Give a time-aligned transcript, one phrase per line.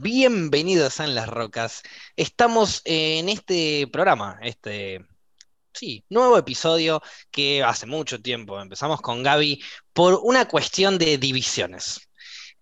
[0.00, 1.82] Bienvenidos a En las Rocas.
[2.14, 5.04] Estamos en este programa, este,
[5.72, 9.60] sí, nuevo episodio que hace mucho tiempo empezamos con Gaby
[9.92, 12.08] por una cuestión de divisiones.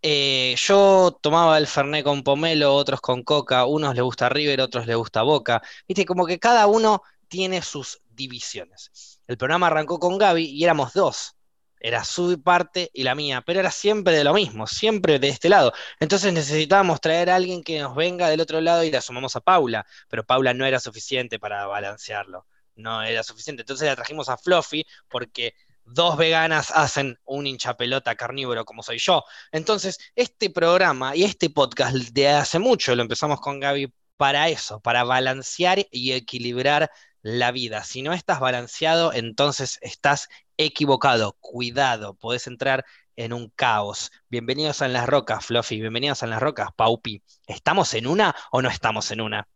[0.01, 4.87] Eh, yo tomaba el Fernet con pomelo, otros con coca, unos les gusta River, otros
[4.87, 5.63] les gusta Boca.
[5.87, 9.21] Viste, como que cada uno tiene sus divisiones.
[9.27, 11.37] El programa arrancó con Gaby y éramos dos.
[11.81, 15.49] Era su parte y la mía, pero era siempre de lo mismo, siempre de este
[15.49, 15.73] lado.
[16.01, 19.41] Entonces necesitábamos traer a alguien que nos venga del otro lado y la sumamos a
[19.41, 23.63] Paula, pero Paula no era suficiente para balancearlo, no era suficiente.
[23.63, 25.55] Entonces la trajimos a Fluffy porque
[25.87, 29.25] dos veganas hacen un hinchapelota carnívoro como soy yo.
[29.53, 34.81] Entonces, este programa y este podcast de hace mucho lo empezamos con Gaby para eso,
[34.81, 36.91] para balancear y equilibrar
[37.23, 37.85] la vida.
[37.85, 41.37] Si no estás balanceado, entonces estás equivocado.
[41.41, 42.85] Cuidado, podés entrar
[43.17, 44.13] en un caos.
[44.29, 45.81] Bienvenidos a En las Rocas, Fluffy.
[45.81, 47.23] Bienvenidos a En las Rocas, Paupi.
[47.47, 49.49] ¿Estamos en una o no estamos en una?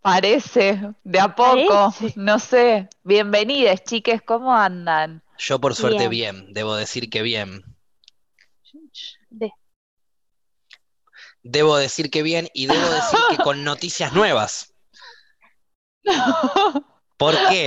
[0.00, 2.88] Parece, de a poco, no sé.
[3.02, 5.22] Bienvenidas, chiques, ¿cómo andan?
[5.38, 7.64] Yo por suerte bien, debo decir que bien.
[11.42, 14.74] Debo decir que bien y debo decir que con noticias nuevas.
[17.18, 17.66] ¿Por qué?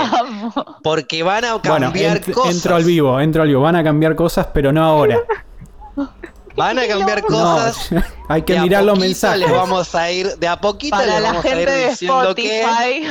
[0.81, 2.55] Porque van a cambiar cosas.
[2.55, 3.61] Entro al vivo, entro al vivo.
[3.61, 5.19] Van a cambiar cosas, pero no ahora.
[6.55, 7.89] Van a cambiar cosas.
[8.27, 9.39] hay que mirar los mensajes.
[9.39, 11.89] Les vamos a ir de a poquito para les la vamos gente a ir de
[11.89, 13.07] diciendo Spotify.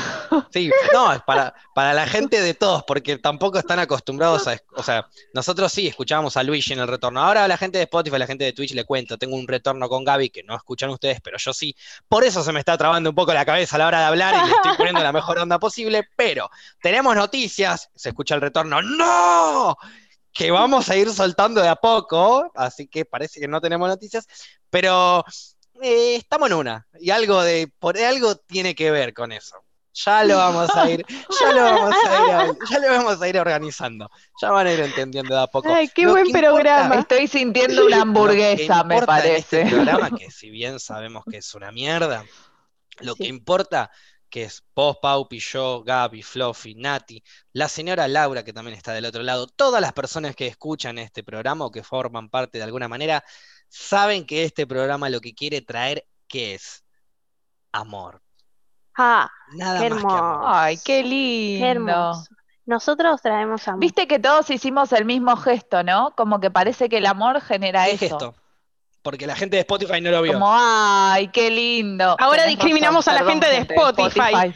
[0.51, 4.57] Sí, no, es para, para la gente de todos, porque tampoco están acostumbrados a.
[4.77, 7.21] O sea, nosotros sí escuchábamos a Luigi en el retorno.
[7.21, 9.19] Ahora a la gente de Spotify, a la gente de Twitch le cuento.
[9.19, 11.75] Tengo un retorno con Gaby que no escuchan ustedes, pero yo sí.
[12.09, 14.35] Por eso se me está trabando un poco la cabeza a la hora de hablar
[14.35, 16.09] y le estoy poniendo la mejor onda posible.
[16.17, 16.51] Pero
[16.83, 17.91] tenemos noticias.
[17.95, 18.83] Se escucha el retorno.
[18.83, 19.77] ¡No!
[20.33, 24.27] Que vamos a ir soltando de a poco, así que parece que no tenemos noticias,
[24.71, 25.25] pero
[25.83, 29.57] eh, estamos en una, y algo de, por algo tiene que ver con eso.
[29.93, 31.05] Ya lo vamos a ir,
[31.41, 34.09] ya lo vamos a ir, ya lo vamos a ir organizando.
[34.41, 35.69] Ya van a ir entendiendo de a poco.
[35.75, 36.95] Ay, qué buen programa.
[36.95, 39.63] Estoy sintiendo una hamburguesa, me parece.
[39.63, 42.25] En este programa, que si bien sabemos que es una mierda,
[43.01, 43.91] lo que importa
[44.31, 49.05] que es vos, Paupi, yo, Gaby, Fluffy, Nati, la señora Laura, que también está del
[49.07, 52.89] otro lado, todas las personas que escuchan este programa o que forman parte de alguna
[52.89, 53.23] manera,
[53.69, 56.85] saben que este programa lo que quiere traer, ¿qué es?
[57.73, 58.23] Amor.
[58.97, 60.17] Ah, Nada qué más que hermoso.
[60.17, 60.45] amor.
[60.47, 61.65] Ay, qué lindo.
[61.65, 62.31] qué hermoso.
[62.67, 63.81] Nosotros traemos amor.
[63.81, 66.15] Viste que todos hicimos el mismo gesto, ¿no?
[66.17, 67.99] Como que parece que el amor genera ¿Qué eso.
[67.99, 68.35] gesto?
[69.03, 70.35] Porque la gente de Spotify no lo vio.
[70.35, 72.17] Como, ay, qué lindo.
[72.19, 74.55] Ahora Tenés discriminamos a la perdón, gente de Spotify.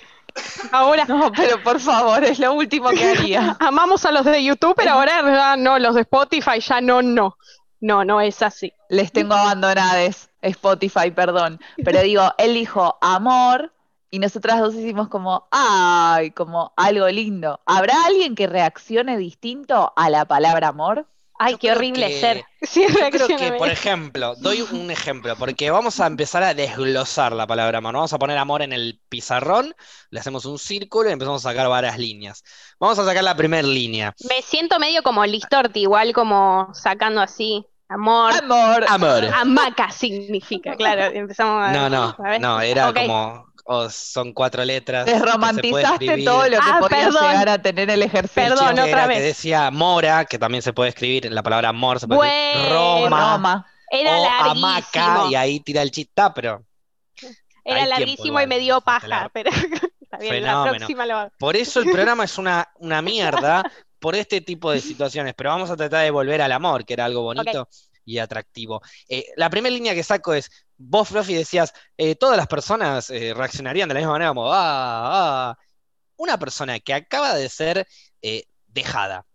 [0.73, 3.57] Ahora No, pero por favor, es lo último que haría.
[3.61, 7.37] amamos a los de YouTube, pero ahora ya no, los de Spotify ya no, no.
[7.81, 8.73] No, no es así.
[8.89, 11.61] Les tengo abandonades, Spotify, perdón.
[11.85, 13.73] Pero digo, él dijo amor
[14.11, 17.61] y nosotras dos hicimos como, ay, como algo lindo.
[17.67, 21.07] ¿Habrá alguien que reaccione distinto a la palabra amor?
[21.45, 22.45] Ay, Yo qué horrible que- ser.
[22.63, 27.33] Sí, Yo creo que, por ejemplo, doy un ejemplo, porque vamos a empezar a desglosar
[27.33, 27.93] la palabra amor.
[27.93, 29.75] Vamos a poner amor en el pizarrón,
[30.09, 32.43] le hacemos un círculo y empezamos a sacar varias líneas.
[32.81, 34.15] Vamos a sacar la primera línea.
[34.29, 37.67] Me siento medio como Listorti, igual como sacando así.
[37.89, 38.33] Amor.
[38.33, 38.87] Amor.
[38.89, 39.25] Amor.
[39.35, 41.15] Hamaca significa, claro.
[41.15, 41.71] Empezamos a.
[41.73, 45.07] No, no, no, era como, o son cuatro letras.
[45.07, 47.23] Desromantizaste todo lo que Ah, podía perdón.
[47.31, 48.43] llegar a tener el ejercicio.
[48.43, 49.19] Perdón, otra era vez.
[49.19, 52.21] Que decía mora, que también se puede escribir, la palabra amor se puede
[52.51, 53.05] escribir Bueno.
[53.05, 53.67] Roma, Roma.
[53.91, 54.67] Era o larguísimo.
[54.67, 56.65] hamaca, y ahí tira el chista, pero
[57.65, 59.51] Era larguísimo igual, y me dio paja, pero
[60.01, 60.77] está bien, la Fenómeno.
[60.77, 61.31] próxima lo hago.
[61.39, 63.63] Por eso el programa es una, una mierda
[63.99, 67.07] por este tipo de situaciones, pero vamos a tratar de volver al amor, que era
[67.07, 67.69] algo bonito
[68.05, 68.81] y atractivo.
[69.09, 73.33] Eh, la primera línea que saco es, vos, Fluffy, decías, eh, todas las personas eh,
[73.35, 75.59] reaccionarían de la misma manera como, ah, ah.
[76.17, 77.87] Una persona que acaba de ser
[78.69, 79.27] dejada.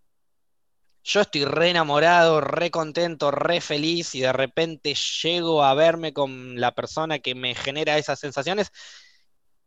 [1.03, 6.59] Yo estoy re enamorado, re contento, re feliz y de repente llego a verme con
[6.59, 8.69] la persona que me genera esas sensaciones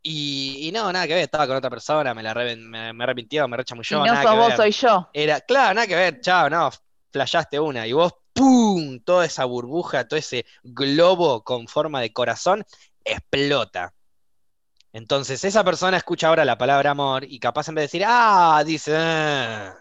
[0.03, 3.05] y, y no, nada que ver, estaba con otra persona, me la re- me, me
[3.05, 3.57] arrepintió, me
[3.89, 4.57] Y rechamulló, no nada sos que vos, ver.
[4.57, 5.09] soy yo.
[5.13, 6.71] Era, claro, nada que ver, chao, no,
[7.13, 7.87] flashaste una.
[7.87, 8.13] Y vos,
[8.43, 8.99] ¡pum!
[8.99, 12.65] Toda esa burbuja, todo ese globo con forma de corazón
[13.05, 13.95] explota.
[14.93, 18.61] Entonces, esa persona escucha ahora la palabra amor y capaz en vez de decir, ah,
[18.67, 19.77] dice, ah,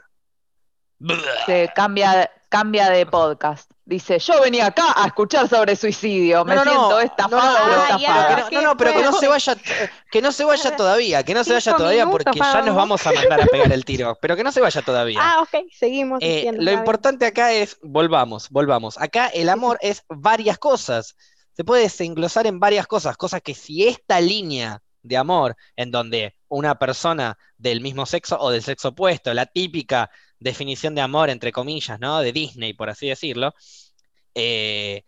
[0.99, 1.17] bleh".
[1.47, 3.70] Se cambia, cambia de podcast.
[3.83, 6.45] Dice, yo venía acá a escuchar sobre suicidio.
[6.45, 8.49] Me No, no, no, siento no, estafado no, estafada.
[8.51, 9.55] No, no, no, pero que no se vaya,
[10.11, 13.05] que no se vaya todavía, que no se vaya todavía porque ya nos vamos.
[13.07, 15.19] a mandar a pegar el tiro, pero que no se vaya todavía.
[15.19, 18.99] Ah, ok, seguimos Eh, lo importante acá es, volvamos, volvamos.
[18.99, 21.15] Acá el amor es varias cosas.
[21.53, 26.35] se puede desenglosar en varias cosas, cosas que si esta línea de amor, en donde
[26.47, 30.09] una persona del mismo sexo o del sexo opuesto, la típica
[30.41, 32.19] definición de amor, entre comillas, ¿no?
[32.19, 33.53] De Disney, por así decirlo,
[34.35, 35.03] eh,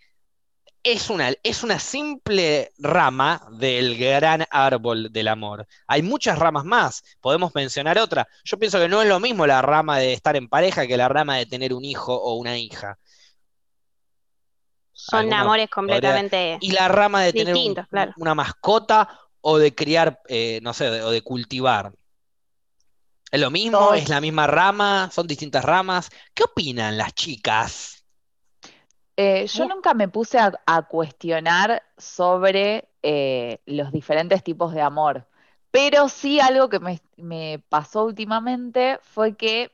[0.84, 5.66] es una, es una simple rama del gran árbol del amor.
[5.88, 8.28] Hay muchas ramas más, podemos mencionar otra.
[8.44, 11.08] Yo pienso que no es lo mismo la rama de estar en pareja que la
[11.10, 12.98] rama de tener un hijo o una hija.
[14.92, 18.14] Son amores completamente Y la rama de tener un- claro.
[18.18, 21.92] una mascota o de criar, eh, no sé, de- o de cultivar.
[23.34, 23.80] ¿Es lo mismo?
[23.80, 25.10] Todos- ¿Es la misma rama?
[25.12, 26.10] ¿Son distintas ramas?
[26.34, 28.06] ¿Qué opinan las chicas?
[29.16, 35.28] Eh, yo nunca me puse a, a cuestionar sobre eh, los diferentes tipos de amor,
[35.72, 39.72] pero sí algo que me, me pasó últimamente fue que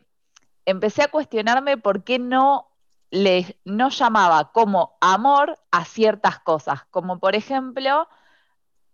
[0.65, 2.69] empecé a cuestionarme por qué no
[3.11, 8.07] le no llamaba como amor a ciertas cosas, como por ejemplo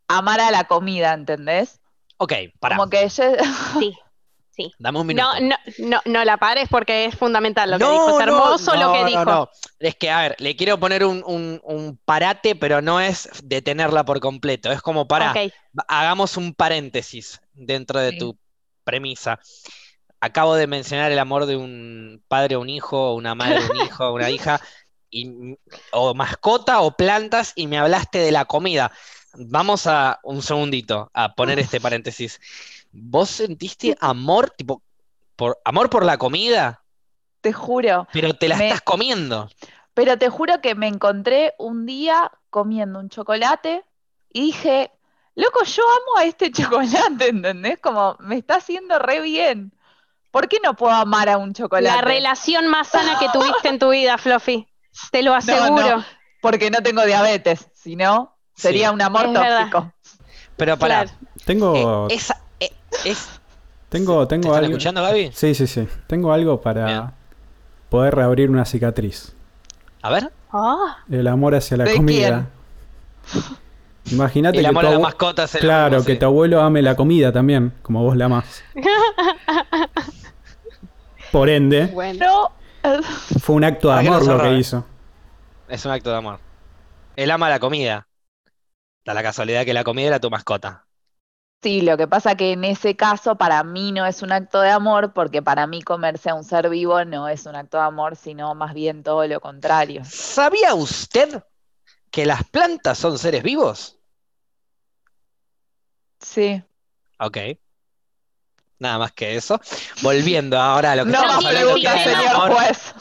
[0.08, 1.82] amar a la comida, ¿entendés?
[2.18, 3.24] Ok, pará, Como que yo,
[3.80, 3.98] Sí.
[4.80, 5.28] dame un minuto.
[5.40, 8.20] No, no, no, no la pares porque es fundamental lo que No, dijo.
[8.20, 9.26] Es hermoso lo que dijo.
[9.26, 9.50] no.
[9.80, 14.06] Es que, a ver, le quiero poner un, un- un parate, pero no es detenerla
[14.06, 14.72] por completo.
[14.72, 15.34] Es como para,
[15.88, 18.18] hagamos un paréntesis dentro de Sí.
[18.20, 18.38] tu
[18.84, 19.40] premisa.
[20.22, 23.72] Acabo de mencionar el amor de un padre a un hijo, o una madre a
[23.72, 24.62] un hijo, o una hija,
[25.12, 25.56] y,
[25.92, 28.92] o mascota o plantas, y me hablaste de la comida.
[29.38, 32.40] Vamos a un segundito a poner este paréntesis.
[32.98, 34.82] ¿Vos sentiste amor, tipo,
[35.36, 36.82] por amor por la comida?
[37.42, 39.48] te juro, Pero te la Me- estás comiendo.
[39.94, 43.86] Pero te juro que me encontré un día comiendo un chocolate
[44.34, 44.92] y dije,
[45.36, 47.78] loco, yo amo a este chocolate, ¿entendés?
[47.80, 49.74] Como me está haciendo re bien.
[50.32, 51.96] ¿Por qué no puedo amar a un chocolate?
[51.96, 54.68] La relación más sana que tuviste en tu vida, Fluffy.
[55.12, 55.98] Te lo aseguro.
[55.98, 56.06] no.
[56.42, 58.94] Porque no tengo diabetes, si no, sería Sí.
[58.96, 59.58] un amor Es verdad.
[59.70, 59.94] tóxico.
[60.58, 61.20] Pero para, Claro.
[61.46, 62.38] Tengo, esa, eh,
[63.04, 63.30] es,
[63.90, 64.78] tengo, ¿te tengo están algo.
[64.78, 65.32] escuchando, Gaby?
[65.34, 65.88] Sí, sí, sí.
[66.08, 67.04] Tengo algo para Bien.
[67.90, 69.34] poder reabrir una cicatriz.
[70.02, 70.32] A ver.
[70.52, 72.48] Ah, El amor hacia la ¿De comida.
[74.12, 76.20] Imagínate El que amor tu a las abue- mascotas Claro, mismo, que sí.
[76.20, 78.64] tu abuelo ame la comida también, como vos la amás.
[81.32, 82.52] Por ende, bueno.
[83.42, 84.86] Fue un acto de ¿Para qué amor no lo que hizo.
[85.68, 86.40] Es un acto de amor.
[87.16, 88.08] Él ama la comida.
[89.06, 90.86] Da la casualidad que la comida era tu mascota.
[91.66, 94.70] Sí, lo que pasa que en ese caso para mí no es un acto de
[94.70, 98.16] amor, porque para mí comerse a un ser vivo no es un acto de amor,
[98.16, 100.04] sino más bien todo lo contrario.
[100.06, 101.42] ¿Sabía usted
[102.12, 103.98] que las plantas son seres vivos?
[106.20, 106.62] Sí.
[107.20, 107.38] Ok.
[108.78, 109.60] Nada más que eso.
[110.04, 112.52] Volviendo ahora a lo que No estamos hablando, señor amor.
[112.54, 112.94] juez.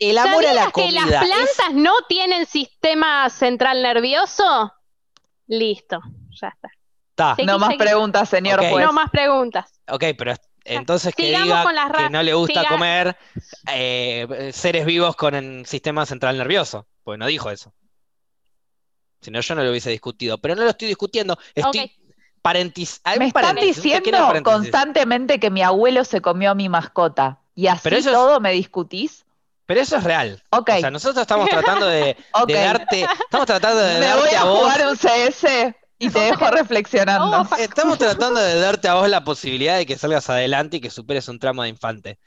[0.00, 4.72] El amor a la ¿Sabías que las comida es- plantas no tienen sistema central nervioso?
[5.46, 6.00] Listo,
[6.40, 6.70] ya está.
[7.20, 7.42] Está.
[7.44, 7.78] No más seguí.
[7.78, 8.84] preguntas, señor juez.
[8.86, 9.70] No más preguntas.
[9.88, 10.34] Ok, pero
[10.64, 13.16] entonces que Sigamos diga con las ra- que no le gusta siga- comer
[13.72, 16.86] eh, seres vivos con el sistema central nervioso.
[17.04, 17.72] Pues no dijo eso.
[19.20, 20.38] Si no, yo no lo hubiese discutido.
[20.38, 21.38] Pero no lo estoy discutiendo.
[21.54, 21.92] Estoy
[22.42, 27.38] parentis- hay Me están diciendo constantemente que mi abuelo se comió a mi mascota.
[27.54, 29.26] ¿Y así Pero eso es- todo me discutís?
[29.66, 30.42] Pero eso es real.
[30.50, 32.16] Ok, O sea, nosotros estamos tratando de,
[32.48, 36.50] darte, estamos tratando de Me voy a a vos, jugar un CS y te dejo
[36.50, 37.46] reflexionando.
[37.58, 41.28] Estamos tratando de darte a vos la posibilidad de que salgas adelante y que superes
[41.28, 42.18] un tramo de infante.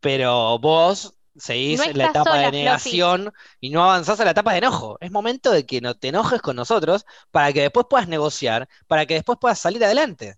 [0.00, 4.30] Pero vos seguís No en la etapa sola, de negación y no avanzás a la
[4.30, 4.98] etapa de enojo.
[5.00, 9.06] Es momento de que no te enojes con nosotros para que después puedas negociar, para
[9.06, 10.36] que después puedas salir adelante.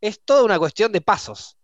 [0.00, 1.56] Es toda una cuestión de pasos.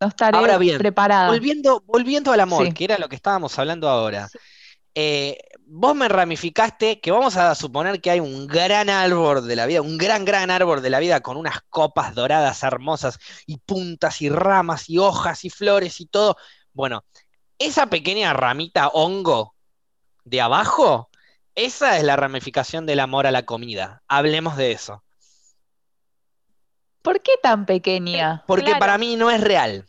[0.00, 1.28] No estaré Ahora bien, preparada.
[1.28, 2.72] Volviendo, volviendo al amor, Sí.
[2.72, 4.28] que era lo que estábamos hablando ahora.
[4.94, 5.38] Eh,
[5.70, 9.82] vos me ramificaste que vamos a suponer que hay un gran árbol de la vida,
[9.82, 14.30] un gran, gran árbol de la vida con unas copas doradas hermosas y puntas y
[14.30, 16.36] ramas y hojas y flores y todo.
[16.72, 17.04] Bueno,
[17.58, 19.54] esa pequeña ramita hongo
[20.24, 21.10] de abajo,
[21.54, 24.02] esa es la ramificación del amor a la comida.
[24.08, 25.04] Hablemos de eso.
[27.02, 28.42] ¿Por qué tan pequeña?
[28.46, 28.80] Porque Claro.
[28.80, 29.86] para mí no es real.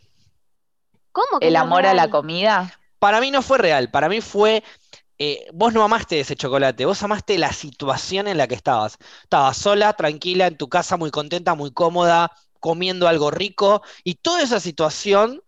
[1.12, 2.74] ¿Cómo que ¿El no amor a la comida?
[3.00, 4.64] Para mí no fue real, para mí fue,
[5.20, 8.98] eh, vos no amaste ese chocolate, vos amaste la situación en la que estabas.
[9.24, 14.42] Estabas sola, tranquila, en tu casa, muy contenta, muy cómoda, comiendo algo rico, y toda
[14.42, 15.42] esa situación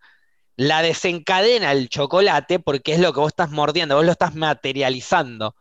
[0.56, 5.56] la desencadena el chocolate porque es lo que vos estás mordiendo, vos lo estás materializando.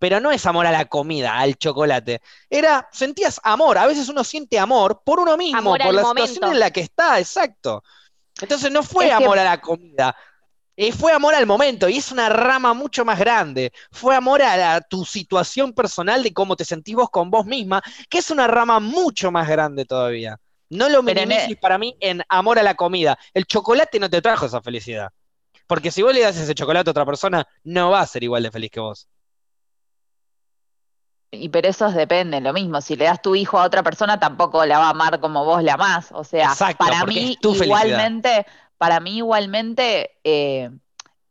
[0.00, 2.20] Pero no es amor a la comida, al chocolate.
[2.50, 3.78] Era, sentías amor.
[3.78, 6.26] A veces uno siente amor por uno mismo, Amor por la momento.
[6.26, 7.84] situación en la que está, exacto.
[8.40, 10.16] Entonces no fue Es que- amor a la comida.
[10.76, 13.72] Eh, fue amor al momento y es una rama mucho más grande.
[13.90, 17.82] Fue amor a, la- tu situación personal de cómo te sentís vos con vos misma,
[18.08, 20.38] que es una rama mucho más grande todavía.
[20.70, 23.18] No lo en minimices e- para mí en amor a la comida.
[23.34, 25.10] El chocolate no te trajo esa felicidad.
[25.66, 28.42] Porque si vos le das ese chocolate a otra persona, no va a ser igual
[28.44, 29.08] de feliz que vos.
[31.34, 32.80] Y pero eso es depende, lo mismo.
[32.82, 35.62] Si le das tu hijo a otra persona, tampoco la va a amar como vos
[35.62, 36.10] la amás.
[36.12, 38.46] O sea, Exacto, para mí igualmente,
[38.82, 40.70] para mí igualmente, eh,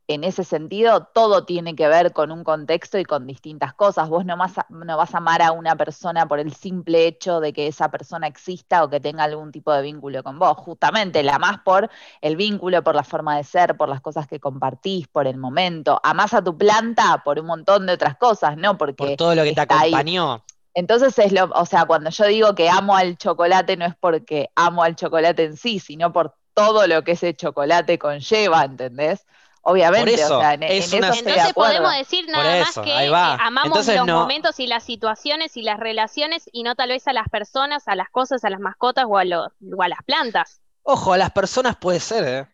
[0.08, 4.10] en ese sentido, todo tiene que ver con un contexto y con distintas cosas.
[4.10, 7.40] Vos no vas a, no vas a amar a una persona por el simple hecho
[7.42, 10.58] de que esa persona exista o que tenga algún tipo de vínculo con vos.
[10.58, 11.90] Justamente la amás por
[12.22, 16.00] el vínculo, por la forma de ser, por las cosas que compartís, por el momento.
[16.04, 19.44] Amás a tu planta por un montón de otras cosas, no Por porque todo lo
[19.44, 20.06] que te ahí.
[20.06, 20.46] acompañó.
[20.74, 24.50] entonces es lo, o sea, cuando yo digo que amo al chocolate no es porque
[24.56, 29.26] amo al chocolate en sí, sino por todo lo que ese chocolate conlleva, ¿entendés?
[29.64, 32.82] Obviamente, eso, o sea, en, es en una- eso estoy Entonces podemos decir nada eso,
[32.82, 36.64] más que eh, amamos Entonces los no- momentos y las situaciones y las relaciones y
[36.64, 39.48] no tal vez a las personas, a las cosas, a las mascotas o a, lo-
[39.78, 40.62] o a las plantas.
[40.84, 42.48] Ojo, a las personas puede ser, ¿eh?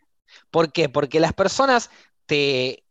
[0.51, 0.89] ¿Por qué?
[0.89, 1.89] Porque las personas
[2.25, 2.84] te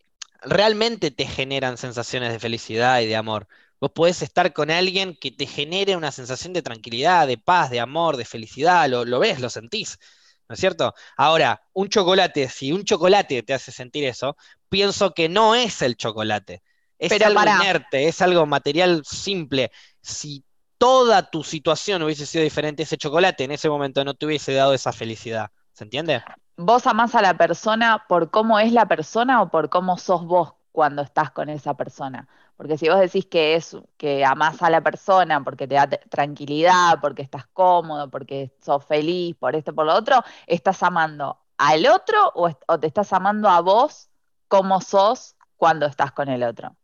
[0.43, 3.49] realmente te generan sensaciones de felicidad y de amor.
[3.81, 7.81] Vos podés estar con alguien que te genere una sensación de tranquilidad, de paz, de
[7.81, 9.99] amor, de felicidad, lo, lo ves, lo sentís,
[10.49, 10.95] ¿no es cierto?
[11.17, 14.37] Ahora, un chocolate, si un chocolate te hace sentir eso,
[14.69, 16.63] pienso que no es el chocolate,
[16.99, 19.71] es Pero algo inerte, es algo material simple.
[20.01, 20.45] Si
[20.79, 24.75] toda tu situación hubiese sido diferente, ese chocolate en ese momento no te hubiese dado
[24.75, 25.51] esa felicidad.
[25.73, 26.25] ¿Se entiende?
[26.59, 30.55] ¿Vos amás a la persona por cómo es la persona o por cómo sos vos
[30.73, 32.29] cuando estás con esa persona?
[32.57, 36.99] Porque si vos decís que es que amás a la persona porque te da tranquilidad,
[37.01, 42.31] porque estás cómodo, porque sos feliz, por esto, por lo otro, ¿estás amando al otro
[42.35, 44.09] o, est- o te estás amando a vos
[44.49, 46.77] como sos cuando estás con el otro?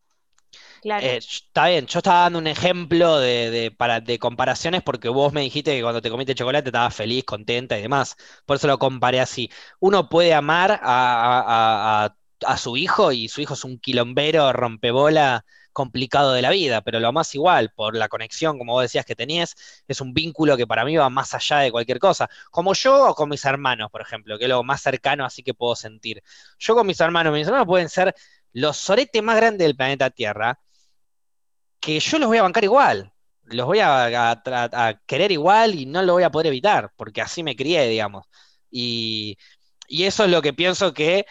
[0.80, 1.08] Claro.
[1.08, 5.32] Eh, está bien, yo estaba dando un ejemplo de, de, para, de comparaciones porque vos
[5.32, 8.16] me dijiste que cuando te comiste chocolate estabas feliz, contenta y demás.
[8.46, 9.50] Por eso lo comparé así.
[9.80, 14.52] Uno puede amar a, a- a- a su hijo y su hijo es un quilombero,
[14.52, 19.04] rompebola, complicado de la vida, pero lo amás igual por la conexión, como vos decías
[19.04, 19.54] que tenías,
[19.88, 22.28] es un vínculo que para mí va más allá de cualquier cosa.
[22.50, 25.54] Como yo o con mis hermanos, por ejemplo, que es lo más cercano así que
[25.54, 26.22] puedo sentir.
[26.58, 28.14] Yo con mis hermanos, mis hermanos pueden ser
[28.52, 30.58] los soretes más grandes del planeta Tierra
[31.80, 33.12] que yo los voy a bancar igual,
[33.44, 37.56] los voy a, querer igual y no lo voy a poder evitar, porque así me
[37.56, 38.26] crié, digamos.
[38.70, 39.38] Y,
[39.88, 41.26] eso es lo que pienso que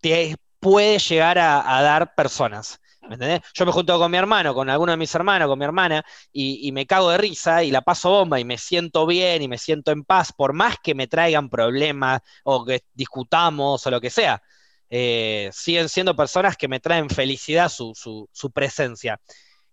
[0.00, 2.80] te puede llegar a dar personas.
[3.08, 3.40] ¿Me entendés?
[3.54, 6.70] Yo me junto con mi hermano, con alguno de mis hermanos, con mi hermana, y,
[6.72, 9.90] me cago de risa y la paso bomba y me siento bien y me siento
[9.90, 14.42] en paz, por más que me traigan problemas o que discutamos o lo que sea.
[14.90, 19.20] Eh, siguen siendo personas que me traen felicidad su, su- su presencia.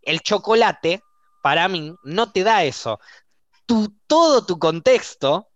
[0.01, 1.01] El chocolate,
[1.43, 2.99] para mí, no te da eso.
[3.65, 5.49] Tu, todo tu contexto,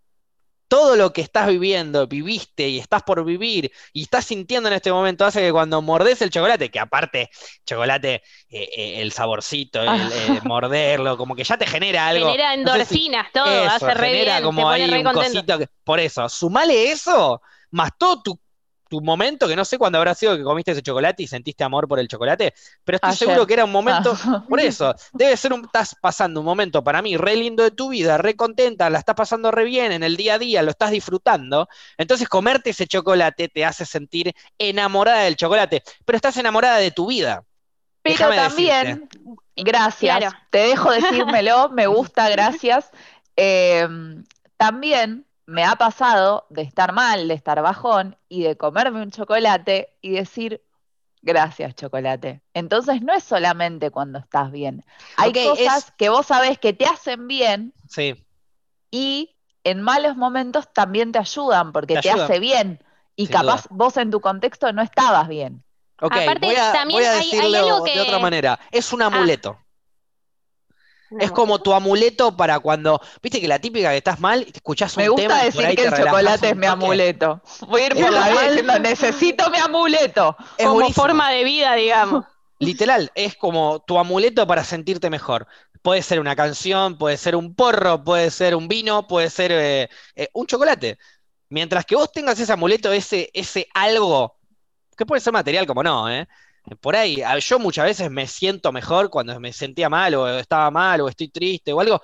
[0.72, 4.90] todo lo que estás viviendo, viviste y estás por vivir y estás sintiendo en este
[4.90, 7.28] momento hace que cuando mordes el chocolate, que aparte,
[7.66, 12.26] chocolate, eh, eh, el saborcito, el, eh, morderlo, como que ya te genera algo.
[12.30, 14.90] Genera no sé si- endorfinas, todo, eso, hace re genera bien, como te pone ahí
[14.90, 18.40] re un cosito que- por eso, sumale eso, más todo tu,
[18.92, 21.88] tu momento, que no sé cuándo habrá sido que comiste ese chocolate y sentiste amor
[21.88, 22.52] por el chocolate,
[22.84, 23.18] pero estoy Ayer.
[23.28, 24.44] seguro que era un momento, Ah.
[24.50, 27.88] por eso, debe ser un, estás pasando un momento para mí re lindo de tu
[27.88, 30.90] vida, re contenta, la estás pasando re bien en el día a día, lo estás
[30.90, 36.90] disfrutando, entonces comerte ese chocolate te hace sentir enamorada del chocolate, pero estás enamorada de
[36.90, 37.44] tu vida.
[38.02, 39.08] Pero Déjame también,
[39.56, 40.36] gracias, Claro.
[40.50, 42.90] te dejo decírmelo, me gusta, gracias.
[43.36, 43.88] Eh,
[44.58, 49.94] también me ha pasado de estar mal, de estar bajón y de comerme un chocolate
[50.00, 50.62] y decir,
[51.20, 52.40] gracias chocolate.
[52.54, 54.82] Entonces no es solamente cuando estás bien.
[55.18, 58.24] Hay cosas es- que vos sabés que te hacen bien Sí,
[58.90, 62.82] y en malos momentos también te ayudan porque Te hace bien.
[63.14, 65.62] Y Sin capaz vos en tu contexto no estabas bien.
[66.00, 68.02] ok, Aparte, voy a, también voy a hay- hay decirlo algo de que- Ah.
[68.04, 69.58] otra manera, es un amuleto.
[71.18, 75.04] Es como tu amuleto para cuando, viste que la típica que estás mal, escuchás un
[75.04, 77.42] Me gusta tema y por decir que te el chocolate es un mi amuleto.
[77.66, 78.48] Voy a ir por Es la vida normal.
[78.48, 80.36] diciendo, necesito mi amuleto.
[80.56, 81.04] Es Como buenísimo.
[81.04, 82.24] forma de vida, digamos.
[82.58, 85.46] Literal, es como tu amuleto para sentirte mejor.
[85.82, 89.90] Puede ser una canción, puede ser un porro, puede ser un vino, puede ser eh,
[90.14, 90.98] eh, un chocolate.
[91.48, 94.38] Mientras que vos tengas ese amuleto, ese, ese algo,
[94.96, 96.28] que puede ser material como no, ¿eh?
[96.80, 101.00] Por ahí, yo muchas veces me siento mejor cuando me sentía mal o estaba mal
[101.00, 102.00] o estoy triste o algo,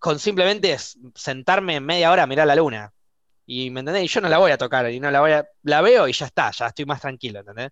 [0.00, 0.76] con simplemente
[1.14, 2.92] sentarme media hora a mirar la luna.
[3.46, 5.46] Y me entendés, y yo no la voy a tocar, y no la voy a,
[5.62, 7.70] la veo y ya está, ya estoy más tranquilo, ¿entendés?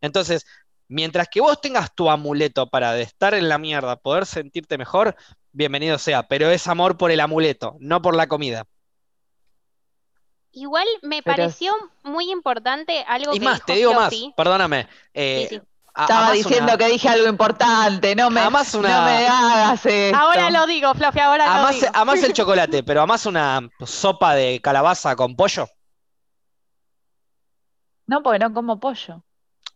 [0.00, 0.46] Entonces,
[0.88, 5.16] mientras que vos tengas tu amuleto para estar en la mierda, poder sentirte mejor,
[5.52, 8.64] bienvenido sea, pero es amor por el amuleto, no por la comida.
[10.60, 11.72] Igual me Pero- pareció
[12.02, 14.88] muy importante algo Y que más, dijo te digo más, perdóname.
[15.14, 15.62] eh, Sí, sí.
[15.94, 19.86] a- Estaba diciendo una- que dije algo importante, no me, Amás una- no me hagas
[19.86, 20.16] esto.
[20.18, 21.88] Ahora lo digo, Fluffy, ahora lo digo.
[21.94, 25.68] amás el chocolate, pero amás una sopa de calabaza con pollo.
[28.06, 29.22] No, porque no como pollo.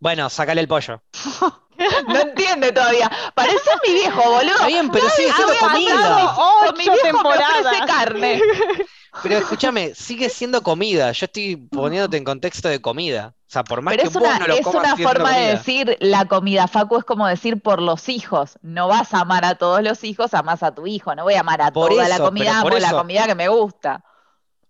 [0.01, 1.03] Bueno, sacale el pollo.
[2.07, 3.11] No entiende todavía.
[3.35, 4.53] Parece mi viejo, boludo.
[4.55, 6.35] Está bien, pero sigue siendo comida.
[6.37, 7.67] Con mi Ocho viejo me temporadas.
[7.67, 8.41] ofrece carne.
[9.23, 11.13] Pero escúchame, sigue siendo comida.
[11.13, 13.35] Yo estoy poniéndote en contexto de comida.
[13.37, 15.37] O sea, por más Pero que es vos una, no lo es comas, una forma
[15.37, 18.59] de decir la comida, Facu, es como decir por los hijos.
[18.63, 21.15] No vas a amar a todos los hijos, amás a tu hijo.
[21.15, 24.03] No voy a amar a Por toda la comida, amo la comida que me gusta.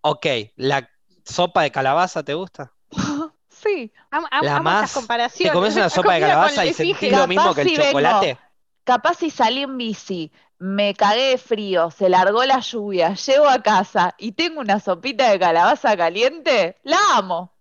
[0.01, 0.89] Ok, ¿la
[1.25, 2.73] sopa de calabaza te gusta?
[3.49, 3.93] Sí.
[4.11, 5.53] Amo- La amo más- comparaciones.
[5.53, 8.37] ¿Te comes una sopa de calabaza y sentís lo mismo que el si vengo- chocolate?
[8.83, 10.33] Capaz si salí en bici,
[10.63, 15.29] me cagué de frío, se largó la lluvia, llego a casa y tengo una sopita
[15.31, 17.53] de calabaza caliente, la amo.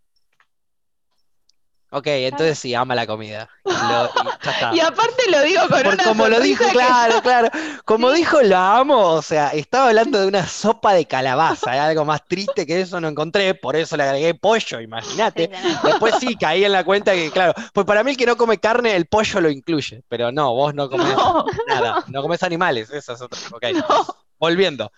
[1.93, 3.49] Ok, entonces sí, ama la comida.
[3.65, 4.71] Y lo- y ya está.
[4.73, 7.49] Y aparte lo digo con Por una como lo dijo, que- claro, claro.
[7.83, 8.97] Como dijo, la amo.
[9.09, 11.71] O sea, estaba hablando de una sopa de calabaza.
[11.85, 13.53] Algo más triste que eso no encontré.
[13.55, 15.49] Por eso le agregué pollo, imagínate.
[15.83, 18.57] Después sí caí en la cuenta que, claro, pues para mí el que no come
[18.57, 20.01] carne, el pollo lo incluye.
[20.07, 22.03] Pero no, vos no comes No, nada.
[22.07, 22.89] No comes animales.
[22.89, 23.37] Eso es otro.
[23.53, 23.63] Ok.
[23.73, 24.05] no.
[24.41, 24.91] Volviendo.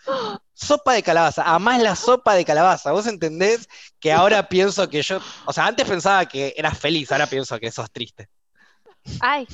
[0.54, 1.44] Sopa de calabaza.
[1.44, 2.92] Amás la sopa de calabaza.
[2.94, 3.68] ¿Vos entendés
[4.00, 5.20] que ahora pienso que yo.
[5.46, 8.30] O sea, antes pensaba que eras feliz, ahora pienso que sos triste.
[9.20, 9.46] Ay,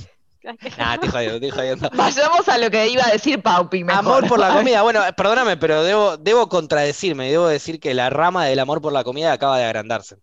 [0.78, 1.90] Nah, estoy jodiendo, estoy jodiendo.
[1.94, 4.00] Vayamos a lo que iba a decir Paupi mejor.
[4.00, 4.82] Amor por la comida.
[4.84, 7.30] Bueno, perdóname, pero debo, debo contradecirme.
[7.30, 10.16] Debo decir que la rama del amor por la comida acaba de agrandarse.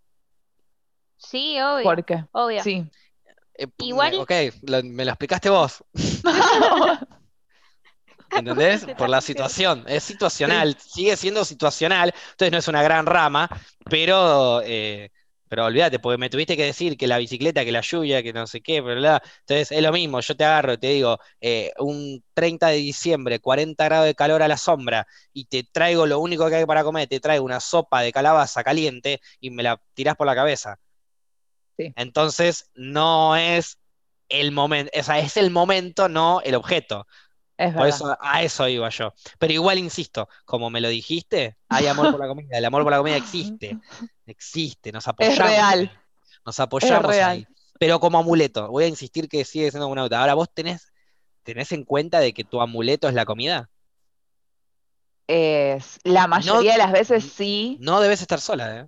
[1.19, 2.25] sí, obvio, ¿Por qué?
[2.33, 2.63] obvio.
[2.63, 2.89] Sí.
[3.59, 4.31] Eh, Igual- Ok,
[4.63, 5.85] lo- me lo explicaste vos.
[8.31, 8.87] ¿Entendés?
[8.99, 9.85] Por la situación.
[9.87, 10.77] Es situacional.
[10.79, 12.13] Sigue siendo situacional.
[12.33, 13.49] Entonces no es una gran rama,
[13.89, 15.11] pero, eh,
[15.49, 18.47] pero olvídate, porque me tuviste que decir que la bicicleta, que la lluvia, que no
[18.47, 19.23] sé qué, bla, bla.
[19.41, 20.21] Entonces es lo mismo.
[20.21, 24.43] Yo te agarro y te digo, eh, un 30 de diciembre, 40 grados de calor
[24.43, 27.61] a la sombra, y te traigo lo único que hay para comer, te traigo una
[27.61, 30.79] sopa de calabaza caliente y me la tirás por la cabeza.
[31.79, 31.93] Sí.
[31.97, 33.79] Entonces no es
[34.29, 37.07] el momento, o sea, es el momento, no el objeto.
[37.57, 39.15] Es Por eso, a eso iba yo.
[39.39, 42.59] Pero igual insisto, como me lo dijiste, hay amor por la comida.
[42.59, 43.79] El amor por la comida existe.
[44.27, 45.39] Existe, nos apoyamos.
[45.39, 45.79] real.
[45.81, 45.91] ahí.
[46.45, 47.31] Nos apoyamos real.
[47.31, 47.47] ahí.
[47.79, 50.17] Pero como amuleto, voy a insistir que sigue siendo un auto.
[50.17, 50.93] Ahora, ¿vos tenés,
[51.43, 53.71] tenés en cuenta de que tu amuleto es la comida?
[55.27, 58.87] Es, la mayoría de las veces sí, No debes estar sola, ¿eh?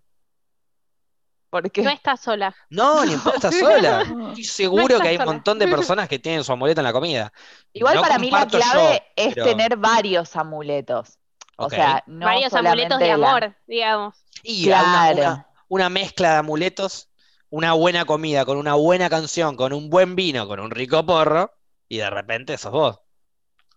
[1.50, 2.54] Porque No estás sola.
[2.70, 4.02] No, ni en pedo estás sola.
[4.02, 7.32] Estoy seguro que hay un montón de personas que tienen su amuleto en la comida.
[7.72, 11.18] igual No para mí la yo, clave es pero- tener varios amuletos.
[11.56, 14.14] O sea, no Varios amuletos de la- amor, digamos.
[14.42, 15.18] Y una- Claro.
[15.20, 17.08] una- una mezcla de amuletos,
[17.50, 21.52] una buena comida, con una buena canción, con un buen vino, con un rico porro,
[21.88, 23.00] y de repente sos vos.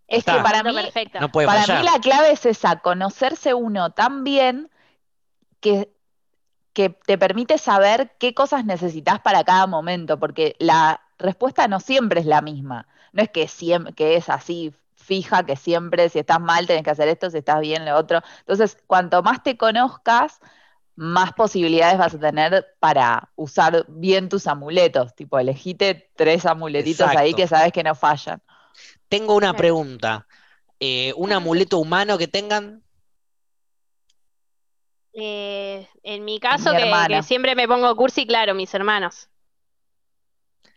[0.08, 0.44] Es que Está.
[0.44, 0.76] para Lo mí.
[1.22, 4.70] No para mí la clave es esa, conocerse uno tan bien
[5.62, 5.90] que,
[6.74, 12.20] que te permite saber qué cosas necesitas para cada momento, porque la respuesta no siempre
[12.20, 12.88] es la misma.
[13.14, 16.92] No es que siempre, que es así fija, que siempre si estás mal tenés que
[16.92, 18.22] hacer esto, si estás bien lo otro.
[18.40, 20.40] Entonces, cuanto más te conozcas,
[20.96, 25.16] más posibilidades vas a tener para usar bien tus amuletos.
[25.16, 28.42] Tipo, elegite tres amuletitos ahí que sabes que no fallan.
[29.10, 30.28] Tengo una pregunta.
[30.80, 32.84] Eh, ¿un amuleto humano que tengan?
[35.13, 39.28] Eh, en mi caso, Mi que, siempre me pongo cursi, claro, mis hermanos.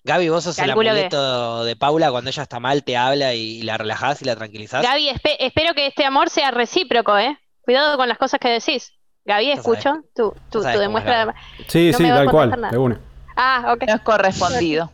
[0.02, 3.62] Gaby, vos sos el que- amuleto de Paula cuando ella está mal, te habla y,
[3.62, 4.82] la relajás y la tranquilizás.
[4.82, 7.38] Gaby, espe- espero que este amor sea recíproco, ¿eh?
[7.62, 8.92] Cuidado con las cosas que decís.
[9.24, 11.24] Gaby, escucho tu, tu, sabes tu cómo es demuestra.
[11.24, 11.32] Gaby.
[11.68, 13.00] Sí, No sí, tal cual, de una.
[13.36, 13.84] Ah, ok.
[13.86, 14.92] No es correspondido.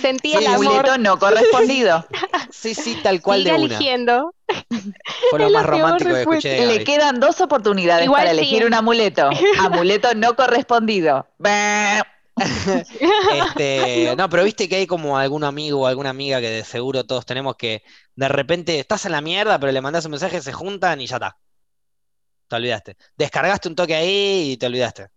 [0.00, 0.66] Sentí Sí, el amor.
[0.66, 2.06] Amuleto no correspondido.
[2.50, 3.66] Sí, sí, tal cual Siga de una.
[3.66, 4.34] eligiendo.
[5.30, 8.38] Fue lo Es más romántico que escuché Le quedan dos oportunidades Igual para sí.
[8.38, 9.28] elegir un amuleto.
[9.60, 11.26] Amuleto no correspondido.
[13.32, 17.04] Este, no, pero viste que hay como algún amigo o alguna amiga que de seguro
[17.04, 17.82] todos tenemos que
[18.16, 21.16] de repente estás en la mierda, pero le mandás un mensaje, se juntan y ya
[21.16, 21.38] está.
[22.48, 22.96] Te olvidaste.
[23.16, 25.08] Descargaste un toque ahí y te olvidaste.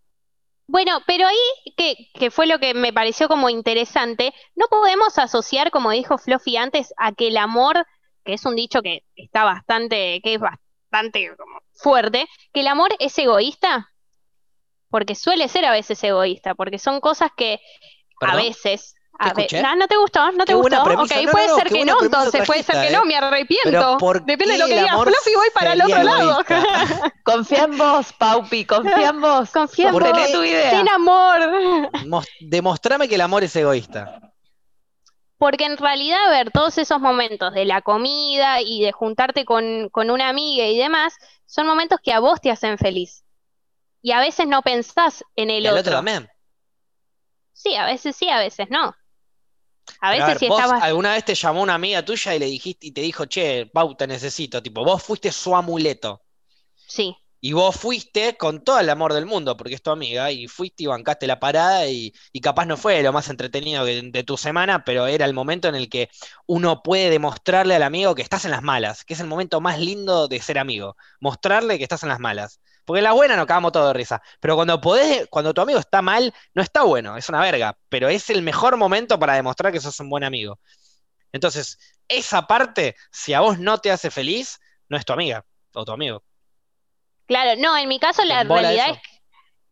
[0.68, 1.38] Bueno, pero ahí,
[1.78, 6.58] que, que fue lo que me pareció como interesante, no podemos asociar, como dijo Fluffy
[6.58, 7.86] antes, a que el amor,
[8.26, 12.90] que es un dicho que está bastante, que es bastante como fuerte, que el amor
[13.00, 13.90] es egoísta.
[14.90, 17.60] porque suele ser a veces egoísta, porque son cosas que
[18.22, 18.97] a veces...
[19.20, 20.84] No, no te gustó, no te gustó.
[20.84, 21.16] premisa.
[21.16, 23.06] Ok, No, puede no, ser que no, entonces puede ser que no, ¿eh?
[23.06, 23.98] me arrepiento.
[23.98, 24.94] ¿por Depende de lo que el digas.
[24.94, 26.44] amor Fluffy, voy para el otro lado.
[27.24, 29.50] Confía en vos, Paupi, confía en vos.
[29.52, 30.34] Confía en ¿Por Sostené qué?
[30.34, 30.70] tu idea.
[30.78, 31.90] Sin amor.
[32.06, 34.22] Mos- Demostrame que el amor es egoísta.
[35.38, 39.90] Porque en realidad, a ver, todos esos momentos de la comida y de juntarte con,
[39.90, 41.14] con una amiga y demás,
[41.46, 43.24] son momentos que a vos te hacen feliz.
[44.02, 45.82] Y a veces no pensás en el Y al otro.
[45.82, 46.28] otro también.
[47.54, 48.96] Sí, a veces sí, a veces no.
[50.00, 50.84] A veces a ver, si vos estabas...
[50.84, 53.96] alguna vez te llamó una amiga tuya y le dijiste y te dijo, che, Pau,
[53.96, 54.62] te necesito.
[54.64, 56.22] Tipo, vos fuiste su amuleto.
[56.88, 60.48] Sí, Y vos fuiste con todo el amor del mundo, porque es tu amiga, y
[60.48, 64.24] fuiste y bancaste la parada, y, y capaz no fue lo más entretenido que- de
[64.24, 66.10] tu semana, pero era el momento en el que
[66.48, 69.80] uno puede demostrarle al amigo que estás en las malas, que es el momento más
[69.80, 72.60] lindo de ser amigo, mostrarle que estás en las malas.
[72.88, 76.02] Porque la buena nos cagamos todo de risa, pero cuando podés, cuando tu amigo está
[76.02, 79.82] mal, no está bueno, es una verga, pero es el mejor momento para demostrar que
[79.82, 80.58] sos un buen amigo.
[81.34, 85.84] Entonces, esa parte, si a vos no te hace feliz, no es tu amiga o
[85.84, 86.24] tu amigo.
[87.26, 88.94] claro, no, en mi caso ¿Te la realidad eso?
[88.94, 89.18] es que...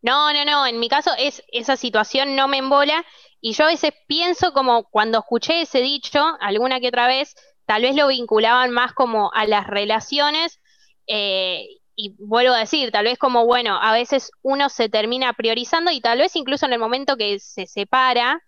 [0.02, 3.06] No, no, no, en mi caso es esa situación no me embola
[3.40, 7.34] y yo a veces pienso como cuando escuché ese dicho alguna que otra vez,
[7.66, 10.60] tal vez lo vinculaban más como a las relaciones
[11.08, 15.92] eh, y vuelvo a decir, tal vez como, bueno, a veces uno se termina priorizando
[15.92, 18.42] y tal vez incluso en el momento que se separa,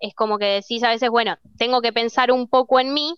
[0.00, 3.14] es como que decís a veces, bueno, tengo que pensar un poco en mí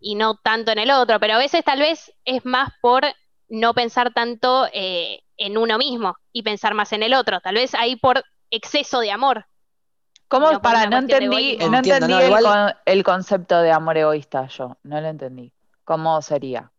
[0.00, 3.04] y no tanto en el otro, pero a veces tal vez es más por
[3.48, 7.74] no pensar tanto eh, en uno mismo y pensar más en el otro, tal vez
[7.74, 9.46] ahí por exceso de amor.
[10.28, 10.50] ¿Cómo?
[10.52, 14.46] No para, no entendí, no entendí no, el, igual- con- el concepto de amor egoísta
[14.48, 15.52] yo, no lo entendí.
[15.84, 16.70] ¿Cómo sería?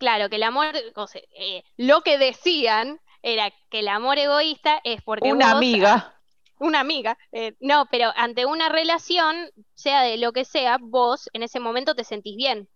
[0.00, 4.80] Claro, que el amor, o sea, eh, lo que decían era que el amor egoísta
[4.82, 6.20] es porque Una vos, amiga.
[6.60, 11.42] una amiga, eh, no, pero ante una relación, sea de lo que sea, vos en
[11.44, 12.68] ese momento te sentís bien.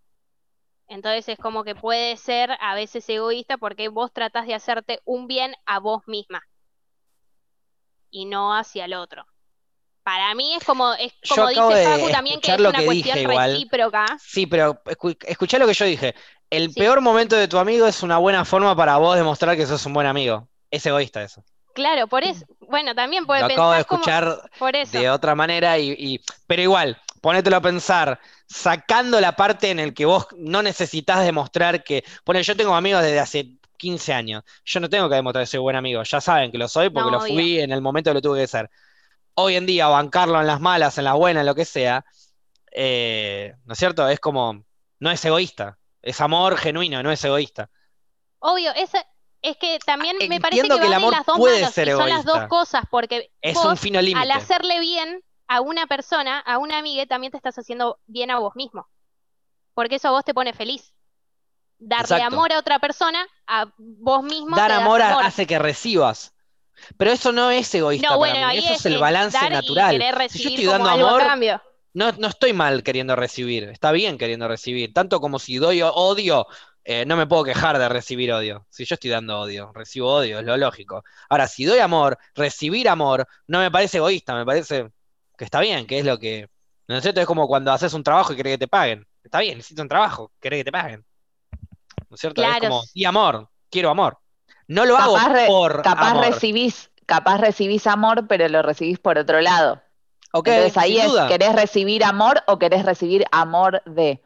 [0.87, 5.27] Entonces es como que puede ser a veces egoísta porque vos tratás de hacerte un
[5.27, 6.41] bien a vos misma
[8.09, 9.27] y no hacia el otro.
[10.05, 13.15] Para mí es como, es como dice Facu también, que es lo una que cuestión
[13.17, 13.51] dije igual.
[13.53, 14.05] recíproca.
[14.21, 16.13] Sí, pero escu- escuchá lo que yo dije.
[16.51, 16.79] El Sí.
[16.79, 19.93] peor momento de tu amigo es una buena forma para vos demostrar que sos un
[19.93, 20.47] buen amigo.
[20.69, 21.43] Es egoísta eso.
[21.73, 24.97] Claro, por eso, bueno, también puede Lo acabo de pensar como escuchar por eso.
[24.97, 29.95] de otra manera y, y- pero igual, ponételo a pensar, sacando la parte en el
[29.95, 34.79] que vos no necesitas demostrar que, bueno, yo tengo amigos desde hace 15 años, yo
[34.79, 37.17] no tengo que demostrar que soy buen amigo, ya saben que lo soy porque No,
[37.17, 38.69] lo fui en el momento que lo tuve que ser.
[39.35, 42.05] Hoy en día, bancarlo en las malas, en las buenas, en lo que sea,
[42.71, 44.07] eh, ¿no es cierto?
[44.09, 44.65] Es como,
[44.99, 47.69] no es egoísta, es amor genuino, no es egoísta.
[48.39, 49.05] Obvio, esa-
[49.41, 51.87] es que también me parece Entiendo que que el amor las dos puede manos ser
[51.87, 52.49] y son las dos egoísta.
[52.49, 57.05] cosas, porque Es vos, un fino al hacerle bien a una persona, a una amiga,
[57.05, 58.87] también te estás haciendo bien a vos mismo.
[59.75, 60.93] Porque eso a vos te pone feliz.
[61.79, 62.35] Darle Exacto.
[62.35, 65.01] amor a otra persona, a vos mismo Dar amor.
[65.01, 66.33] hace que recibas.
[66.97, 69.51] Pero eso no es egoísta No, para bueno, mí, eso es, es el balance dar
[69.51, 70.01] natural.
[70.29, 71.61] Si yo estoy dando amor, cambio.
[71.93, 74.93] no, no estoy mal queriendo recibir, está bien queriendo recibir.
[74.93, 76.47] Tanto como si doy odio,
[76.83, 78.67] eh, no me puedo quejar de recibir odio.
[78.69, 81.03] Si yo estoy dando odio, recibo odio, es lo lógico.
[81.29, 84.91] Ahora, si doy amor, recibir amor, no me parece egoísta, me parece
[85.37, 86.47] que está bien, que es lo que...
[86.87, 87.19] ¿No es cierto?
[87.19, 89.07] Es como cuando haces un trabajo y querés que te paguen.
[89.23, 91.03] Está bien, necesito un trabajo, querés que te paguen.
[92.09, 92.43] ¿No es cierto?
[92.43, 94.19] Es como, y amor, quiero amor.
[94.67, 96.25] No lo hago Capaz, re- por capaz amor.
[96.31, 99.81] recibís, capaz recibís amor, pero lo recibís por otro lado.
[100.33, 101.27] Ok, Entonces ahí es, duda.
[101.27, 104.21] ¿querés recibir amor o querés recibir amor de?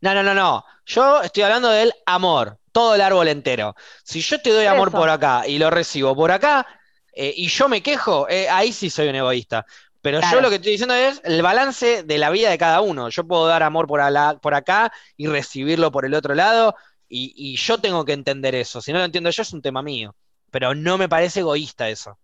[0.00, 0.64] No, no, no, no.
[0.86, 3.74] Yo estoy hablando del amor, todo el árbol entero.
[4.04, 4.96] Si yo te doy amor Eso.
[4.98, 6.66] por acá y lo recibo por acá,
[7.12, 9.64] eh, y yo me quejo, eh, ahí sí soy un egoísta.
[10.02, 13.08] Pero yo lo que estoy diciendo es el balance de la vida de cada uno.
[13.08, 16.76] Yo puedo dar amor por, ala- por acá y recibirlo por el otro lado,
[17.08, 18.80] y, y yo tengo que entender eso.
[18.80, 20.14] Si no lo entiendo yo, es un tema mío.
[20.50, 22.18] Pero no me parece egoísta eso.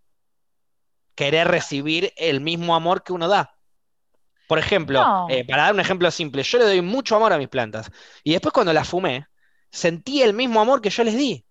[1.14, 3.54] Querer recibir el mismo amor que uno da.
[4.48, 5.26] Por ejemplo, No.
[5.30, 7.90] eh, para dar un ejemplo simple, yo le doy mucho amor a mis plantas.
[8.24, 9.26] Y después cuando las fumé,
[9.70, 11.44] sentí el mismo amor que yo les di.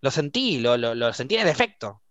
[0.00, 2.02] Lo sentí, lo, lo, lo sentí en el efecto.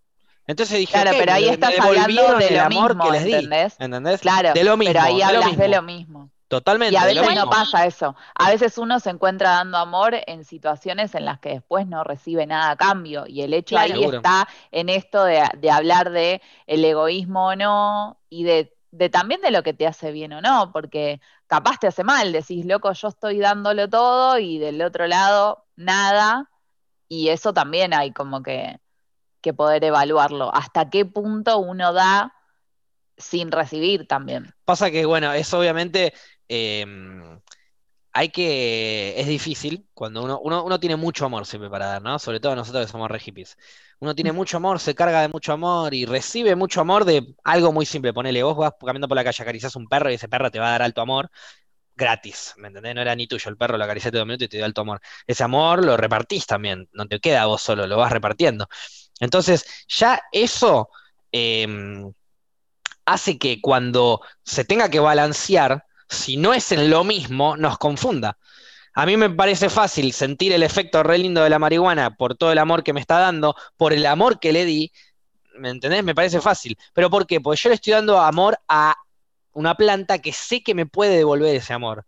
[0.45, 3.11] Entonces dije, Claro, pero ahí me- me estás hablando de el lo amor mismo, que
[3.11, 3.33] les di.
[3.33, 3.75] ¿entendés?
[3.79, 4.21] ¿Entendés?
[4.21, 6.31] Claro, De lo mismo, pero ahí de lo hablas de lo mismo.
[6.53, 8.15] Totalmente, Y a veces no pasa eso.
[8.35, 12.45] A veces uno se encuentra dando amor en situaciones en las que después no recibe
[12.45, 13.25] nada a cambio.
[13.27, 13.93] Y el hecho Claro.
[13.93, 14.17] ahí Seguro.
[14.17, 19.41] está en esto de, de hablar de el egoísmo o no, y de, de también
[19.41, 22.91] de lo que te hace bien o no, porque capaz te hace mal, decís, loco,
[22.93, 26.49] yo estoy dándolo todo y del otro lado nada,
[27.09, 28.79] y eso también hay como que
[29.41, 30.53] que poder evaluarlo.
[30.55, 32.33] Hasta qué punto uno da
[33.17, 34.53] sin recibir también.
[34.65, 36.13] Pasa que, bueno, es obviamente.
[36.49, 36.85] Eh,
[38.13, 39.19] hay que.
[39.19, 42.19] Es difícil cuando uno, uno, uno tiene mucho amor siempre para dar, ¿no?
[42.19, 43.57] Sobre todo nosotros que somos re hippies.
[43.99, 47.71] Uno tiene mucho amor, se carga de mucho amor y recibe mucho amor de algo
[47.71, 48.13] muy simple.
[48.13, 50.67] Ponele, vos vas caminando por la calle, acaricias un perro y ese perro te va
[50.67, 51.31] a dar alto amor
[51.95, 52.95] gratis, ¿me entendés?
[52.95, 55.01] No era ni tuyo el perro, lo acariciaste dos minutos y te dio alto amor.
[55.27, 58.67] Ese amor lo repartís también, no te queda vos solo, lo vas repartiendo.
[59.19, 60.89] Entonces, ya eso
[61.31, 62.11] em,
[63.05, 68.37] hace que cuando se tenga que balancear, si no es en lo mismo, nos confunda.
[68.93, 72.51] A mí me parece fácil sentir el efecto re lindo de la marihuana por todo
[72.51, 74.91] el amor que me está dando, por el amor que le di,
[75.57, 76.03] ¿me entendés?
[76.03, 76.77] Me parece fácil.
[76.93, 77.41] ¿Pero por qué?
[77.41, 78.95] Porque yo le estoy dando amor a
[79.53, 82.05] una planta que sé que me puede devolver ese amor.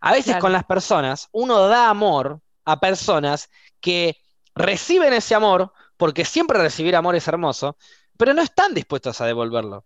[0.00, 0.40] A veces Claro.
[0.40, 3.50] con las personas, uno da amor a personas
[3.80, 4.16] que
[4.54, 7.76] reciben ese amor, porque siempre recibir amor es hermoso,
[8.16, 9.84] pero no están dispuestos a devolverlo.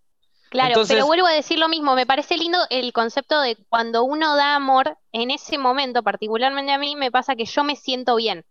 [0.51, 4.05] Claro, Entonces- pero vuelvo a decir lo mismo, me parece lindo el concepto de cuando
[4.05, 8.17] uno da amor, en ese momento, particularmente a mí, me pasa que yo me siento
[8.17, 8.45] bien.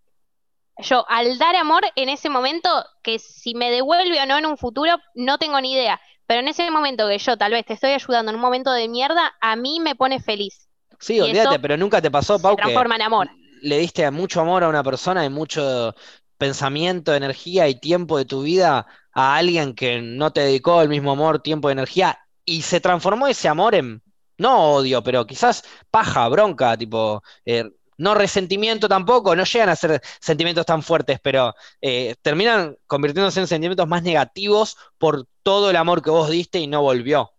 [0.78, 2.70] Yo, al dar amor en ese momento,
[3.02, 6.02] que si me devuelve o no en un futuro, no tengo ni idea.
[6.28, 8.88] Pero en ese momento que yo tal vez te estoy ayudando en un momento de
[8.90, 10.68] mierda, a mí me pone feliz.
[11.00, 13.30] Sí, olvídate, pero nunca te pasó, Se Pau, que transforma en amor.
[13.62, 15.96] le diste mucho amor a una persona y mucho
[16.38, 21.12] pensamiento, energía y tiempo de tu vida a alguien que no te dedicó el mismo
[21.12, 24.04] amor, tiempo y energía, y se transformó ese amor en,
[24.38, 27.66] no odio, pero quizás paja, bronca, tipo, eh,
[27.98, 33.48] no resentimiento tampoco, no llegan a ser sentimientos tan fuertes, pero eh, terminan convirtiéndose en
[33.48, 37.32] sentimientos más negativos por todo el amor que vos diste y no volvió.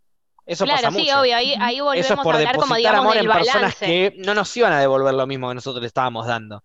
[0.47, 1.21] Eso Claro, pasa sí, mucho.
[1.21, 3.75] obvio, ahí, ahí Eso es volvemos por a hablar como digamos amor del en personas
[3.77, 6.63] que no nos iban a devolver lo mismo que nosotros le estábamos dando.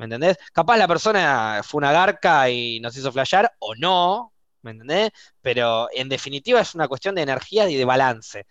[0.00, 0.38] ¿Me entendés?
[0.54, 4.32] Capaz la persona fue una garca y nos hizo flashear, o no,
[4.62, 5.10] ¿me entendés?
[5.42, 8.46] Pero en definitiva es una cuestión de energía y de balance.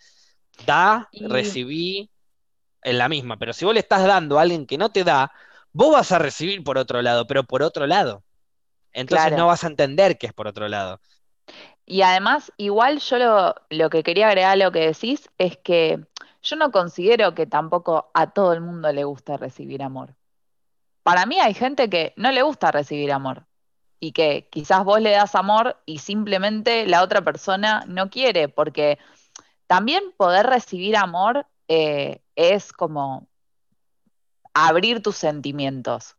[0.58, 2.10] Da, Y- recibí
[2.82, 5.32] en la misma, pero si vos le estás dando a alguien que no te da,
[5.72, 8.24] vos vas a recibir por otro lado, pero por otro lado.
[8.92, 9.36] Entonces Claro.
[9.36, 11.00] no vas a entender que es por otro lado.
[11.86, 16.06] Y además, igual yo lo, lo que quería agregar a lo que decís es que
[16.42, 20.14] yo no considero que tampoco a todo el mundo le gusta recibir amor.
[21.02, 23.46] Para mí hay gente que no le gusta recibir amor
[23.98, 28.98] y que quizás vos le das amor y simplemente la otra persona no quiere, porque
[29.66, 33.28] también poder recibir amor eh, es como
[34.54, 36.16] abrir tus sentimientos.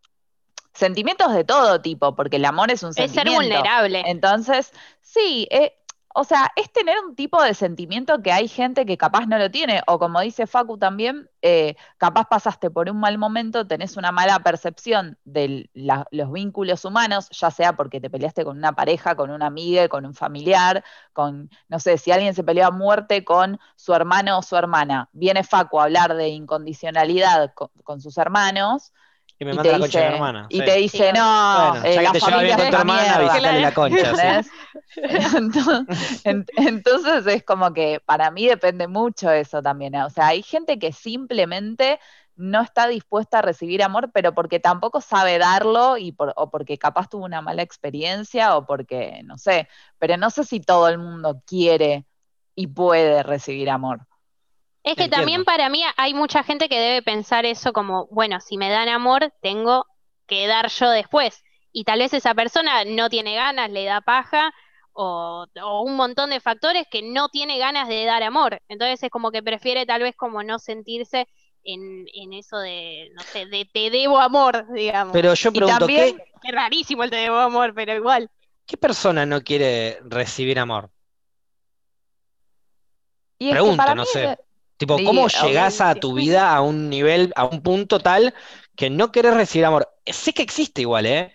[0.74, 3.42] Sentimientos de todo tipo, porque el amor es un Es ser sentimiento.
[3.42, 4.04] vulnerable.
[4.06, 5.76] Entonces, sí, eh,
[6.14, 9.52] o sea, es tener un tipo de sentimiento que hay gente que capaz no lo
[9.52, 14.12] tiene, o como dice Facu también, eh, capaz pasaste por un mal momento, tenés una
[14.12, 19.30] mala percepción de los vínculos humanos, ya sea porque te peleaste con una pareja, con
[19.32, 23.60] una amiga, con un familiar, con, no sé, si alguien se peleó a muerte con
[23.76, 28.94] su hermano o su hermana, viene Facu a hablar de incondicionalidad con, con sus hermanos.
[29.42, 30.48] Y me Y manda la concha de mi dice, hermana.
[30.50, 30.64] y sí.
[30.64, 33.04] te dice, no, Bueno, eh, ya la que te familia bien con tu la hermana,
[33.04, 33.20] mierda.
[33.20, 34.12] visitale la concha.
[35.36, 35.86] Entonces,
[36.24, 39.96] en- entonces es como que para mí depende mucho eso también.
[39.96, 40.04] ¿eh?
[40.04, 42.00] O sea, hay gente que simplemente
[42.36, 46.78] no está dispuesta a recibir amor, pero porque tampoco sabe darlo y por- o porque
[46.78, 49.68] capaz tuvo una mala experiencia o porque, no sé,
[50.00, 52.06] pero no sé si todo el mundo quiere
[52.56, 54.08] y puede recibir amor.
[54.84, 55.18] Es que Entiendo.
[55.18, 58.90] también para mí hay mucha gente que debe pensar eso como, bueno, si me dan
[58.90, 59.86] amor, tengo
[60.28, 61.44] que dar yo después.
[61.72, 64.52] Y tal vez esa persona no tiene ganas, le da paja,
[64.94, 68.60] o, o un montón de factores que no tiene ganas de dar amor.
[68.68, 71.28] Entonces es como que prefiere tal vez como no sentirse
[71.64, 75.14] en, en eso de, no sé, de te debo amor, digamos.
[75.14, 78.30] Pero yo Y pregunto, también- ¿qué, Es rarísimo el te debo amor, pero igual.
[78.66, 80.90] qué persona no quiere recibir amor?
[83.40, 84.38] Y es que Pregunto, para no mí sé.
[84.82, 86.00] Tipo, Sí, ¿cómo obvio, llegás a sí.
[86.00, 88.34] tu vida a un nivel, a un punto tal
[88.76, 89.88] que no querés recibir amor?
[90.08, 91.32] Sé que existe igual, ¿eh?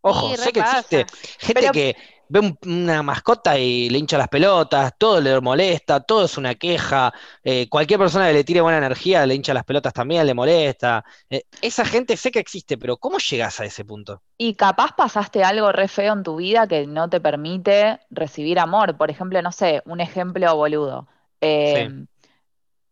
[0.00, 1.06] Ojo, Sí, sé que existe.
[1.38, 1.96] Gente Pero- que
[2.30, 6.54] ve un- una mascota y le hincha las pelotas, todo le molesta, todo es una
[6.54, 7.12] queja.
[7.44, 11.04] eh, cualquier persona que le tire buena energía le hincha las pelotas también, le molesta.
[11.28, 14.22] Eh, esa gente sé que existe, pero ¿cómo llegás a ese punto?
[14.38, 18.96] Y capaz pasaste algo re feo en tu vida que no te permite recibir amor.
[18.96, 21.06] Por ejemplo, no sé, un ejemplo boludo.
[21.42, 21.90] Eh,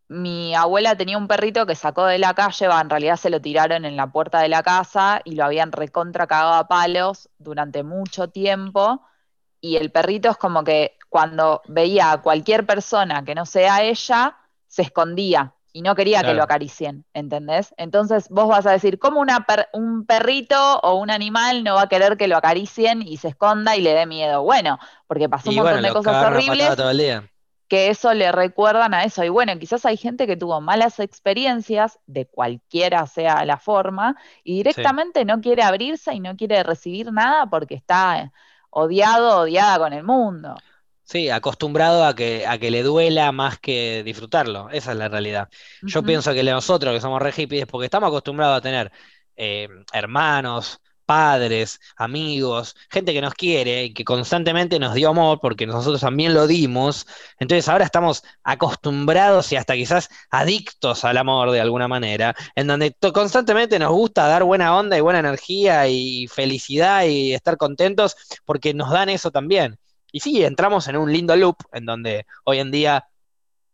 [0.09, 3.41] Mi abuela tenía un perrito que sacó de la calle, va, en realidad se lo
[3.41, 7.83] tiraron en la puerta de la casa y lo habían recontra cagado a palos durante
[7.83, 9.01] mucho tiempo.
[9.59, 14.37] Y el perrito es como que cuando veía a cualquier persona que no sea ella,
[14.67, 17.73] se escondía y no quería que lo acaricien, ¿entendés?
[17.77, 21.83] Entonces vos vas a decir, ¿cómo una per- un perrito o un animal no va
[21.83, 24.41] a querer que lo acaricien y se esconda y le dé miedo?
[24.43, 26.85] Bueno, porque pasó un montón bueno, de cosas horribles
[27.67, 29.23] que eso le recuerdan a eso.
[29.23, 34.57] Y bueno, quizás hay gente que tuvo malas experiencias, de cualquiera sea la forma, y
[34.57, 38.31] directamente no quiere abrirse y no quiere recibir nada porque está
[38.69, 40.55] odiado, odiada con el mundo.
[41.03, 44.69] Sí, acostumbrado a que, a que le duela más que disfrutarlo.
[44.71, 45.47] Esa es la realidad.
[45.83, 48.91] Yo pienso que nosotros que somos re hippies, porque estamos acostumbrados a tener
[49.37, 55.65] eh, hermanos, padres, amigos, gente que nos quiere y que constantemente nos dio amor porque
[55.65, 57.07] nosotros también lo dimos.
[57.39, 62.93] Entonces ahora estamos acostumbrados y hasta quizás adictos al amor de alguna manera, en donde
[63.13, 68.15] constantemente nos gusta dar buena onda y buena energía y felicidad y estar contentos
[68.45, 69.79] porque nos dan eso también.
[70.11, 73.05] Y sí, entramos en un lindo loop en donde hoy en día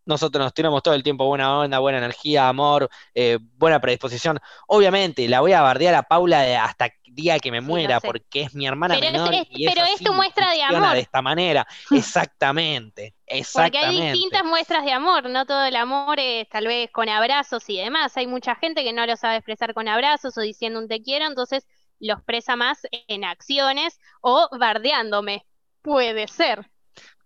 [0.06, 4.40] nosotros nos tiramos todo el tiempo buena onda, buena energía, amor, eh, buena predisposición.
[4.68, 8.02] Obviamente, la voy a bardear a Paula de hasta el día que me muera, sé.
[8.02, 10.96] porque es mi hermana Pero menor es- y es pero es tu muestra de amor.
[10.96, 11.66] de esta manera.
[11.92, 13.16] Exactamente,
[13.52, 14.02] Porque hay exactamente.
[14.02, 18.16] distintas muestras de amor, no todo el amor es tal vez con abrazos y demás.
[18.18, 21.26] Hay mucha gente que no lo sabe expresar con abrazos o diciendo un te quiero,
[21.28, 21.66] entonces
[22.00, 25.46] lo expresa más en acciones o bardeándome.
[25.82, 26.70] Puede ser.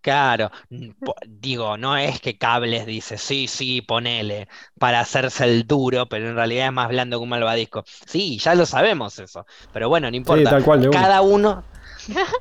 [0.01, 0.51] Claro,
[1.27, 4.47] digo, no es que Cables dice, sí, sí, ponele,
[4.79, 7.83] para hacerse el duro, pero en realidad es más blando que un malvadisco.
[8.05, 10.47] Sí, ya lo sabemos eso, pero bueno, no Sí, importa.
[10.47, 11.09] tal cual, de una.
[11.09, 11.67] Cada uno,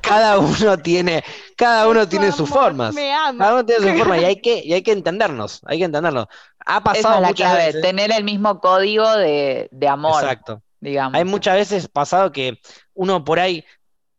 [0.01, 1.23] cada uno tiene,
[1.57, 2.95] cada uno tiene sus Amor, formas.
[2.95, 3.45] Me ama.
[3.45, 6.27] Cada uno tiene su forma y hay que, y hay que entendernos, hay que entendernos.
[6.65, 7.75] Ha Esa pasado es la muchas clave, veces.
[7.75, 10.63] tener el mismo código de, de amor, Exacto.
[10.79, 11.23] digamos.
[11.23, 12.59] Hay muchas veces pasado que
[12.93, 13.65] uno por ahí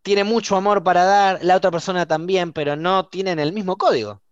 [0.02, 4.22] tiene mucho amor para dar, la otra persona también, pero no tienen el mismo código.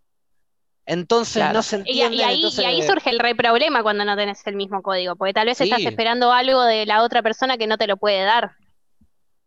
[0.86, 1.54] Entonces Claro.
[1.54, 4.46] no se Y, entienden, y ahí, y ahí surge el re problema cuando no tenés
[4.46, 7.76] el mismo código, porque tal vez estás esperando algo de la otra persona que no
[7.76, 8.52] te lo puede dar.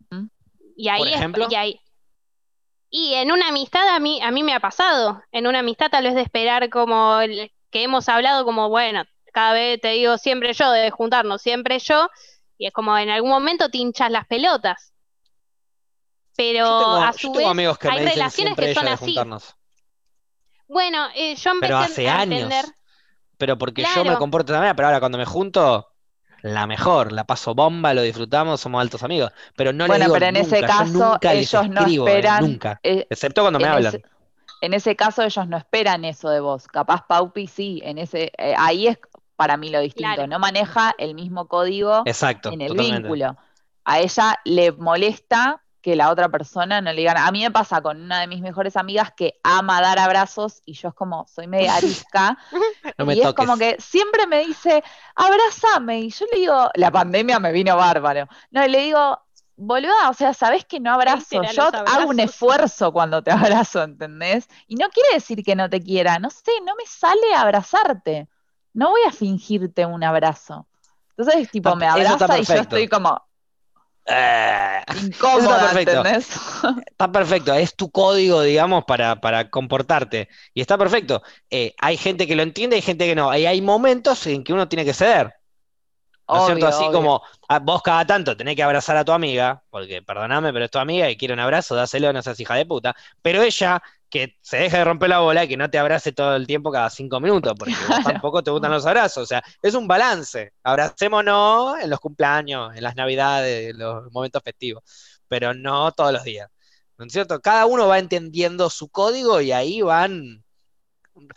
[0.09, 0.25] ¿Mm?
[0.75, 1.47] Y ahí Por es- ejemplo.
[1.49, 1.79] y ahí-
[2.89, 6.03] y en una amistad a mí, a mí me ha pasado, en una amistad tal
[6.03, 10.53] vez de esperar como el- que hemos hablado como, bueno, cada vez te digo siempre
[10.53, 12.09] yo, de juntarnos siempre yo,
[12.57, 14.91] y es como en algún momento te hinchas las pelotas.
[16.39, 18.67] Pero Yo tengo, a yo su tengo vez amigos que hay me dicen relaciones que
[18.67, 19.15] son así.
[20.67, 22.41] Bueno, eh, yo empecé pero a hace a años.
[22.43, 22.65] entender,
[23.37, 25.93] Pero porque yo me comporto de esa manera, pero ahora cuando me junto,
[26.41, 29.31] la mejor, la paso bomba, lo disfrutamos, somos altos amigos.
[29.55, 32.79] Pero no Bueno, digo pero en ese nunca, caso nunca ellos no eh, esperan, nunca,
[32.83, 33.95] eh, excepto cuando me en hablan.
[33.95, 34.05] ese,
[34.61, 36.67] en ese caso ellos no esperan eso de vos.
[36.67, 38.99] Capaz Paupi sí, en ese, eh, ahí es
[39.35, 40.15] para mí lo distinto.
[40.15, 40.27] Claro.
[40.27, 43.09] No maneja el mismo código Exacto, en el totalmente.
[43.09, 43.37] vínculo.
[43.85, 47.13] A ella le molesta que la otra persona no le diga.
[47.25, 50.73] A mí me pasa con una de mis mejores amigas que ama dar abrazos y
[50.73, 52.37] yo es como, soy media arisca.
[52.97, 54.83] No me y es como que siempre me dice,
[55.15, 56.01] abrázame.
[56.01, 58.27] Y yo le digo, la pandemia me vino bárbaro.
[58.51, 59.19] No, y le digo,
[59.55, 61.41] boluda, o sea, sabés que no abrazo.
[61.43, 64.49] Yo hago un esfuerzo cuando te abrazo, ¿entendés?
[64.67, 66.19] Y no quiere decir que no te quiera.
[66.19, 68.27] No sé, no me sale abrazarte.
[68.73, 70.67] No voy a fingirte un abrazo.
[71.15, 73.28] Entonces, tipo, me abraza y yo estoy como
[74.11, 75.97] Eh, incómoda, perfecto.
[75.97, 76.29] ¿entendés?
[76.87, 80.29] Está perfecto, es tu código, digamos, para, para comportarte.
[80.53, 81.21] Y está perfecto.
[81.49, 83.35] Eh, hay gente que lo entiende, hay gente que no.
[83.37, 85.35] Y hay momentos en que uno tiene que ceder.
[86.27, 86.67] ¿No es cierto?
[86.67, 86.91] Así obvio.
[86.91, 90.71] como ah, vos cada tanto tenés que abrazar a tu amiga, porque perdoname, pero es
[90.71, 92.95] tu amiga y quiere un abrazo, dáselo, no seas hija de puta.
[93.21, 96.35] Pero ella, que se deje de romper la bola y que no te abrace todo
[96.35, 98.03] el tiempo cada cinco minutos, porque Claro.
[98.03, 99.23] tampoco te gustan los abrazos.
[99.23, 100.53] O sea, es un balance.
[100.63, 104.83] Abracémonos en los cumpleaños, en las navidades, en los momentos festivos,
[105.27, 106.49] pero no todos los días.
[106.97, 107.39] ¿No es cierto?
[107.39, 110.43] Cada uno va entendiendo su código y ahí van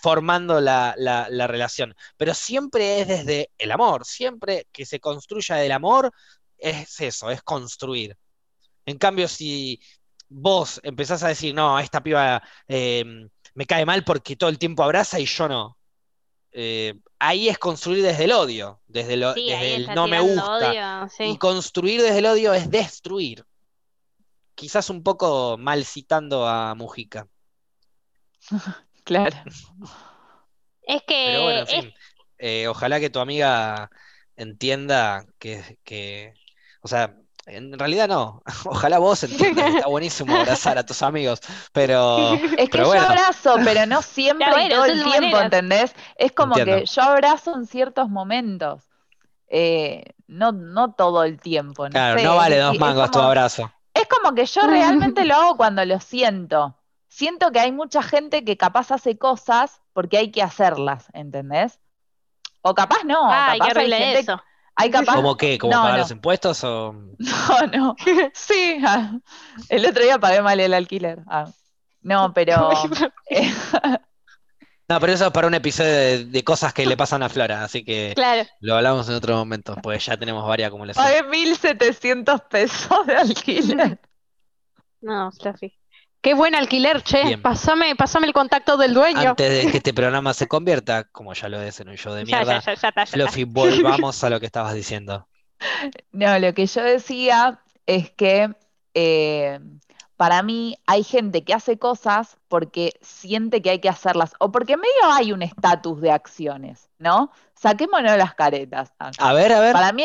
[0.00, 1.94] formando la, la- la relación.
[2.16, 6.12] Pero siempre es desde el amor, siempre que se construya del amor,
[6.58, 8.16] es eso, es construir.
[8.87, 9.80] En cambio, si
[10.32, 13.04] vos empezás a decir, no, esta piba eh,
[13.54, 15.76] me cae mal porque todo el tiempo abraza y yo no.
[16.52, 20.20] eh, ahí es construir desde el odio, desde, lo- sí, desde ahí el no me
[20.20, 20.70] gusta.
[20.70, 21.24] odio, sí.
[21.24, 23.44] Y construir desde el odio es destruir.
[24.54, 27.26] Quizás un poco mal citando a Mujica.
[29.04, 29.36] Claro.
[30.83, 31.94] Es que Pero bueno, en es- fin.
[32.38, 33.90] eh, ojalá que tu amiga
[34.37, 36.35] entienda que, que-
[36.83, 37.16] o sea,
[37.46, 38.42] en realidad no.
[38.64, 41.40] Ojalá vos entiendas que está buenísimo abrazar a tus amigos,
[41.72, 45.20] pero, Es que pero yo bueno, abrazo, pero no siempre Está y todo el tiempo,
[45.20, 45.42] maneras.
[45.44, 45.94] ¿entendés?
[46.16, 46.82] Es como Entiendo.
[46.84, 48.82] que yo abrazo en ciertos momentos.
[49.48, 53.18] Eh, no, no todo el tiempo, no claro, sé, no vale dos es mangos tu
[53.18, 53.70] como- abrazo.
[53.92, 56.78] Es como que yo realmente lo hago cuando lo siento.
[57.08, 61.78] Siento que hay mucha gente que capaz hace cosas porque hay que hacerlas, ¿entendés?
[62.62, 64.42] O capaz no, qué capaz hay horrible gente, eso.
[64.77, 65.58] Hay capaz, ¿Cómo qué?
[65.58, 65.98] ¿Cómo No, pagar no.
[65.98, 66.62] los impuestos?
[66.64, 66.92] O...
[67.18, 67.96] no, no,
[68.35, 69.12] sí, ah,
[69.68, 71.50] el otro día pagué mal el alquiler, ah,
[72.02, 72.70] no, pero,
[73.31, 73.52] eh,
[74.88, 77.64] No, pero eso es para un episodio de, de cosas que le pasan a Flora,
[77.64, 78.48] así que Claro.
[78.60, 81.23] lo hablamos en otro momento, pues ya tenemos varias acumulaciones.
[81.23, 84.00] pagué 1.700 pesos de alquiler.
[85.00, 85.77] No, Fluffy.
[86.23, 87.25] Qué buen alquiler, che.
[87.25, 87.42] Bien.
[87.42, 89.31] Pasame, pasame el contacto del dueño.
[89.31, 92.25] Antes de que este programa se convierta, como ya lo es en un show de
[92.25, 93.06] mierda, ya, ya, ya está, ya está.
[93.16, 95.29] Fluffy, volvamos a lo que estabas diciendo.
[96.10, 98.52] No, lo que yo decía es que
[98.94, 99.60] eh,
[100.16, 104.77] para mí hay gente que hace cosas porque siente que hay que hacerlas o porque
[104.77, 107.31] medio hay un estatus de acciones, ¿no?
[107.54, 108.92] Saquémonos las caretas.
[108.98, 109.73] A ver, a ver.
[109.73, 110.04] Para mí,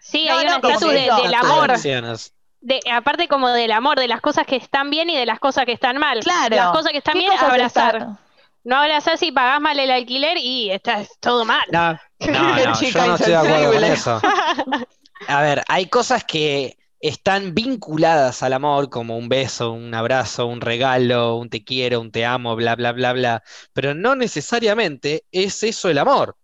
[0.00, 1.70] Sí, No, hay no, un estatus de- del estatus amor.
[1.70, 2.34] Acciones.
[2.60, 5.64] De, aparte como del amor, de las cosas que están bien y de las cosas
[5.64, 6.20] que están mal.
[6.20, 6.56] claro.
[6.56, 7.96] Las cosas que están ¿qué bien, abrazar.
[7.96, 8.18] están-
[8.64, 11.62] No abrazar si pagás mal el alquiler y está es todo mal.
[11.70, 14.20] No, no, no, yo no estoy de acuerdo con eso.
[15.28, 20.60] A ver, hay cosas que están vinculadas al amor, como un beso, un abrazo, un
[20.60, 23.42] regalo, un te quiero, un te amo, bla, bla, bla, bla,
[23.72, 26.36] pero no necesariamente es eso el amor.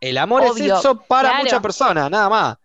[0.00, 1.44] El amor Obvio, es eso para claro.
[1.44, 2.56] muchas personas, nada más,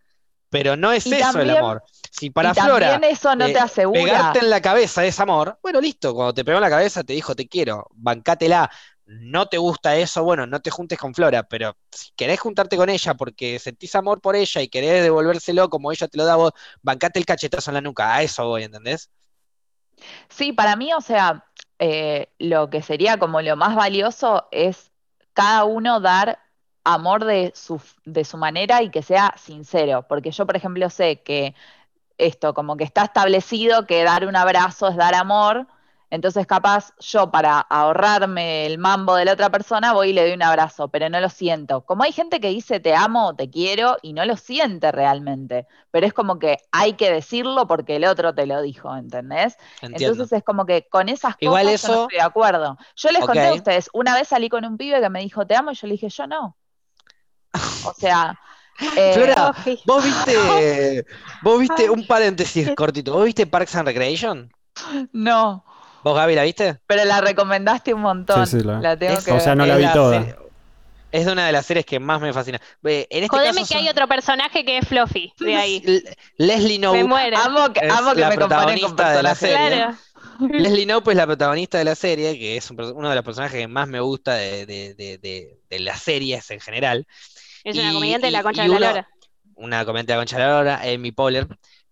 [0.50, 1.84] pero no es Y eso el amor.
[2.12, 4.04] Si para y Flora también eso no eh, te asegura.
[4.04, 7.14] pegarte en la cabeza es amor, bueno, listo, cuando te pegó en la cabeza te
[7.14, 8.70] dijo te quiero, bancátela.
[9.10, 12.90] No te gusta eso, bueno, no te juntes con Flora, pero si querés juntarte con
[12.90, 16.52] ella porque sentís amor por ella y querés devolvérselo como ella te lo da vos,
[16.82, 19.10] bancate el cachetazo en la nuca, a eso voy, ¿entendés?
[20.30, 21.46] Sí, para mí, o sea,
[21.80, 24.92] eh, lo que sería como lo más valioso es
[25.34, 26.40] cada uno dar
[26.94, 31.22] amor de su, de su manera y que sea sincero, porque yo, por ejemplo, sé
[31.22, 31.54] que
[32.18, 35.68] esto como que está establecido que dar un abrazo es dar amor,
[36.10, 40.34] entonces capaz yo para ahorrarme el mambo de la otra persona voy y le doy
[40.34, 41.82] un abrazo, pero no lo siento.
[41.86, 46.08] Como hay gente que dice te amo, te quiero y no lo siente realmente, pero
[46.08, 49.58] es como que hay que decirlo porque el otro te lo dijo, ¿entendés?
[49.82, 50.24] Entiendo.
[50.24, 52.78] Entonces es como que con esas cosas Igual yo no estoy de acuerdo.
[52.96, 55.56] Yo les conté a ustedes, una vez salí con un pibe que me dijo te
[55.56, 56.58] amo y yo le dije yo no.
[57.86, 58.40] O sea,
[58.96, 59.54] eh, Flora,
[59.86, 61.06] vos viste,
[61.42, 64.52] vos viste un paréntesis cortito, ¿vos viste Parks and Recreation?
[65.12, 65.64] no,
[66.04, 66.80] ¿Vos, Gaby, la viste?
[66.86, 68.46] pero la recomendaste un montón.
[68.48, 69.58] Sí, sí, la- la tengo Es- que o sea, ver.
[69.58, 70.20] no la vi toda.
[70.20, 70.36] serie-
[71.12, 72.62] es de una de las series que más me fascina.
[72.84, 75.82] En este Jodeme caso que hay son- otro personaje que es Fluffy de ahí.
[75.86, 76.04] L-
[76.38, 77.38] Leslie Me Knope, muero.
[77.38, 79.56] Amo que, amo que la me con protagonista de la serie.
[79.70, 79.96] Claro.
[80.52, 83.60] Leslie Knope es la protagonista de la serie, que es un uno de los personajes
[83.60, 87.08] que más me gusta de, de- de- de- de las series en general.
[87.68, 89.10] Es una comediante de la concha de la lora.
[89.56, 91.48] Una comediante de la concha de la lora, Amy Poehler.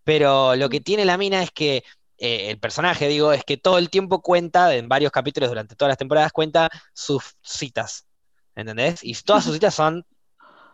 [0.06, 1.84] Pero lo que tiene la mina es que
[2.18, 5.90] eh, el personaje, digo, es que todo el tiempo cuenta, en varios capítulos durante todas
[5.90, 8.08] las temporadas, cuenta sus citas.
[8.56, 9.04] ¿Entendés?
[9.04, 10.06] Y todas sus citas son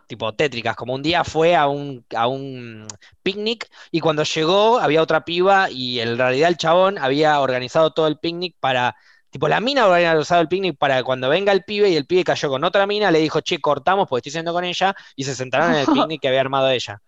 [0.06, 2.86] tipo tétricas, como un día fue a un, a un
[3.24, 8.08] picnic y cuando llegó había otra piba y en realidad el chabón había organizado todo
[8.08, 8.98] el picnic para,
[9.32, 12.24] tipo la mina había organizado el picnic para cuando venga el pibe y el pibe
[12.24, 15.36] cayó con otra mina, le dijo, che, cortamos porque estoy siendo con ella y se
[15.36, 17.02] sentaron en el picnic que había armado ella.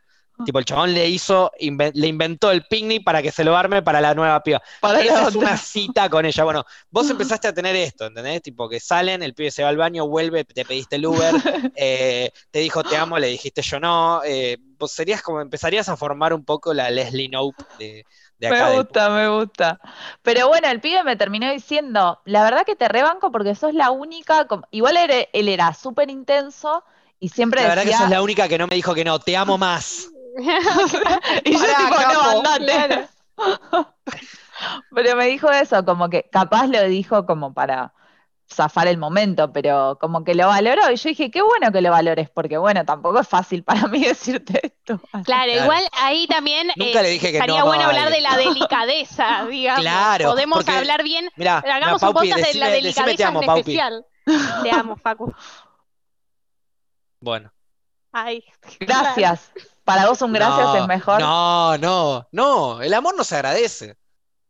[0.44, 3.82] Tipo, el chabón le hizo, inven- le inventó el picnic para que se lo arme
[3.82, 4.62] para la nueva piba.
[4.82, 6.44] Para Esa es una cita con ella.
[6.44, 8.42] Bueno, vos empezaste a tener esto, ¿entendés?
[8.42, 11.34] Tipo que salen, el pibe se va al baño, vuelve, te pediste el Uber,
[11.76, 14.22] eh, te dijo te amo, le dijiste yo no.
[14.26, 18.06] eh, vos serías como, empezarías a formar un poco la Leslie Knope de,
[18.50, 18.70] de acá.
[18.70, 19.80] Me gusta, me gusta.
[20.22, 23.92] Pero bueno, el pibe me terminó diciendo, la verdad que te rebanco porque sos la
[23.92, 26.84] única, igual era- él era súper intenso
[27.20, 29.38] y siempre La verdad que sos la única que no me dijo que no, te
[29.38, 30.10] amo más.
[31.46, 33.08] y yo Pará, tipo, capo, no, andate.
[34.94, 37.94] Pero me dijo eso, como que capaz lo dijo como para
[38.52, 41.92] zafar el momento, pero como que lo valoró y yo dije, qué bueno que lo
[41.92, 45.52] valores, porque bueno, tampoco es fácil para mí decirte Claro, Claro.
[45.52, 48.36] igual ahí también Nunca eh, le dije que estaría no, bueno no, hablar de la
[48.36, 49.82] delicadeza, digamos.
[49.82, 51.30] Claro, Podemos porque- hablar bien.
[51.38, 53.60] Mira, Hagamos un Paupi, podcast de la decime, decime delicadeza te amo, en Paupi.
[53.62, 54.06] especial.
[54.64, 55.34] Te amo, Facu.
[57.20, 57.52] Bueno.
[58.12, 58.44] Ay.
[58.80, 59.52] Gracias.
[59.84, 61.20] Para vos un gracias No, es mejor.
[61.20, 63.98] No, no, no, el amor no se agradece.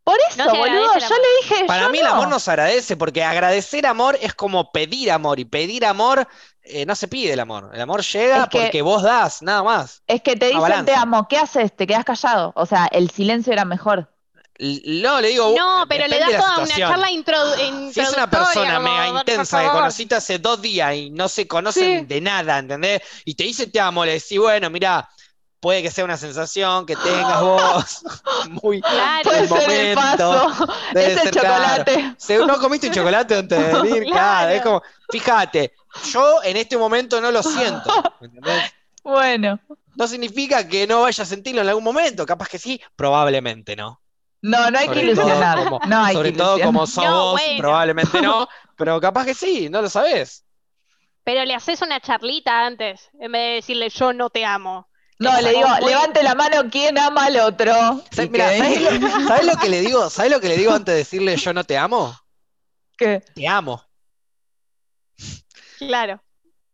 [0.04, 2.98] Por eso, No boludo, yo le dije, Para yo mí el amor no se agradece,
[2.98, 6.28] porque agradecer amor es como pedir amor, y pedir amor
[6.64, 7.70] eh, no se pide el amor.
[7.74, 10.02] El amor llega Es que- porque vos das, nada más.
[10.08, 11.76] Es que te dicen te amo, ¿qué haces?
[11.76, 12.54] Te quedas callado.
[12.56, 14.10] O sea, el silencio era mejor.
[14.60, 16.90] L- No, le digo, No, pero le das toda una situación.
[16.92, 21.10] charla introdu- Si es una persona como, mega intensa que conociste hace dos días y
[21.10, 22.06] no se conocen Sí.
[22.06, 23.02] de nada, ¿entendés?
[23.26, 25.10] Y te dice te amo, le decís, bueno, mira,
[25.64, 28.04] puede que sea una sensación que tengas vos
[28.62, 29.24] muy Claro.
[29.24, 30.32] Puede el ser el momento.
[30.58, 31.56] paso, debe ese ser claro.
[31.56, 32.16] chocolate.
[32.18, 34.12] Se- no comiste un chocolate antes de venir, claro.
[34.12, 34.50] Claro.
[34.52, 35.74] Es como, fíjate,
[36.12, 37.90] yo en este momento no lo siento.
[38.22, 38.72] ¿entendés?
[39.04, 39.60] Bueno,
[39.96, 44.02] No significa que no vaya a sentirlo en algún momento, capaz que sí, probablemente no.
[44.42, 45.64] no, no hay que Sobre ilusionar.
[45.64, 46.68] como- No hay Sobre que todo ilusionar.
[46.74, 47.58] como sos No, vos, bueno.
[47.60, 48.48] probablemente no,
[48.78, 50.46] pero capaz que sí, no lo sabés.
[51.26, 54.88] Pero le haces una charlita antes, en vez de decirle yo no te amo.
[55.20, 57.72] No, le digo, levante la mano quien ama al otro.
[58.12, 60.10] ¿Sabés, Y mirá, que- ¿sabés lo, que le digo?
[60.10, 62.16] ¿Sabés lo que le digo antes de decirle yo no te amo?
[62.98, 63.24] ¿Qué?
[63.34, 63.82] Te amo.
[65.78, 66.22] Claro.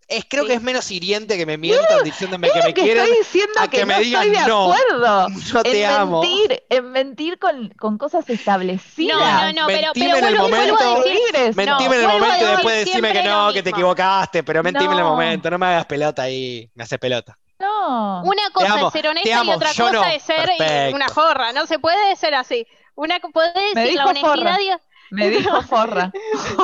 [0.08, 0.48] Es, creo Sí.
[0.50, 3.04] que es menos hiriente que me mientan diciéndome que me que quieren.
[3.04, 4.74] estoy diciendo a que, que me no digan estoy de no.
[4.74, 5.28] acuerdo.
[5.54, 6.22] Yo te en amo.
[6.24, 9.20] mentir, en mentir con, con cosas establecidas.
[9.20, 11.10] No, no, no, pero, Mentime pero en el vuelvo, vuelvo a momento.
[11.10, 11.56] decir.
[11.56, 14.94] Mentime en el vuelvo momento y después decime que no, que te equivocaste, pero mentime
[14.94, 17.38] en el momento, no me hagas pelota ahí, me haces pelota.
[17.60, 18.22] No.
[18.24, 20.04] Una cosa amo, es ser honesta y otra cosa no.
[20.06, 20.96] es ser eh, Perfecto.
[20.96, 21.52] una forra.
[21.54, 22.66] No se puede ser así.
[22.96, 24.32] Una podés decir la forra.
[24.32, 24.82] honestidad
[25.12, 26.12] Me dijo forra.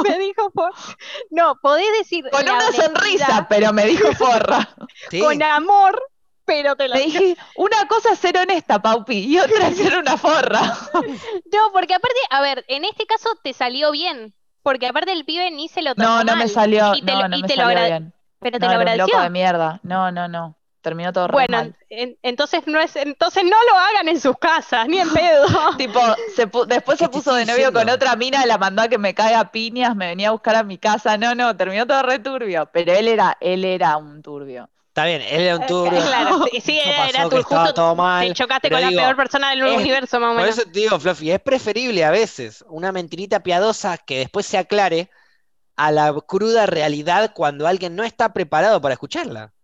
[0.04, 0.72] me dijo por
[1.32, 4.70] no podés decir Con la una sonrisa, pero me dijo forra.
[5.10, 5.20] Sí.
[5.20, 6.00] con amor,
[6.46, 10.16] pero te lo dije, una cosa es ser honesta, Paupi, y otra es ser una
[10.18, 10.62] forra.
[11.52, 14.34] no porque aparte a ver en este caso te salió bien
[14.64, 17.22] porque aparte el pibe ni se lo tomó No, no me salió, y te no,
[17.24, 18.14] lo, no y me te lo salió agrade- bien.
[18.40, 19.80] pero te No, lo era un loco agradeció de mierda.
[19.84, 20.56] No, no, no.
[20.86, 21.76] Terminó todo re bueno mal.
[21.90, 25.46] en- entonces no es entonces no lo hagan en sus casas ni en pedo
[25.78, 26.00] Tipo,
[26.36, 28.98] se pu- después ¿Qué se puso de novio con otra mina, la mandó a que
[28.98, 31.18] me caiga a piñas, me venía a buscar a mi casa.
[31.18, 32.70] No, no, terminó todo re turbio.
[32.72, 34.70] Pero él era, él era un turbio.
[34.90, 36.02] Está bien, él era un turbio.
[36.02, 36.80] claro sí, sí,
[37.10, 40.20] era tu justo todo mal, te chocaste con digo, la peor persona del es- universo
[40.22, 43.98] más o Por menos eso te digo, Fluffy, es preferible a veces una mentirita piadosa
[43.98, 45.10] que después se aclare
[45.78, 49.55] a la cruda realidad cuando alguien no está preparado para escucharla.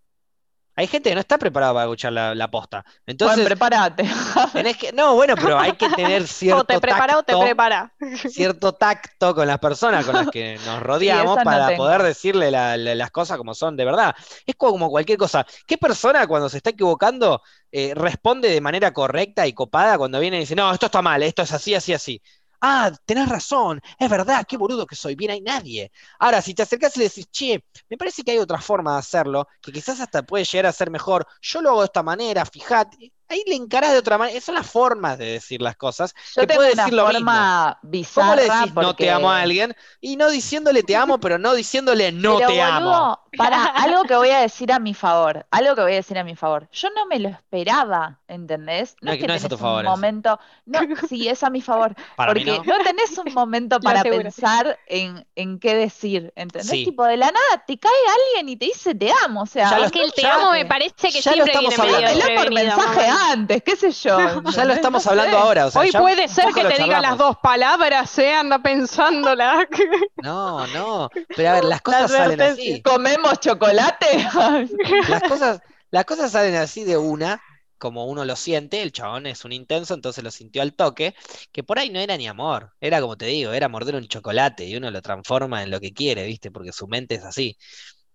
[0.81, 2.83] Hay gente que no está preparada para escuchar la, la posta.
[2.85, 4.03] Bueno, Entonces, prepárate.
[4.53, 4.91] tenés que.
[4.91, 7.93] No, bueno, pero hay que tener cierto o te prepara o te prepara
[8.25, 12.95] cierto tacto con las personas con las que nos rodeamos para poder decirle la- la-
[12.95, 14.15] las cosas como son de verdad.
[14.45, 15.45] Es como cualquier cosa.
[15.67, 20.37] ¿Qué persona cuando se está equivocando eh, responde de manera correcta y copada cuando viene
[20.37, 22.21] y dice, no, esto está mal, esto es así, así, así?
[22.63, 25.91] Ah, tenés razón, es verdad, qué boludo que soy, bien hay nadie.
[26.19, 28.99] Ahora, si te acercás y le decís, che, me parece que hay otra forma de
[28.99, 32.45] hacerlo, que quizás hasta puede llegar a ser mejor, yo lo hago de esta manera,
[32.45, 36.45] fíjate, ahí le encarás de otra manera, son las formas de decir las cosas, Yo
[36.47, 37.31] tengo puede una decir lo mismo.
[37.31, 37.79] forma
[38.13, 39.75] ¿Cómo bizarra le decís no te amo a alguien?
[40.01, 43.19] Y no diciéndole te amo, pero no diciéndole no Pero, te amo.
[43.35, 46.23] para algo que voy a decir a mi favor, algo que voy a decir a
[46.23, 46.69] mi favor.
[46.71, 48.97] Yo no me lo esperaba, ¿entendés?
[49.01, 50.79] No, es que no es a tu favor un momento, no,
[51.09, 52.77] sí, es a mi favor, Para mí porque no.
[52.77, 52.83] no.
[52.83, 56.69] tenés un momento para pensar en, en qué decir, ¿entendés?
[56.69, 56.85] Sí.
[56.85, 57.91] Tipo, de la nada te cae
[58.33, 60.51] alguien y te dice te amo, o sea, Ya lo es que el te amo
[60.51, 63.07] me parece que ya lo siempre estamos viene medio por mensaje.
[63.29, 64.41] Antes, qué sé yo.
[64.51, 65.67] Ya lo estamos hablando ahora.
[65.67, 69.67] O sea, Hoy ya puede ser que te diga las dos palabras, se anda pensándola.
[70.21, 71.09] No, no.
[71.35, 72.81] Pero a ver, las cosas salen así.
[72.81, 74.05] ¿Comemos chocolate?
[75.09, 77.41] Las cosas, las cosas salen así de una,
[77.77, 78.81] como uno lo siente.
[78.81, 81.15] El chabón es un intenso, entonces lo sintió al toque.
[81.51, 82.73] Que por ahí no era ni amor.
[82.79, 85.91] Era como te digo, era morder un chocolate y uno lo transforma en lo que
[85.93, 86.51] quiere, ¿viste?
[86.51, 87.57] Porque su mente es así.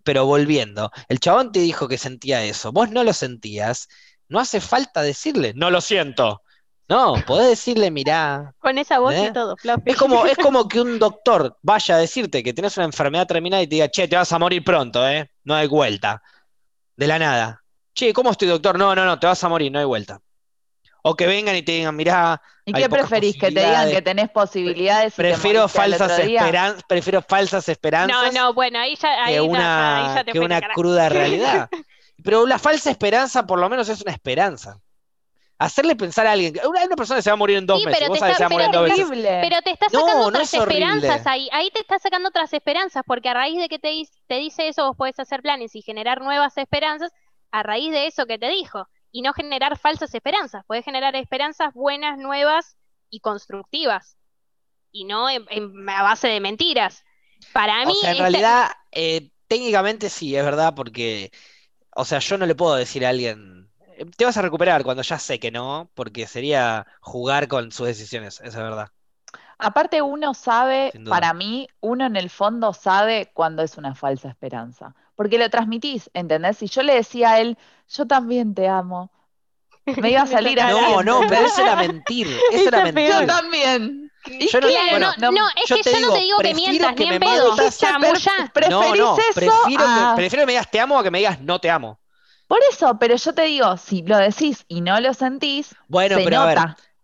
[0.05, 2.73] Pero volviendo, el chabón te dijo que sentía eso.
[2.73, 3.89] Vos no lo sentías.
[4.29, 6.43] No hace falta decirle, no lo siento.
[6.89, 9.27] No, podés decirle, mirá, con esa voz ¿Eh?
[9.29, 9.91] y todo Fluffy.
[9.91, 13.63] Es como, es como que un doctor vaya a decirte que tenés una enfermedad terminal
[13.63, 15.29] y te diga, che, te vas a morir pronto, ¿eh?
[15.45, 16.23] No hay vuelta.
[16.97, 17.63] De la nada.
[17.93, 18.79] Che, ¿cómo estoy, doctor?
[18.79, 20.21] No, no, no, te vas a morir, no hay vuelta.
[21.03, 23.37] O que vengan y te digan, mirá, ¿Y Hay qué pocas preferís?
[23.37, 28.35] ¿Que te digan que tenés posibilidades y te prefiero falsas esperanzas, prefiero falsas no esperanzas
[28.35, 31.71] no bueno ahí ya ahí que ya- una, ahí ya te que una cruda realidad.
[32.27, 34.79] Pero la falsa esperanza por lo menos es una esperanza.
[35.59, 37.99] Hacerle pensar a alguien, una, una persona se va a morir en dos Sí, meses,
[37.99, 39.07] pero vos te sabés que se va a morir en dos pero veces.
[39.07, 39.39] Horrible.
[39.41, 41.49] Pero te está sacando no otras es esperanzas ahí.
[41.53, 43.91] Ahí te está sacando otras esperanzas, porque a raíz de que te,
[44.27, 47.11] te dice eso, vos podés hacer planes y generar nuevas esperanzas
[47.53, 48.87] a raíz de eso que te dijo.
[49.13, 50.63] Y no generar falsas esperanzas.
[50.67, 52.77] Podés generar esperanzas buenas, nuevas
[53.09, 54.19] y constructivas.
[54.93, 57.03] Y no en- en- a base de mentiras.
[57.55, 61.31] Para O mí, sea, en esta- realidad, eh, técnicamente sí, es verdad, porque,
[61.97, 65.03] o sea, yo no le puedo decir a alguien, eh, te vas a recuperar cuando
[65.03, 68.89] ya sé que no, porque sería jugar con sus decisiones, eso es verdad.
[69.59, 74.95] Aparte uno sabe, para mí, uno en el fondo sabe cuando es una falsa esperanza,
[75.15, 76.59] porque lo transmitís, ¿entendés?
[76.59, 77.57] Si yo le decía a él,
[77.89, 79.11] yo también te amo,
[79.87, 80.75] me iba a salir así.
[81.03, 83.09] No, no, pero eso era mentir, eso era Esa mentir.
[83.09, 84.06] Yo también.
[84.29, 84.69] ¿Y Yo no-?
[84.69, 86.95] Claro, bueno, no, no, es yo que te yo no digo, te digo que mientas,
[86.95, 87.57] que ni me en pedo.
[88.53, 91.11] ¿Preferís no, no, eso prefiero a- que, prefiero que me digas te amo a que
[91.11, 91.99] me digas no te amo.
[92.47, 96.25] Por eso, pero yo te digo, si lo decís y no lo sentís, Bueno, se
[96.25, 96.59] pero a ver,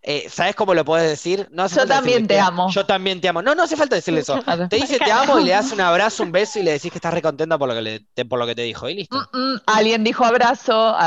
[0.05, 1.49] eh, ¿sabes cómo lo podés decir?
[1.51, 2.71] No hace Yo falta también te amo.
[2.71, 3.43] Yo también te amo.
[3.43, 4.41] No, no hace falta decirle eso.
[4.69, 6.99] Te dice te amo y le das un abrazo, un beso y le decís que
[6.99, 8.89] estás recontenta por lo que, le- te, por lo que te dijo.
[8.89, 9.17] Y listo.
[9.33, 10.97] Mm, mm, alguien dijo abrazo.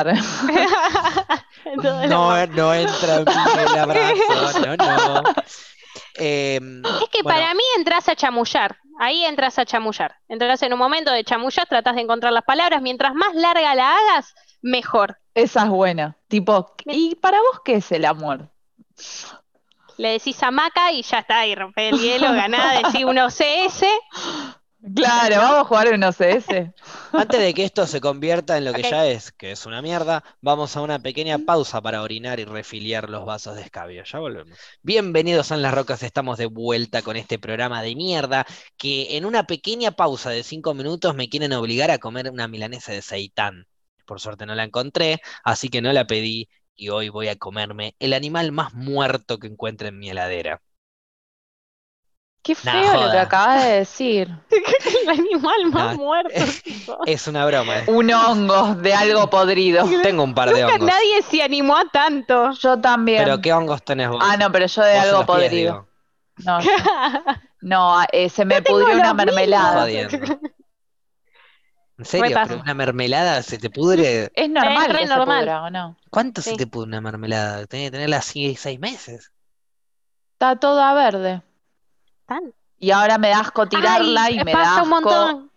[2.08, 2.50] No, amor.
[2.50, 5.24] no entra en el abrazo, no, no.
[6.18, 8.78] Em, Es que bueno, para mí entras a chamullar.
[9.00, 10.16] Ahí entras a chamullar.
[10.30, 12.82] Entras en un momento de chamullar, tratás de encontrar las palabras.
[12.82, 15.20] Mientras más larga la hagas, mejor.
[15.34, 16.18] Esa es buena.
[16.28, 18.50] Tipo, ¿y para vos qué es el amor?
[19.98, 23.86] Le decís hamaca y ya está, y rompe el hielo, ganás, decís uno CS.
[24.94, 26.74] Claro, vamos a jugar un OCS.
[27.12, 30.24] Antes de que esto se convierta en lo que ya es, que es una mierda,
[30.42, 34.04] vamos a una pequeña pausa para orinar y refiliar los vasos de escabio.
[34.04, 34.58] Ya volvemos.
[34.84, 38.46] Bienvenidos a En las Rocas, estamos de vuelta con este programa de mierda
[38.78, 42.92] que en una pequeña pausa de cinco minutos me quieren obligar a comer una milanesa
[42.92, 43.68] de seitán.
[44.06, 47.96] Por suerte no la encontré, así que no la pedí y hoy voy a comerme
[47.98, 50.62] el animal más muerto que encuentre en mi heladera.
[52.46, 54.30] Qué Nah, feo lo que acabas de decir.
[55.04, 57.00] El animal más muerto.
[57.08, 57.80] Es una broma.
[57.80, 57.86] eh.
[57.88, 59.84] Un hongo de algo podrido.
[60.04, 60.88] Tengo un par de Nunca hongos.
[60.88, 62.52] nadie se animó a tanto.
[62.52, 63.24] Yo también.
[63.24, 64.20] Pero ¿qué hongos tenés vos?
[64.22, 65.88] Ah, no, pero yo de algo pies, podrido.
[67.62, 69.90] No, eh, se me pudrió una mermelada.
[69.90, 70.10] ¿En
[72.04, 72.38] serio?
[72.48, 74.30] ¿Pero una mermelada se te pudre?
[74.36, 75.40] Es normal que se normal.
[75.46, 75.98] pudra, ¿o no?
[76.12, 77.66] ¿Cuánto se te pudre una mermelada?
[77.66, 79.32] Tenés que tenerla así seis meses.
[80.34, 81.42] Está toda verde.
[82.78, 85.50] Y ahora me da asco tirarla Ay, y me da un asco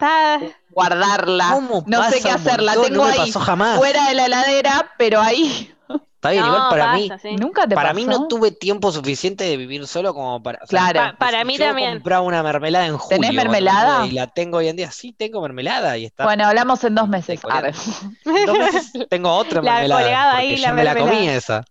[0.71, 1.51] guardarla.
[1.53, 2.75] ¿Cómo No sé qué hacerla.
[2.75, 2.93] montón?
[2.93, 3.77] Tengo No ahí pasó jamás.
[3.79, 5.75] fuera de la heladera, pero ahí.
[6.15, 7.37] Está bien, igual para pasa, mí, sí.
[7.37, 7.95] Nunca te para pasó.
[7.97, 10.59] mí no tuve tiempo suficiente de vivir solo como para.
[10.65, 11.13] o sea, Claro.
[11.13, 11.93] Pa- para mí yo también.
[11.93, 13.21] compraba una mermelada en julio.
[13.21, 14.05] ¿Tenés mermelada?
[14.07, 14.91] Y la tengo hoy en día.
[14.91, 16.25] Sí, tengo mermelada y está.
[16.25, 17.41] Bueno, hablamos en dos meses.
[17.41, 20.37] Dos meses tengo otra La mermelada.
[20.37, 21.65] ahí, yo la me la comí esa.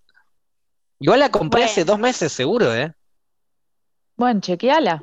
[1.00, 2.93] Igual la compré hace dos meses, seguro, ¿eh?
[4.18, 5.01] Bueno, chequeala.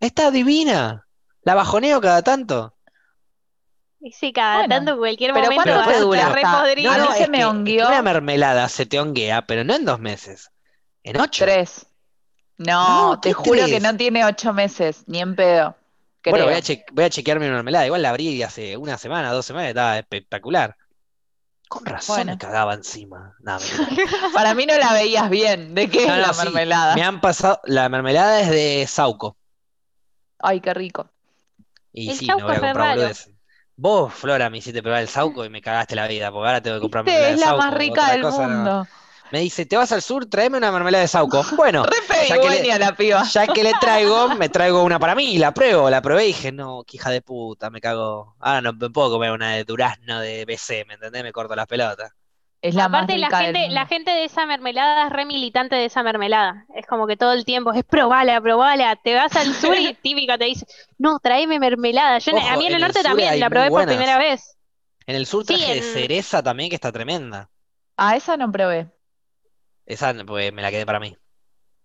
[0.00, 1.08] Está divina.
[1.44, 2.74] La bajoneo cada tanto.
[4.00, 5.64] Y sí, cada Bueno, tanto, cualquier pero momento.
[5.84, 6.90] ¿cuánto re podrido.
[6.92, 7.86] A mí se es me que hongueó.
[7.88, 10.50] Una mermelada se te honguea, pero no en dos meses.
[11.04, 11.44] En ocho.
[11.44, 11.86] Tres.
[12.58, 13.82] No, No, te ¿qué juro que tres?
[13.82, 15.76] no tiene ocho meses, ni en pedo.
[16.24, 17.86] Bueno, voy a, che- voy a chequear mi mermelada.
[17.86, 20.76] Igual la abrí hace una semana, dos semanas, estaba espectacular.
[21.72, 22.32] Con razón Bueno.
[22.32, 23.34] me cagaba encima.
[23.40, 23.56] No.
[24.34, 25.74] Para mí no la veías bien.
[25.74, 26.94] ¿De qué No, es no, la sí, mermelada?
[26.94, 27.60] Me han pasado.
[27.64, 29.38] La mermelada es de Sauco.
[30.38, 31.08] Ay, qué rico.
[31.92, 33.34] Y El sí, no voy a comprar boludeces.
[33.76, 36.76] Vos, Flora, me hiciste probar el Sauco y me cagaste la vida, porque ahora tengo
[36.76, 37.58] que comprar Viste, mermelada es de la Sauco.
[37.58, 38.48] más rica del cosa no.
[38.48, 38.88] mundo.
[39.32, 40.26] Me dice, ¿te vas al sur?
[40.26, 41.42] Tráeme una mermelada de Sauco.
[41.56, 43.22] Bueno, Re ya que le- la piba.
[43.24, 46.52] ya que le traigo, me traigo una para mí, la pruebo, la probé y dije,
[46.52, 48.36] no, qué hija de puta, me cago.
[48.38, 51.22] Ahora no me puedo comer una de durazno de BC, ¿me entendés?
[51.22, 52.12] Me corto las pelotas.
[52.60, 56.02] Es la Aparte, la gente, la gente de esa mermelada es re militante de esa
[56.04, 56.64] mermelada.
[56.76, 58.94] Es como que todo el tiempo es probala, probala.
[59.02, 60.66] Te vas al sur y típica te dice,
[60.98, 62.18] no, tráeme mermelada.
[62.18, 64.56] Yo, Ojo, a mí en en el norte también la probé por primera vez.
[65.06, 67.50] En el sur Sí, traje de cereza también, que está tremenda.
[67.96, 68.90] Ah, esa no probé.
[69.92, 71.16] Esa pues, me la quedé para mí.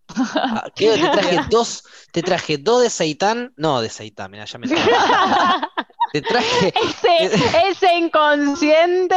[0.36, 0.91] Ah, ¿qué?
[0.91, 4.68] Te traje dos, te traje dos de seitán, no de seitán, mira, ya me
[6.14, 7.36] Te traje, ese,
[7.70, 9.16] ese inconsciente.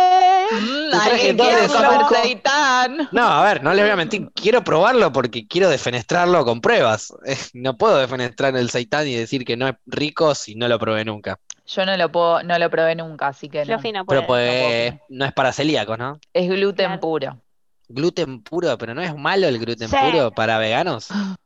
[0.50, 3.08] Mm, Te traje alguien dos quiere de seitán.
[3.12, 7.12] no, a ver, no les voy a mentir, quiero probarlo porque quiero defenestrarlo con pruebas.
[7.24, 10.78] Eh, No puedo defenestrar el seitán y decir que no es rico si no lo
[10.80, 11.38] probé nunca.
[11.66, 13.80] Yo no lo puedo, no lo probé nunca, así que no.
[14.08, 16.18] Pero pues no es para celíacos, ¿no?
[16.32, 17.00] Es gluten Claro.
[17.00, 17.42] puro.
[17.92, 19.96] Gluten puro, pero no es malo el gluten Sí.
[19.96, 21.08] puro para veganos.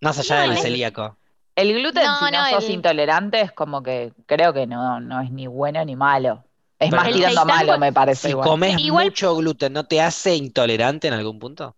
[0.00, 1.16] Más allá No, del celíaco.
[1.54, 5.00] El gluten, No, si no, no, sos el- intolerante, es como que creo que no,
[5.00, 6.44] no es ni bueno ni malo.
[6.78, 8.48] Es Pero más tirando a malo, me parece Si igual.
[8.48, 11.76] comes Igual- mucho gluten, ¿no te hace intolerante en algún punto?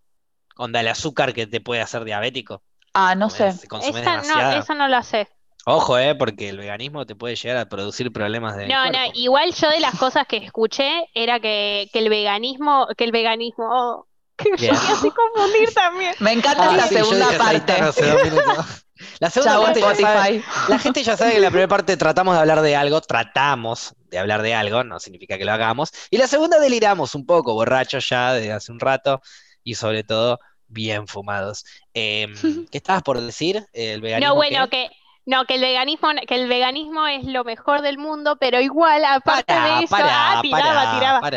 [0.57, 2.61] Onda el azúcar que te puede hacer diabético.
[2.93, 3.47] Ah, no sé.
[3.47, 5.29] Esa no, eso no lo sé.
[5.69, 9.53] Ojo, eh, porque el veganismo te puede llegar a producir problemas de No, no, igual
[9.53, 14.07] yo de las cosas que escuché era que, que el veganismo, que el veganismo, oh,
[14.35, 14.73] que Bien.
[14.73, 16.15] me hace confundir también.
[16.19, 17.73] Me encanta Ah, la sí, yo segunda parte.
[19.19, 21.95] La segunda Chau, parte ya sabe- la gente ya sabe que en la primera parte
[21.95, 25.91] tratamos de hablar de algo, tratamos de hablar de algo, no significa que lo hagamos.
[26.09, 29.21] Y la segunda deliramos un poco, borrachos ya de hace un rato
[29.63, 31.63] y sobre todo bien fumados.
[31.93, 32.33] Em,
[32.71, 33.65] ¿qué estabas por decir?
[33.71, 34.89] ¿El veganismo No, bueno, qué?
[34.89, 34.95] que
[35.29, 39.53] no, que el veganismo, que el veganismo es lo mejor del mundo, pero igual, aparte
[39.53, 41.29] de eso, ah, tiraba, pará, tiraba,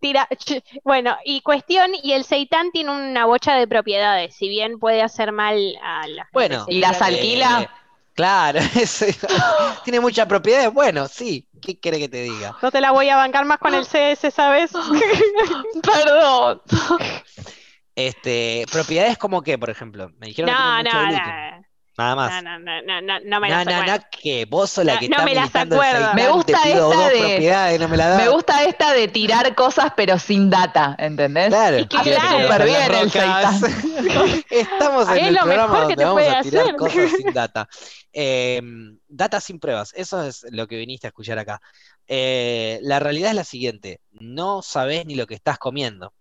[0.00, 4.78] tira- ch- bueno, y cuestión, y el seitán tiene una bocha de propiedades, si bien
[4.78, 7.70] puede hacer mal a la Bueno, ¿Y las alquila?
[8.14, 9.04] Claro, es-
[9.84, 10.72] tiene muchas propiedades.
[10.72, 12.56] Bueno, sí, ¿qué quiere que te diga?
[12.62, 14.70] No te la voy a bancar más con el CS, ¿sabes?
[15.82, 16.60] Perdón.
[17.96, 20.10] Este, propiedades como qué, por ejemplo.
[20.18, 21.64] Me dijeron que No, tiene no, mucho no.
[21.96, 22.42] Nada más.
[22.42, 23.92] no, no, no, no, no me No, las no, acuerdo.
[23.96, 26.14] no, que vos sos la No, que no está me las acuerdo.
[26.14, 28.22] Me gusta te pido esta dos de- propiedades, no me la das.
[28.24, 31.48] Me gusta esta de tirar cosas pero sin data, ¿entendés?
[31.48, 33.62] Claro, Y que Súper bien el rocas.
[34.50, 36.76] Estamos en Es el programa donde te vamos a tirar hacer.
[36.76, 37.68] cosas sin data.
[38.12, 38.60] Eh,
[39.08, 41.60] data sin pruebas, eso es lo que viniste a escuchar acá.
[42.06, 46.12] Eh, la realidad es la siguiente, no sabés ni lo que estás comiendo.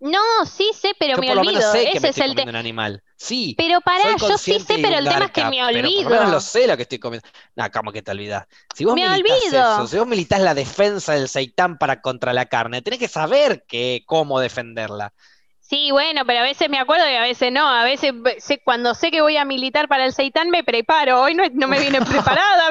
[0.00, 1.72] No, sí sé, pero Yo me por lo menos olvido.
[1.72, 3.02] sé que me Ese es estoy el un animal.
[3.24, 6.10] Sí, Pero pará, yo sí sé, pero el tema es que me pero por lo
[6.10, 6.10] olvido.
[6.10, 7.28] menos lo sé lo que estoy comiendo.
[7.56, 8.46] No, ¿cómo que te olvidás?
[8.74, 9.62] Si vos Me olvido.
[9.78, 13.64] eso, si vos militás la defensa del seitán para contra la carne, tenés que saber
[13.66, 15.14] que, cómo defenderla.
[15.60, 17.66] Sí, bueno, pero a veces me acuerdo y a veces no.
[17.66, 21.22] A veces ve- sé- cuando sé que voy a militar para el seitán me preparo.
[21.22, 22.70] Hoy no, no me vine preparada,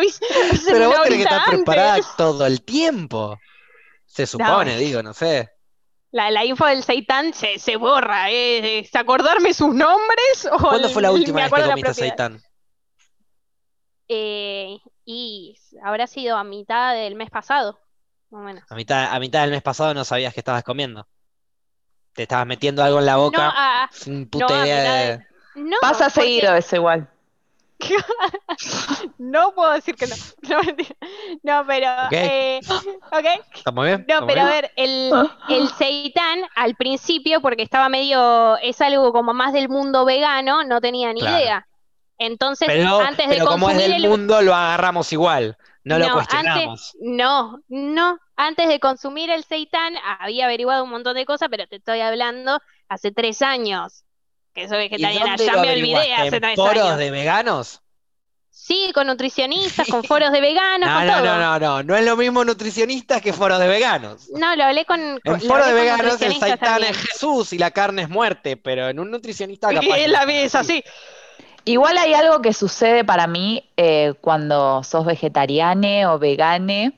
[0.69, 1.65] Pero vos tenés que estar antes.
[1.65, 3.39] preparada todo el tiempo.
[4.05, 5.52] Se supone, digo, no sé.
[6.13, 8.29] La, la info del seitán se, se borra.
[8.29, 8.79] ¿eh?
[8.79, 12.39] ¿Es acordarme sus nombres o ¿Cuándo fue la última vez que comiste seitán?
[14.07, 17.79] Eh, y habrá sido a mitad del mes pasado,
[18.29, 18.63] más o menos.
[18.69, 21.07] A mitad, a mitad del mes pasado no sabías que estabas comiendo.
[22.13, 24.93] Te estabas metiendo algo en la boca No, a- sin puta no, a idea mitad
[24.97, 25.17] de...
[25.17, 25.25] de-
[25.69, 27.09] no, Pasa porque- seguido eso igual.
[29.17, 30.15] No puedo decir que no.
[30.43, 30.61] No.
[31.43, 32.13] No, pero, Ok.
[32.13, 32.59] eh.
[33.53, 34.05] ¿Estamos bien?
[34.07, 35.11] No, ¿Estamos pero a ver, el,
[35.49, 35.71] el
[36.55, 41.21] al principio, porque estaba medio, es algo como más del mundo vegano, no tenía ni
[41.21, 41.37] Claro.
[41.39, 41.67] idea.
[42.19, 44.09] Entonces, Pero, antes de pero como es del el...
[44.09, 45.57] mundo, lo agarramos igual.
[45.83, 46.93] No lo cuestionamos.
[46.93, 51.67] antes, no, no, antes de consumir el seitán había averiguado un montón de cosas, pero
[51.67, 54.05] te estoy hablando hace tres años
[54.53, 56.97] que soy ¿Y vegetariana, dónde ya lo me olvidé hace ¿En tres foros años.
[56.97, 57.79] de veganos?
[58.49, 61.23] Sí, con nutricionistas, con foros de veganos, No, con no, todo.
[61.25, 61.83] no, no, no.
[61.83, 64.29] No es lo mismo nutricionistas que foros de veganos.
[64.35, 66.91] No, lo hablé con, con- En foros de veganos el también.
[66.91, 70.25] es Jesús y la carne es muerte, pero en un nutricionista Y capaz que- la
[70.25, 70.83] ve es así.
[71.65, 76.93] Igual hay algo que sucede para mí eh, cuando sos vegetariane o vegane,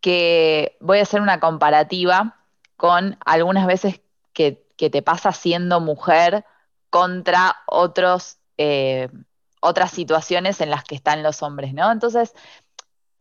[0.00, 2.36] que voy a hacer una comparativa
[2.76, 4.00] con algunas veces
[4.32, 6.44] que, que te pasa siendo mujer
[6.92, 9.08] contra otros, eh,
[9.62, 11.90] otras situaciones en las que están los hombres, ¿no?
[11.90, 12.34] Entonces,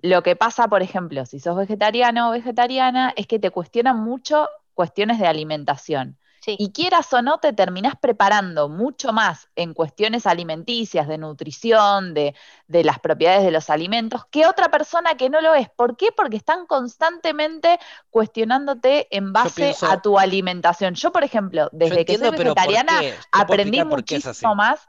[0.02, 4.50] lo que pasa, por ejemplo, si sos vegetariano o vegetariana, es que te cuestionan mucho
[4.74, 6.18] cuestiones de alimentación.
[6.44, 6.56] Sí.
[6.58, 12.34] Y quieras o no, te terminás preparando mucho más en cuestiones alimenticias, de nutrición, de,
[12.68, 15.70] de las propiedades de los alimentos, que otra persona que no lo es.
[15.70, 16.08] ¿Por qué?
[16.12, 17.80] Porque están constantemente
[18.10, 20.96] cuestionándote en base pienso- a tu alimentación.
[20.96, 24.80] Yo, por ejemplo, desde que soy entiendo, pero ¿por vegetariana, aprendí muchísimo más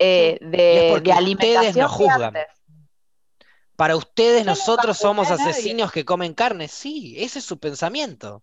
[0.00, 2.22] eh, de, de alimentación nos que juzgan.
[2.22, 2.46] antes.
[3.76, 6.66] Para ustedes nosotros somos asesinos que comen carne.
[6.66, 8.42] Sí, ese es su pensamiento.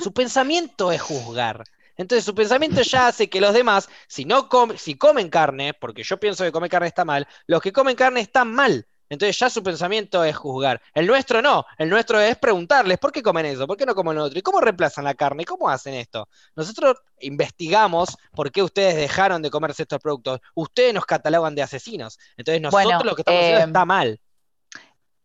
[0.00, 1.64] Su pensamiento es juzgar.
[1.96, 6.02] Entonces su pensamiento ya hace que los demás, si no com- si comen carne, porque
[6.02, 8.86] yo pienso que comer carne está mal, los que comen carne están mal.
[9.08, 10.80] Entonces ya su pensamiento es juzgar.
[10.94, 13.66] El nuestro no, el nuestro es preguntarles, ¿por qué comen eso?
[13.66, 14.38] ¿Por qué no comen lo otro?
[14.38, 15.44] ¿Y cómo reemplazan la carne?
[15.44, 16.28] ¿Cómo hacen esto?
[16.56, 20.40] Nosotros investigamos por qué ustedes dejaron de comerse estos productos.
[20.54, 22.18] Ustedes nos catalogan de asesinos.
[22.38, 24.18] Entonces nosotros Bueno, lo que estamos haciendo eh, está mal.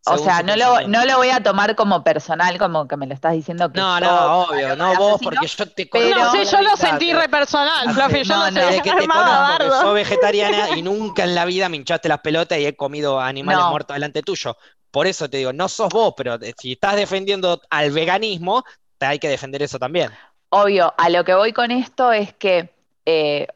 [0.08, 3.14] O sea, no lo, no lo voy a tomar como personal, como que me lo
[3.14, 6.45] estás diciendo que No, no, obvio, no vos, asesino, porque yo te No conozco sé,
[6.45, 8.60] la yo lo sentí re personal, Fluffy, yo no, no, no, sé.
[8.66, 9.72] Desde que te conozco que bardo.
[9.72, 13.66] sos vegetariana y nunca en la vida me hinchaste las pelotas y he comido animales
[13.66, 13.68] No.
[13.68, 14.58] muertos delante tuyo.
[14.91, 18.64] Por eso te digo, no sos vos, pero si estás defendiendo al veganismo,
[18.97, 20.18] te hay que defender eso también.
[20.49, 22.74] Obvio, a lo que voy con esto es que,
[23.05, 23.47] eh,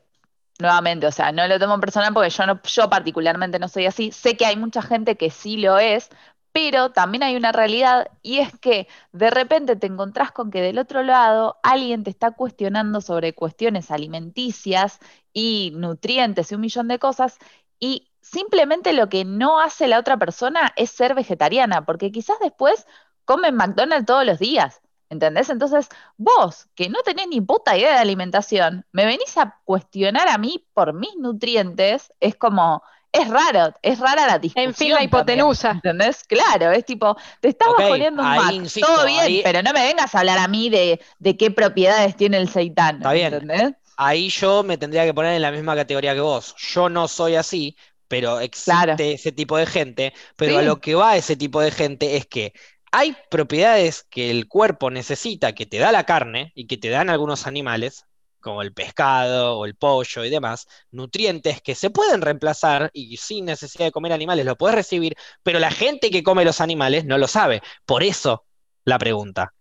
[0.59, 4.11] nuevamente, o sea, no lo tomo personal porque yo, no, yo particularmente no soy así.
[4.11, 6.09] Sé que hay mucha gente que sí lo es,
[6.51, 10.79] pero también hay una realidad y es que de repente te encontrás con que del
[10.79, 14.99] otro lado alguien te está cuestionando sobre cuestiones alimenticias
[15.33, 17.37] y nutrientes y un millón de cosas
[17.79, 22.85] y simplemente lo que no hace la otra persona es ser vegetariana, porque quizás después
[23.25, 24.81] comen McDonald's todos los días.
[25.09, 25.49] ¿Entendés?
[25.49, 30.37] Entonces, vos, que no tenés ni puta idea de alimentación, me venís a cuestionar a
[30.37, 32.81] mí por mis nutrientes, es como,
[33.13, 34.69] es raro, es rara la discusión.
[34.69, 35.71] En fin, la también, hipotenusa.
[35.71, 36.23] ¿Entendés?
[36.23, 39.73] Claro, es tipo, te estás bajoneando un ahí Mac, insisto, todo bien, ahí- pero no
[39.73, 43.33] me vengas a hablar a mí de, de qué propiedades tiene el seitán, Está bien.
[43.33, 43.73] ¿entendés?
[43.97, 46.55] Ahí yo me tendría que poner en la misma categoría que vos.
[46.57, 47.75] Yo no soy así,
[48.07, 48.95] pero existe Claro.
[48.97, 50.13] ese tipo de gente.
[50.35, 52.53] Pero a lo que va ese tipo de gente es que
[52.91, 57.09] hay propiedades que el cuerpo necesita, que te da la carne y que te dan
[57.09, 58.05] algunos animales,
[58.41, 63.45] como el pescado o el pollo y demás, nutrientes que se pueden reemplazar y sin
[63.45, 67.17] necesidad de comer animales lo puedes recibir, pero la gente que come los animales no
[67.17, 67.61] lo sabe.
[67.85, 68.45] Por eso
[68.83, 69.53] la pregunta.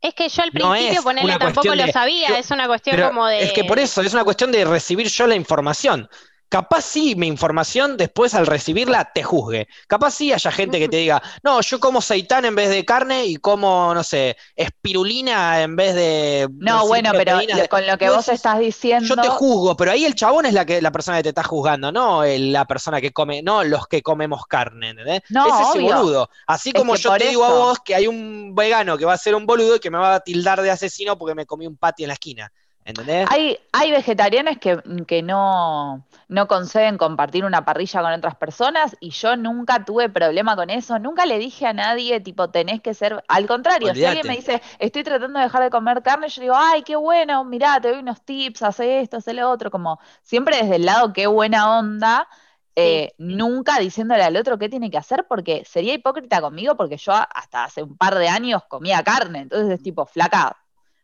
[0.00, 2.66] Es que yo al No principio, ponerle una tampoco lo de- sabía, yo- es una
[2.66, 3.42] cuestión como de...
[3.44, 6.08] Es que por eso es una cuestión de recibir yo la información.
[6.54, 9.66] Capaz sí mi información después al recibirla te juzgue.
[9.88, 13.26] Capaz sí haya gente que te diga, no, yo como seitán en vez de carne
[13.26, 16.48] y como, no sé, espirulina en vez de...
[16.58, 19.04] No, bueno, pero de- con lo que Vos estás diciendo.
[19.04, 21.42] Yo te juzgo, pero ahí el chabón es la que la persona que te está
[21.42, 25.22] juzgando, no el- la persona que come, no los que comemos carne, ¿entendés?
[25.30, 25.96] No, es ese obvio.
[25.96, 26.30] boludo.
[26.46, 29.18] Así Es como yo te digo a vos que hay un vegano que va a
[29.18, 31.76] ser un boludo y que me va a tildar de asesino porque me comí un
[31.76, 32.52] patty en la esquina.
[32.86, 33.26] ¿Entendés?
[33.30, 39.10] Hay, hay vegetarianos que, que no, no conceden compartir una parrilla con otras personas y
[39.10, 43.24] yo nunca tuve problema con eso, nunca le dije a nadie, tipo, tenés que ser,
[43.26, 46.54] al contrario, si alguien me dice, estoy tratando de dejar de comer carne, yo digo,
[46.56, 50.58] ay, qué bueno, mirá, te doy unos tips, hace esto, hace lo otro, como siempre
[50.58, 52.28] desde el lado, qué buena onda,
[52.76, 57.12] eh, nunca diciéndole al otro qué tiene que hacer, porque sería hipócrita conmigo, porque yo
[57.12, 60.54] hasta hace un par de años comía carne, entonces es tipo, flaca,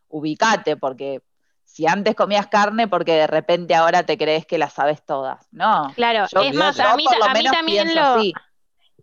[0.08, 1.22] ubicate, porque
[1.72, 5.46] si antes comías carne, porque de repente ahora te crees que las sabes todas.
[5.52, 5.92] No.
[5.94, 8.32] Claro, Yo- es más, yo a mí, por lo a mí menos también lo, así.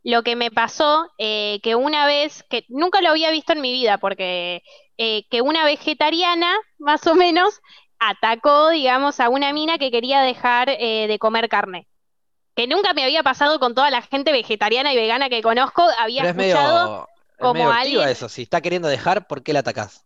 [0.04, 3.72] lo que me pasó, eh, que una vez, que nunca lo había visto en mi
[3.72, 4.64] vida, porque
[4.98, 7.62] eh, que una vegetariana, más o menos,
[8.00, 11.88] atacó, digamos, a una mina que quería dejar eh, de comer carne.
[12.56, 16.24] Que nunca me había pasado con toda la gente vegetariana y vegana que conozco, había
[16.24, 16.90] Pero es escuchado.
[16.90, 18.28] medio, es como medio alguien- eso.
[18.30, 20.04] Si está queriendo dejar, ¿por qué la atacás?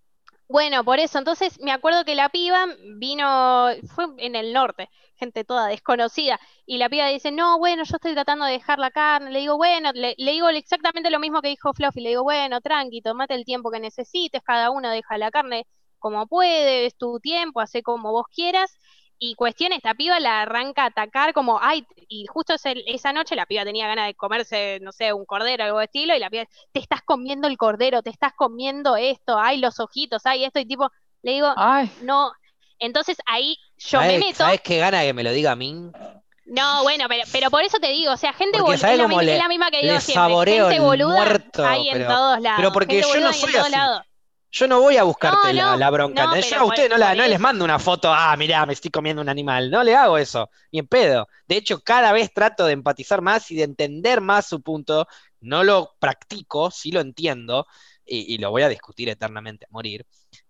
[0.51, 2.65] Bueno, por eso, entonces me acuerdo que la piba
[2.97, 7.95] vino, fue en el norte, gente toda desconocida, y la piba dice, no, bueno, yo
[7.95, 11.47] estoy tratando de dejar la carne, le digo, bueno, le, digo exactamente lo mismo que
[11.47, 15.31] dijo Fluffy, le digo, bueno, tranqui, tomate el tiempo que necesites, cada uno deja la
[15.31, 15.65] carne
[15.99, 18.75] como puede, es tu tiempo, hace como vos quieras,
[19.24, 23.36] y cuestión, esta piba la arranca a atacar como, ay, y justo ese- esa noche
[23.36, 26.32] la piba tenía ganas de comerse, no sé, un cordero, algo de estilo, y la
[26.32, 30.57] piba, te estás comiendo el cordero, te estás comiendo esto, ay, los ojitos, ay, esto,
[30.59, 30.89] y tipo,
[31.22, 32.32] le digo, Ay, no,
[32.80, 35.76] entonces ahí yo me ¿Sabés, meto, sabés qué gana que me lo diga a mí?
[36.45, 38.97] no, bueno, pero, pero por eso te digo, o sea, gente Porque boluda, ¿sabés es
[38.97, 41.97] la, cómo mi- le- es la misma que digo siempre, gente boluda muerto, hay en
[41.97, 43.72] pero- todos lados, pero porque gente yo no boluda hay en soy así.
[43.72, 44.01] lados.
[44.51, 46.25] Yo no voy a buscarte No, la, no, la bronca.
[46.27, 48.91] no, Yo a ustedes no, la- no les mando una foto, ah, mirá, me estoy
[48.91, 49.71] comiendo un animal.
[49.71, 51.27] No le hago eso, ni en pedo.
[51.47, 55.07] De hecho, cada vez trato de empatizar más y de entender más su punto.
[55.39, 57.65] No lo practico, sí lo entiendo,
[58.05, 60.05] y, y lo voy a discutir eternamente a morir.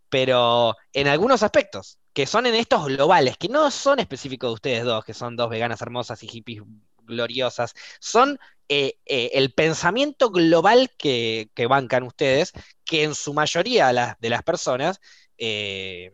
[0.09, 4.83] Pero en algunos aspectos, que son en estos globales, que no son específicos de ustedes
[4.85, 6.63] dos, que son dos veganas hermosas y hippies
[7.03, 8.39] gloriosas, son
[8.71, 12.53] eh, eh, el pensamiento global que, que bancan ustedes,
[12.85, 14.99] que en su mayoría de las personas,
[15.37, 16.13] eh,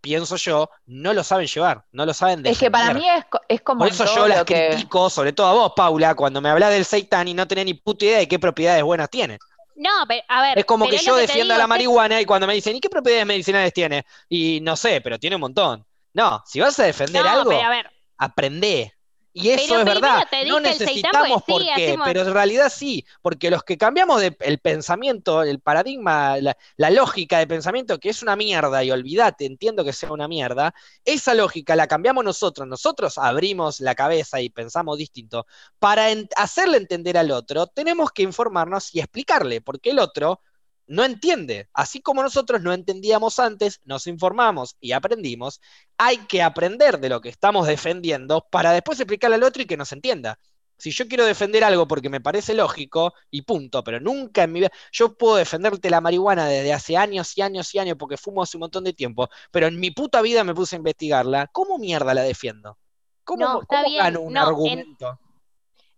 [0.00, 2.94] pienso yo, no lo saben llevar, no lo saben es que para defender.
[2.94, 4.84] mí es, co- es como Por eso yo las que...
[4.86, 7.74] critico, sobre todo a vos, Paula, cuando me hablas del seitán y no tenés ni
[7.74, 9.38] puta idea de qué propiedades buenas tiene.
[9.76, 12.46] No, pero a ver, Es como que yo que defiendo digo, la marihuana y cuando
[12.46, 14.04] me dicen, ¿y qué propiedades medicinales tiene?
[14.28, 15.86] Y no sé, pero tiene un montón.
[16.12, 18.92] No, si vas a defender no, algo, pero a ver, aprendé.
[19.34, 20.26] Y eso Pero es verdad.
[20.46, 24.58] No necesitamos por qué, hacemos- pero en realidad sí, porque los que cambiamos de, el
[24.58, 29.84] pensamiento, el paradigma, la, la lógica de pensamiento, que es una mierda, y olvídate, entiendo
[29.84, 30.74] que sea una mierda,
[31.04, 35.46] esa lógica la cambiamos nosotros, nosotros abrimos la cabeza y pensamos distinto.
[35.78, 40.40] Para en- hacerle entender al otro, tenemos que informarnos y explicarle, porque el otro
[40.86, 41.68] no entiende.
[41.72, 45.60] Así como nosotros no entendíamos antes, nos informamos y aprendimos,
[45.96, 49.76] hay que aprender de lo que estamos defendiendo para después explicarle al otro y que
[49.76, 50.38] nos entienda.
[50.76, 54.60] Si yo quiero defender algo porque me parece lógico y punto, pero nunca en mi
[54.60, 58.42] vida, yo puedo defenderte la marihuana desde hace años y años y años porque fumo
[58.42, 61.78] hace un montón de tiempo, pero en mi puta vida me puse a investigarla, ¿cómo
[61.78, 62.78] mierda la defiendo?
[63.22, 65.20] ¿Cómo, No, cómo gano un no, en- argumento?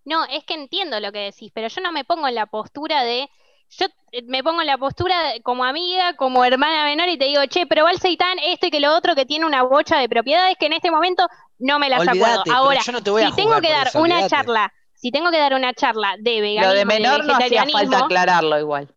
[0.04, 3.04] No, es que entiendo lo que decís, pero yo no me pongo en la postura
[3.04, 3.30] de.
[3.78, 7.26] Yo eh, me pongo en la postura de- como amiga, como hermana menor y te
[7.26, 9.98] digo, che, pero va el seitán esto y que lo otro que tiene una bocha
[9.98, 11.26] de propiedades que en este momento
[11.58, 12.42] no me las acuerdo.
[12.52, 15.30] Ahora, yo no te voy a si tengo que dar eso, una charla, si tengo
[15.30, 18.88] que dar una charla de veganismo, Lo de menor no hacía falta aclararlo igual.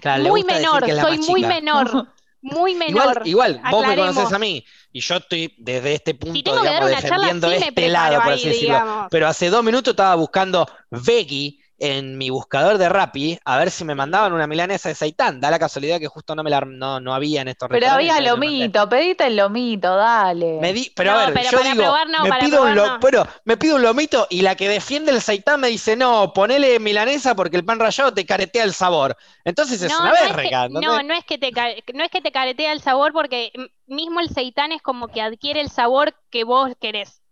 [0.00, 2.08] Claro, muy menor, que soy muy menor,
[2.42, 3.22] muy Igual, menor.
[3.26, 6.66] igual, vos me conocés a mí y yo estoy desde este punto, Si tengo que
[6.66, 8.74] dar digamos, una charla, sí este lado, por ahí, así decirlo.
[8.74, 9.06] digamos.
[9.10, 13.84] Pero hace dos minutos estaba buscando veggie en mi buscador de Rappi a ver si
[13.84, 15.40] me mandaban una milanesa de seitán.
[15.40, 18.20] Da la casualidad que justo no me la no, no había en estos Pero había
[18.20, 20.62] lomito, pedite el lomito, dale.
[20.62, 22.62] Me di, pero No, a ver, pero yo para digo, probar no, me para pido
[22.62, 22.98] un lo- no.
[22.98, 26.78] pero me pido un lomito y la que defiende el seitán me dice, no, ponele
[26.80, 29.16] milanesa porque el pan rallado te caretea el sabor.
[29.44, 31.00] Entonces es una es que, verga, ¿entendés?
[31.00, 31.50] no, no es que te
[31.94, 33.52] no es que te caretea el sabor porque
[33.86, 37.22] mismo el seitán es como que adquiere el sabor que vos querés.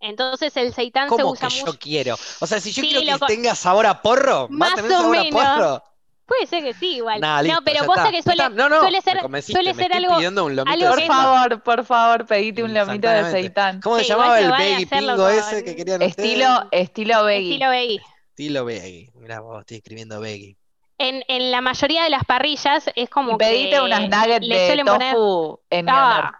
[0.00, 2.16] Entonces el seitán se ¿Cómo usa que yo quiero?
[2.40, 4.92] O sea, si yo Sí, quiero que tenga sabor a porro, ¿va a Más tener
[4.92, 5.42] o sabor a menos.
[5.42, 5.82] porro?
[6.26, 7.20] Puede ser que sí, igual.
[7.20, 8.50] Nah, listo, no, pero vos sabés que suele.
[8.50, 10.16] No, no, ser, suele me ser estoy algo.
[10.16, 13.80] pidiendo un lomito algo de Por favor, por favor, pedite un lomito de seitán.
[13.80, 16.28] ¿Cómo se Sí, llamaba el a hacerlo pingo con- ese que querían ustedes?
[16.30, 17.52] Estilo, estilo veggie.
[17.52, 18.00] Estilo veggie.
[18.30, 19.10] Estilo veggie.
[19.14, 20.56] Mirá vos, estoy escribiendo veggie.
[20.98, 24.66] En, en la mayoría de las parrillas es como Y pedite que unas nuggets de
[24.66, 26.34] suelen poner- tofu en mi Ah, honor.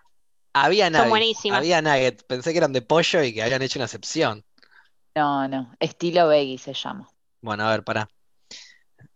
[0.65, 1.59] Había nuggets, buenísimas.
[1.59, 2.23] había nuggets.
[2.25, 4.45] Pensé que eran de pollo y que habían hecho una excepción.
[5.15, 7.09] No, no, estilo veggie se llama.
[7.43, 8.09] Bueno, a ver, pará.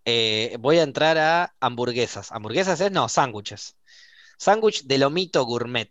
[0.05, 2.30] Eh, voy a entrar a hamburguesas.
[2.32, 2.93] ¿Hamburguesas es?
[2.93, 3.76] No, sándwiches.
[4.36, 5.91] Sándwich de lomito gourmet.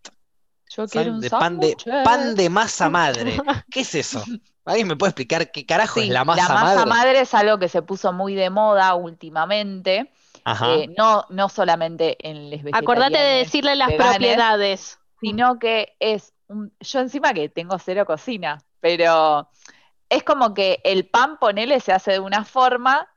[0.69, 2.03] Yo quiero un de pan de, sándwich.
[2.03, 3.37] pan de masa madre.
[3.71, 4.23] ¿Qué es eso?
[4.65, 6.85] ¿Alguien me puede explicar qué carajo es la masa madre?
[6.85, 10.11] madre es algo que se puso muy de moda últimamente,
[10.43, 10.75] Ajá.
[10.75, 14.98] eh, no, no solamente en les Acordate de decirle las veganes, propiedades.
[15.19, 19.49] Sino que es un, yo encima que tengo cero cocina, pero
[20.09, 23.07] es como que el pan, ponele, se hace de una forma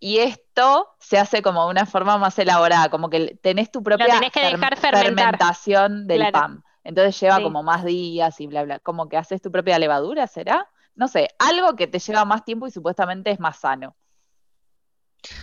[0.00, 4.06] y esto se hace como de una forma más elaborada, como que tenés tu propia
[4.14, 6.32] tenés que dejar fermentación del Claro.
[6.32, 6.64] pan.
[6.84, 7.42] Entonces lleva Sí.
[7.42, 10.68] como más días y bla, bla, como que haces tu propia levadura, ¿será?
[10.94, 13.94] No sé, algo que te lleva más tiempo y supuestamente es más sano.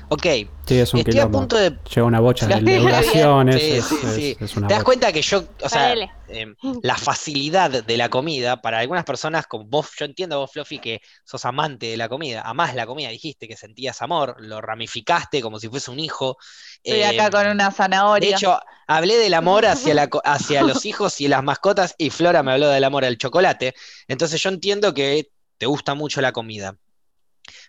[0.09, 0.25] Ok,
[0.67, 3.61] Sí, es un estoy a punto de Lleva una bocha de duraciones.
[3.61, 4.37] sí, sí, es- sí.
[4.41, 4.85] es una ¿Te das bocha.
[4.85, 5.93] cuenta que yo, o sea,
[6.27, 10.79] em, la facilidad de la comida, para algunas personas, como vos, yo entiendo vos, Fluffy,
[10.79, 15.41] que sos amante de la comida, amás la comida, dijiste que sentías amor, lo ramificaste
[15.41, 16.37] como si fuese un hijo.
[16.83, 18.29] Estoy acá em, con una De zanahoria.
[18.29, 22.51] hecho, hablé del amor hacia, la hacia los hijos y las mascotas y Flora me
[22.53, 23.73] habló del amor al chocolate.
[24.07, 26.75] Entonces yo entiendo que te gusta mucho la comida.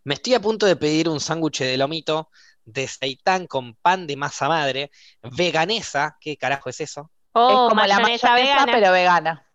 [0.04, 2.30] Me estoy a punto de pedir un sándwich de lomito
[2.64, 4.90] de seitán con pan de masa madre,
[5.22, 7.10] veganesa, ¿qué carajo es eso?
[7.32, 8.72] Oh, es como la mayonesa vegana.
[8.72, 9.46] pero vegana.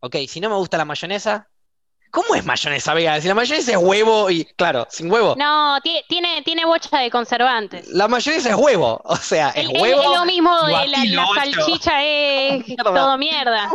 [0.00, 1.48] Ok, si no me gusta la mayonesa,
[2.10, 3.20] ¿cómo es mayonesa vegana?
[3.20, 5.34] Si la mayonesa es huevo y, claro, sin huevo.
[5.36, 7.88] No, ti- tiene, tiene bocha de conservantes.
[7.88, 10.02] La mayonesa es huevo, o sea, es es- huevo.
[10.02, 12.84] es lo mismo y de la, la salchicha, es Mierda.
[12.94, 13.70] todo mierda.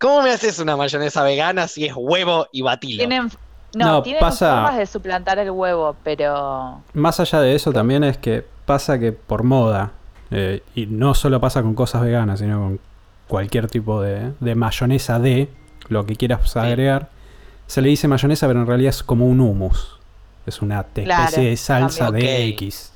[0.00, 2.98] ¿Cómo me haces una mayonesa vegana si es huevo y batilo?
[2.98, 3.30] Tienen,
[3.74, 8.04] no, No, tienen pasa- formas de suplantar el huevo, pero Más allá de eso también
[8.04, 9.92] es que pasa que por moda,
[10.30, 12.80] eh, y no solo pasa con cosas veganas, sino con
[13.28, 15.48] cualquier tipo de, de mayonesa de
[15.88, 17.08] lo que quieras agregar,
[17.66, 19.98] se le dice mayonesa, pero en realidad es como un hummus.
[20.46, 22.26] Es una especie Claro, de salsa también.
[22.26, 22.48] de.
[22.50, 22.92] X.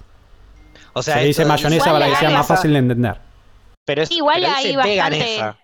[0.93, 3.17] O sea, se le dice mayonesa para que sea más fácil de entender.
[3.85, 5.57] Pero es, Igual pero bastante- veganesa.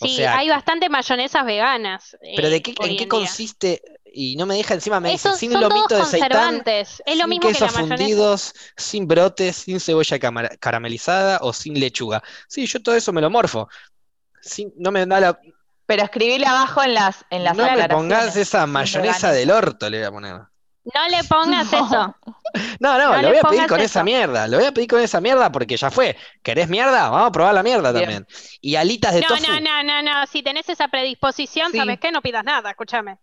[0.00, 2.16] O Sí, sea, hay bastante mayonesas veganas.
[2.34, 3.08] Pero eh, de qué, en qué día.
[3.08, 3.82] consiste,
[4.12, 7.02] y no me deja encima, me dice, sin son todos lomito de seitán, conservantes.
[7.06, 7.96] Es lo sin mismo que queso la mayonesa.
[7.98, 10.18] fundidos, sin brotes, sin cebolla
[10.58, 12.22] caramelizada o sin lechuga.
[12.48, 13.68] Sí, yo todo eso me lo morfo.
[14.42, 15.40] Sin- no me da la,
[15.86, 19.98] pero escribile abajo en las en las no me pongas esa mayonesa del orto, le
[19.98, 20.40] voy a poner.
[20.84, 21.86] No le pongas No.
[21.86, 22.16] eso.
[22.80, 25.00] No, no, No lo voy a pedir con esa mierda, lo voy a pedir con
[25.00, 26.16] esa mierda porque ya fue.
[26.42, 27.10] ¿Querés mierda?
[27.10, 28.04] Vamos a probar la mierda Bien.
[28.04, 28.26] también.
[28.60, 29.42] Y alitas de No, tofu.
[29.46, 30.26] no, no, no, no.
[30.26, 31.78] Si tenés esa predisposición, Sí.
[31.78, 32.10] ¿sabes qué?
[32.10, 33.18] No pidas nada, escúchame.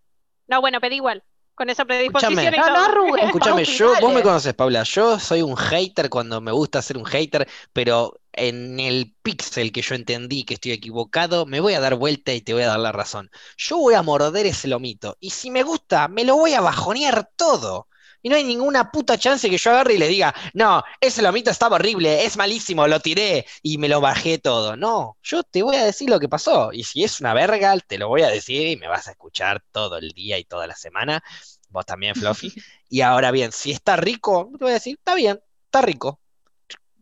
[0.48, 1.24] No, bueno, pedí igual.
[1.56, 2.58] Con esa predisposición Escúchame.
[2.58, 2.76] No, todo.
[2.78, 3.24] no arrugues.
[3.26, 6.98] Escúchame, Pauti, yo, vos me conoces, Paula, yo soy un hater cuando me gusta ser
[6.98, 11.80] un hater, pero en el pixel que yo entendí que estoy equivocado, me voy a
[11.80, 13.30] dar vuelta y te voy a dar la razón.
[13.58, 17.30] Yo voy a morder ese lomito, y si me gusta, me lo voy a bajonear
[17.36, 17.88] todo.
[18.22, 21.52] Y no hay ninguna puta chance que yo agarre y le diga, no, ese lomito
[21.52, 24.76] estaba horrible, es malísimo, lo tiré y me lo bajé todo.
[24.76, 26.74] No, yo te voy a decir lo que pasó.
[26.74, 29.64] Y si es una verga, te lo voy a decir y me vas a escuchar
[29.72, 31.24] todo el día y toda la semana.
[31.70, 32.54] Vos también, Fluffy.
[32.90, 36.22] Y ahora bien, si está rico, te voy a decir, está bien, está rico.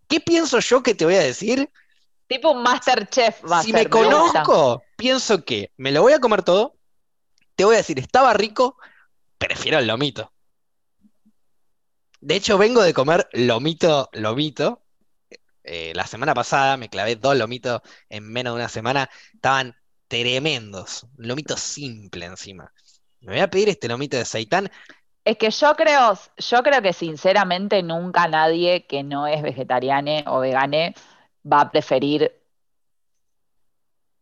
[0.08, 1.70] ¿Qué pienso yo que te voy a decir?
[2.28, 6.20] Tipo un Masterchef va a Si ser, me conozco, pienso que me lo voy a
[6.20, 6.76] comer todo,
[7.56, 8.78] te voy a decir, estaba rico,
[9.38, 10.32] prefiero el lomito.
[12.26, 14.82] De hecho, vengo de comer lomito, lomito.
[15.64, 19.10] Eh, la semana pasada me clavé dos lomitos en menos de una semana.
[19.34, 19.76] Estaban
[20.08, 21.06] tremendos.
[21.18, 22.74] Un lomito simple encima.
[23.22, 24.72] Me voy a pedir este lomito de seitán.
[25.26, 30.40] Es que yo creo, yo creo que sinceramente nunca nadie que no es vegetariano o
[30.40, 30.94] vegane
[31.52, 32.32] va a preferir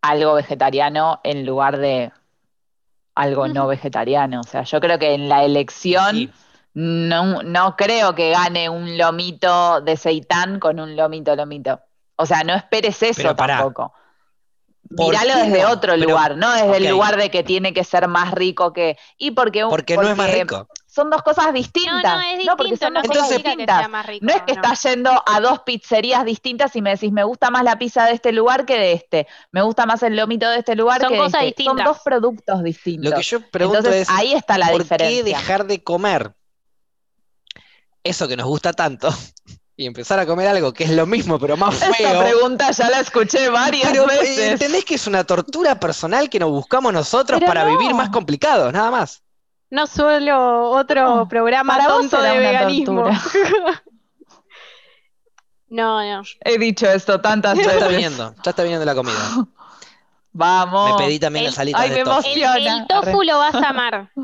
[0.01, 2.11] algo vegetariano en lugar de
[3.15, 4.39] algo no vegetariano.
[4.41, 6.31] O sea, yo creo que en la elección Sí.
[6.73, 11.79] no, no creo que gane un lomito de seitán con un lomito lomito.
[12.15, 13.57] O sea, no esperes eso Pero pará.
[13.57, 13.93] tampoco.
[14.95, 15.71] ¿Por Míralo desde no?
[15.71, 18.97] otro Pero- lugar, no desde el lugar de que tiene que ser más rico que.
[19.17, 20.67] Y porque, un- Porque no es más porque rico.
[20.93, 22.03] Son dos cosas No, distintas.
[22.03, 23.79] no, es distinto, porque son no dos cosas distintas.
[23.79, 24.25] sea más rico.
[24.25, 24.61] No es que no.
[24.61, 28.11] estás yendo a dos pizzerías distintas y me decís, me gusta más la pizza de
[28.13, 29.27] este lugar que de este.
[29.51, 31.63] Me gusta más el lomito de este lugar Son que de cosas este.
[31.63, 31.85] Son distintas.
[31.85, 33.09] dos productos distintos.
[33.09, 35.23] Lo que yo pregunto Entonces, es, ahí está la ¿por diferencia.
[35.23, 36.33] qué dejar de comer
[38.03, 39.09] eso que nos gusta tanto
[39.75, 42.19] y empezar a comer algo que es lo mismo pero más Esta feo?
[42.21, 44.51] pregunta ya la escuché varias Pero eh, veces.
[44.51, 47.77] entendés que es una tortura personal que nos buscamos nosotros Pero para no.
[47.77, 49.22] vivir más complicados, nada más.
[49.73, 53.05] No solo otro No, programa tonto de veganismo.
[55.67, 56.21] No, no.
[56.41, 57.89] He dicho esto tantas Ya está veces.
[57.89, 59.47] viniendo, ya está viniendo la comida.
[60.31, 60.99] Vamos.
[60.99, 62.29] Me pedí también El- las alitas Ay, de me tofu.
[62.29, 64.11] El, el tofu lo vas a amar.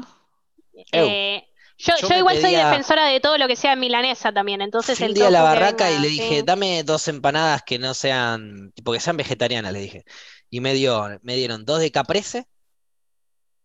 [0.93, 1.43] Eh,
[1.78, 5.14] yo, Yo igual soy defensora de todo lo que sea milanesa también, entonces Fui el
[5.14, 6.20] día a la barraca y le sí.
[6.20, 10.06] dije, dame dos empanadas que no sean, tipo que sean vegetarianas, le dije.
[10.50, 12.47] Y me dio, me dieron dos de caprese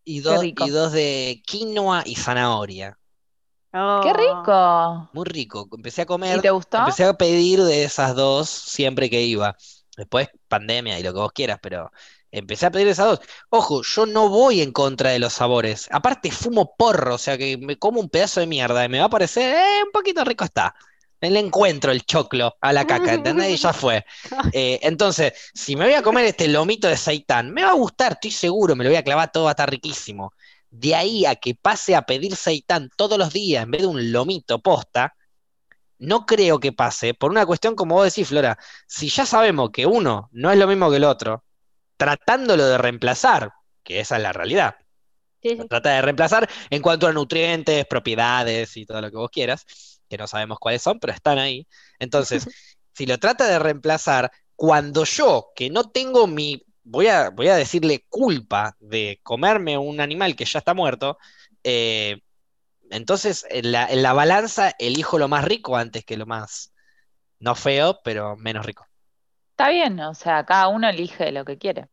[0.05, 2.97] y dos, y dos de quinoa y zanahoria.
[3.73, 3.99] Oh.
[4.01, 5.09] ¡Qué rico!
[5.11, 5.67] Muy rico.
[5.75, 6.77] Empecé a comer, ¿Y te gustó?
[6.77, 9.57] empecé a pedir de esas dos siempre que iba.
[9.97, 11.91] Después pandemia y lo que vos quieras, pero
[12.31, 13.19] empecé a pedir de esas dos.
[13.49, 15.87] Ojo, yo no voy en contra de los sabores.
[15.91, 19.05] Aparte fumo porro, o sea que me como un pedazo de mierda y me va
[19.05, 20.75] a parecer, eh, un poquito rico está.
[21.31, 23.49] Le encuentro el choclo a la caca, ¿entendés?
[23.51, 24.05] Y ya fue.
[24.53, 28.13] Eh, entonces, si me voy a comer este lomito de seitán, me va a gustar,
[28.13, 30.33] estoy seguro, me lo voy a clavar todo, va a estar riquísimo.
[30.69, 34.11] De ahí a que pase a pedir seitán todos los días en vez de un
[34.11, 35.15] lomito posta,
[35.97, 38.57] no creo que pase, por una cuestión como vos decís, Flora,
[38.87, 41.43] si ya sabemos que uno no es lo mismo que el otro,
[41.97, 43.51] tratándolo de reemplazar,
[43.83, 44.75] que esa es la realidad,
[45.41, 45.57] Sí, sí.
[45.57, 49.65] lo trata de reemplazar en cuanto a nutrientes, propiedades y todo lo que vos quieras,
[50.09, 51.67] que no sabemos cuáles son, pero están ahí.
[51.99, 52.45] Entonces,
[52.93, 57.55] si lo trata de reemplazar, cuando yo, que no tengo mi, voy a, voy a
[57.55, 61.17] decirle culpa de comerme un animal que ya está muerto,
[61.63, 62.21] eh,
[62.89, 66.73] entonces en la, en la balanza elijo lo más rico antes que lo más,
[67.39, 68.85] no feo, pero menos rico.
[69.51, 71.87] Está bien, o sea, cada uno elige lo que quiere.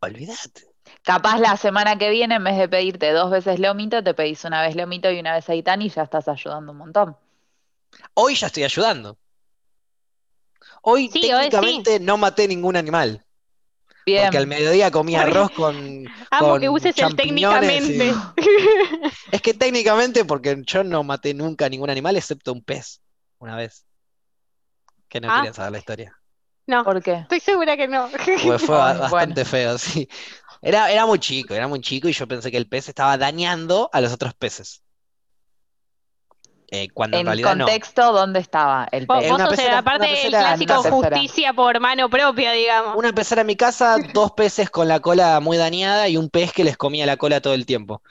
[0.00, 0.67] Olvídate.
[1.02, 4.62] Capaz la semana que viene, en vez de pedirte dos veces lomito, te pedís una
[4.62, 7.16] vez lomito y una vez seitán y ya estás ayudando un montón.
[8.14, 9.16] Hoy ya estoy ayudando.
[10.82, 11.50] Hoy Sí, hoy sí.
[11.50, 13.24] técnicamente no maté ningún animal.
[14.06, 14.24] Bien.
[14.24, 18.14] Porque al mediodía comí arroz con, Amo con que uses el y- técnicamente.
[19.32, 23.00] Es que técnicamente, porque yo no maté nunca ningún animal excepto un pez,
[23.38, 23.84] una vez.
[25.08, 25.36] Que no Ah.
[25.36, 26.14] querían saber la historia.
[26.66, 27.14] No, ¿Por qué?
[27.14, 28.08] Estoy segura que no.
[28.10, 30.08] Porque fue bastante feo, sí.
[30.62, 33.88] Era, era muy chico, era muy chico y yo pensé que el pez estaba dañando
[33.92, 34.82] a los otros peces.
[36.70, 37.64] Eh, cuando en, En realidad no.
[37.64, 39.30] contexto, ¿dónde estaba el Vos, pez?
[39.30, 42.96] Vos una sos el- aparte el clásico justicia por mano propia, digamos.
[42.96, 46.52] Una pecera en mi casa, dos peces con la cola muy dañada y un pez
[46.52, 48.02] que les comía la cola todo el tiempo.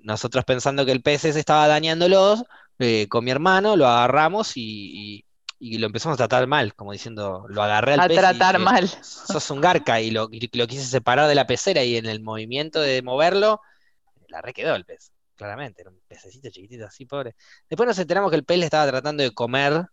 [0.00, 2.44] Nosotros pensando que el pez ese estaba dañándolos,
[2.78, 5.23] eh, con mi hermano lo agarramos y,
[5.72, 8.64] y- lo empezamos a tratar mal, como diciendo, lo agarré al A pez tratar dije,
[8.64, 8.88] mal.
[9.02, 12.20] sos un garca y lo, y lo quise separar de la pecera y en el
[12.20, 13.60] movimiento de moverlo,
[14.28, 17.34] la re quedó el pez, claramente, era un pececito chiquitito así, pobre.
[17.68, 19.86] Después nos enteramos que el pez le estaba tratando de comer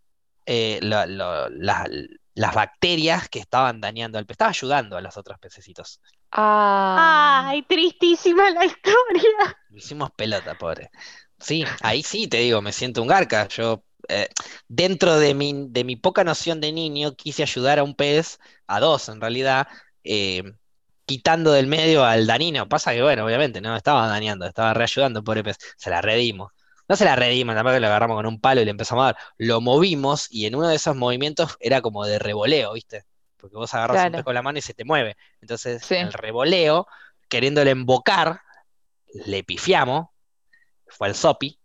[0.44, 1.88] eh, lo- lo- la-
[2.34, 6.00] las bacterias que estaban dañando al pez, estaba ayudando a los otros pececitos.
[6.32, 7.44] Ah.
[7.48, 9.58] Ay, tristísima la historia.
[9.70, 10.90] Lo hicimos pelota, pobre.
[11.38, 13.46] Sí, ahí sí te digo, me siento un garca.
[13.48, 14.28] Yo, eh,
[14.68, 18.80] dentro de mi, de mi poca noción de niño, quise ayudar a un pez, a
[18.80, 19.66] dos en realidad,
[20.04, 20.42] eh,
[21.06, 22.68] quitando del medio al danino.
[22.68, 25.58] Pasa que, bueno, obviamente, no estaba dañando, estaba reayudando, pobre pez.
[25.76, 26.52] Se la redimos.
[26.88, 29.16] No se la redimos, tampoco lo agarramos con un palo y le empezamos a dar.
[29.38, 33.04] Lo movimos y en uno de esos movimientos era como de revoleo, ¿viste?
[33.36, 35.16] Porque vos agarras un pez con la mano y se te mueve.
[35.40, 35.94] Entonces, Sí.
[35.94, 36.86] el revoleo,
[37.28, 38.40] queriéndole embocar,
[39.14, 40.08] le pifiamos,
[40.86, 41.58] fue al sopi,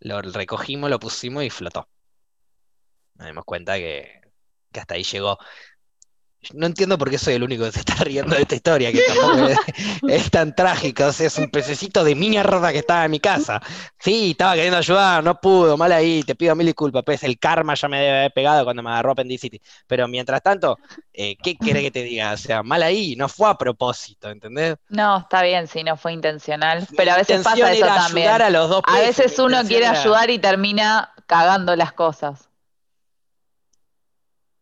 [0.00, 1.88] lo recogimos, lo pusimos y flotó.
[3.14, 4.20] Nos dimos cuenta que,
[4.74, 5.38] hasta ahí llegó.
[6.54, 9.02] No entiendo por qué soy el único que se está riendo de esta historia, que
[9.02, 9.58] tampoco es,
[10.08, 11.08] es tan trágica.
[11.08, 13.60] O sea, es un pececito de mierda que estaba en mi casa.
[13.98, 17.74] Sí, estaba queriendo ayudar, no pudo, mal ahí, te pido mil disculpas, pues el karma
[17.74, 19.60] ya me debe haber pegado cuando me agarró apendicitis.
[19.86, 20.78] Pero mientras tanto,
[21.12, 22.32] eh, ¿qué querés que te diga?
[22.32, 24.76] O sea, mal ahí, no fue a propósito, ¿entendés?
[24.88, 28.28] No, está bien si no fue intencional, Mi pero a veces pasa eso también.
[28.30, 32.49] a los dos A peces, veces uno quiere era- ayudar y termina cagando las cosas.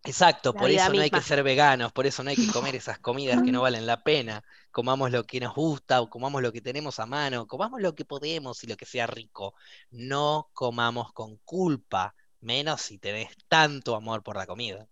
[0.09, 2.75] Exacto, La por eso no hay que ser veganos, por eso no hay que comer
[2.77, 4.43] esas comidas que no valen la pena.
[4.71, 8.07] Comamos lo que nos gusta, o comamos lo que tenemos a mano, comamos lo que
[8.07, 9.55] podemos y lo que sea rico.
[9.91, 14.87] No comamos con culpa, menos si tenés tanto amor por la comida.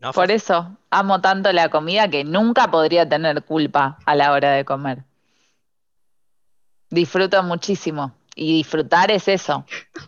[0.00, 4.50] ¿No, Por eso amo tanto la comida que nunca podría tener culpa a la hora
[4.50, 5.04] de comer.
[6.90, 8.14] Disfruto muchísimo.
[8.34, 9.64] Y disfrutar es eso,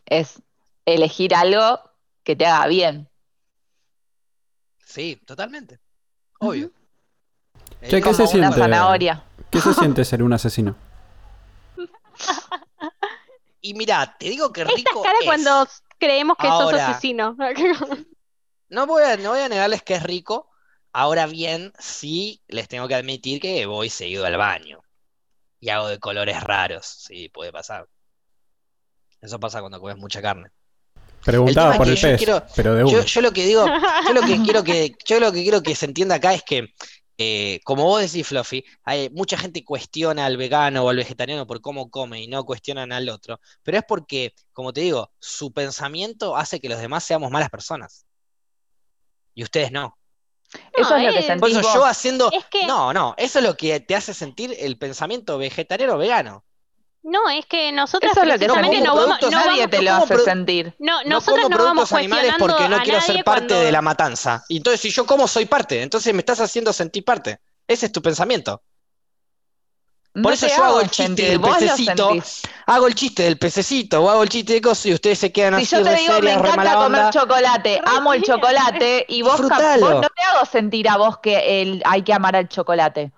[0.07, 0.40] es
[0.85, 1.81] elegir algo
[2.23, 3.09] que te haga bien.
[4.90, 5.78] Sí, totalmente.
[6.40, 6.70] Obvio.
[7.88, 8.58] Che, El ¿qué se siente?
[8.58, 9.22] zanahoria.
[9.50, 10.76] ¿Qué se siente ser un asesino?
[13.62, 15.26] Y mira, te digo que Esta rico cara es.
[15.26, 15.68] cuando
[15.98, 16.88] creemos que sos Ahora.
[16.90, 17.36] asesino.
[18.70, 20.48] No voy a, no voy a negarles que es rico.
[20.92, 24.80] Ahora bien, sí les tengo que admitir que voy seguido al baño.
[25.58, 26.86] Y hago de colores raros.
[26.86, 27.88] Sí, puede pasar.
[29.20, 30.50] Eso pasa cuando comes mucha carne.
[31.24, 33.02] Preguntaba El por el pez, quiero- pero de Yo, uno.
[33.02, 33.64] yo lo que digo,
[34.09, 36.72] yo lo que quiero que, yo lo que quiero que se entienda acá es que,
[37.18, 41.60] eh, como vos decís, Fluffy, hay, mucha gente cuestiona al vegano o al vegetariano por
[41.60, 43.38] cómo come y no cuestionan al otro.
[43.62, 48.06] Pero es porque, como te digo, su pensamiento hace que los demás seamos malas personas.
[49.34, 49.97] Y ustedes no.
[50.72, 51.74] Eso es lo que es- Por sentís eso vos.
[51.74, 52.30] yo haciendo.
[52.32, 55.98] Es que- No, no, eso es lo que te hace sentir el pensamiento vegetariano o
[55.98, 56.44] vegano.
[57.02, 59.77] No, es que nosotras Eso es lo que como no vamos, no Nadie vamos- te
[59.78, 60.74] no lo hace sentir.
[60.78, 63.72] no, No nosotras como no vamos productos animales porque no quiero ser parte cuando- de
[63.72, 64.44] la matanza.
[64.48, 65.82] Y entonces, si yo como, soy parte.
[65.82, 67.40] Entonces me estás haciendo sentir parte.
[67.66, 68.62] Ese es tu pensamiento.
[70.12, 72.10] No Por eso yo hago el chiste sentir, del pececito.
[72.66, 75.55] Hago el chiste del pececito o hago el chiste de cosas y ustedes se quedan
[75.60, 77.10] Si así yo te digo, me serias, re encanta comer onda.
[77.10, 81.81] chocolate, amo el chocolate, y vos, vos no te hago sentir a vos que el,
[81.86, 83.12] hay que amar al chocolate.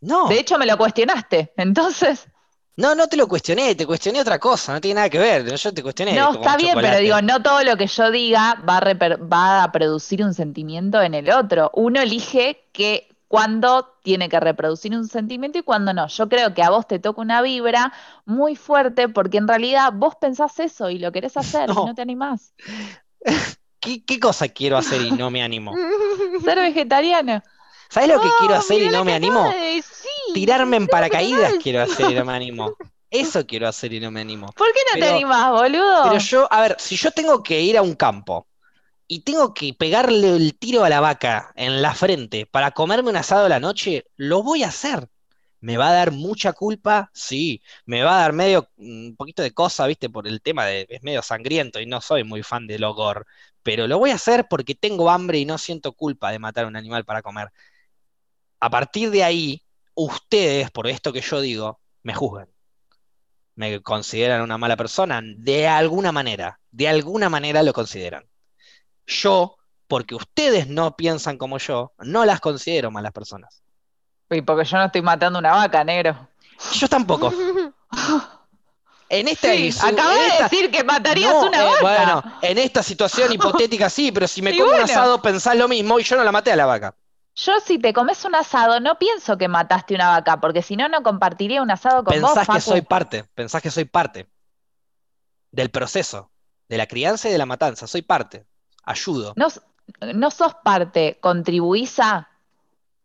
[0.00, 1.52] No, De hecho, me lo cuestionaste.
[1.58, 2.26] Entonces,
[2.76, 5.54] no, no te lo cuestioné, te cuestioné otra cosa, no tiene nada que ver.
[5.54, 6.14] Yo te cuestioné.
[6.14, 9.62] no, está bien, pero digo, no todo lo que yo diga va a, reper- va
[9.64, 11.70] a producir un sentimiento en el otro.
[11.74, 16.08] Uno elige que cuándo tiene que reproducir un sentimiento y cuándo no.
[16.08, 17.92] Yo creo que a vos te toca una vibra
[18.24, 21.74] muy fuerte porque en realidad vos pensás eso y lo querés hacer No.
[21.76, 22.54] y no te animás.
[23.80, 25.72] ¿Qué, qué cosa quiero hacer y no me animo?
[26.44, 27.42] Ser vegetariano.
[27.88, 29.60] ¿Sabes lo que Oh, quiero hacer y no me animo?
[29.60, 29.99] decir.
[30.34, 32.74] Tirarme en paracaídas quiero hacer y no me animo.
[33.10, 34.52] Eso quiero hacer y no me animo.
[34.52, 36.04] ¿Por qué no te animás, boludo?
[36.04, 38.46] Pero yo, a ver, si yo tengo que ir a un campo
[39.08, 43.16] y tengo que pegarle el tiro a la vaca en la frente para comerme un
[43.16, 45.08] asado a la noche, lo voy a hacer.
[45.58, 47.10] ¿Me va a dar mucha culpa?
[47.12, 47.60] Sí.
[47.84, 51.02] ¿Me va a dar medio, un poquito de cosa, viste, por el tema de, es
[51.02, 53.24] medio sangriento y no soy muy fan del gore,
[53.62, 56.68] pero lo voy a hacer porque tengo hambre y no siento culpa de matar a
[56.68, 57.48] un animal para comer.
[58.60, 59.62] A partir de ahí,
[60.04, 62.48] ustedes, por esto que yo digo, me juzgan.
[63.54, 68.24] Me consideran una mala persona, de alguna manera, de alguna manera lo consideran.
[69.06, 69.56] Yo,
[69.86, 73.62] porque ustedes no piensan como yo, no las considero malas personas.
[74.30, 76.28] Y porque yo no estoy matando una vaca, negro.
[76.72, 77.32] Yo tampoco.
[79.12, 81.80] En esta, Sí, acabas en de decir que matarías No, una eh, vaca.
[81.80, 85.66] bueno, en esta situación hipotética sí, pero si me Y como un asado pensás lo
[85.66, 86.94] mismo y yo no la maté a la vaca.
[87.42, 90.88] Yo si te comes un asado no pienso que mataste una vaca, porque si no,
[90.88, 94.28] no compartiría un asado con vos, Pensás que soy parte, pensás que soy parte
[95.50, 96.30] del proceso,
[96.68, 98.44] de la crianza y de la matanza, soy parte,
[98.84, 99.32] ayudo.
[99.36, 99.48] No,
[100.14, 102.26] no sos parte, contribuís a...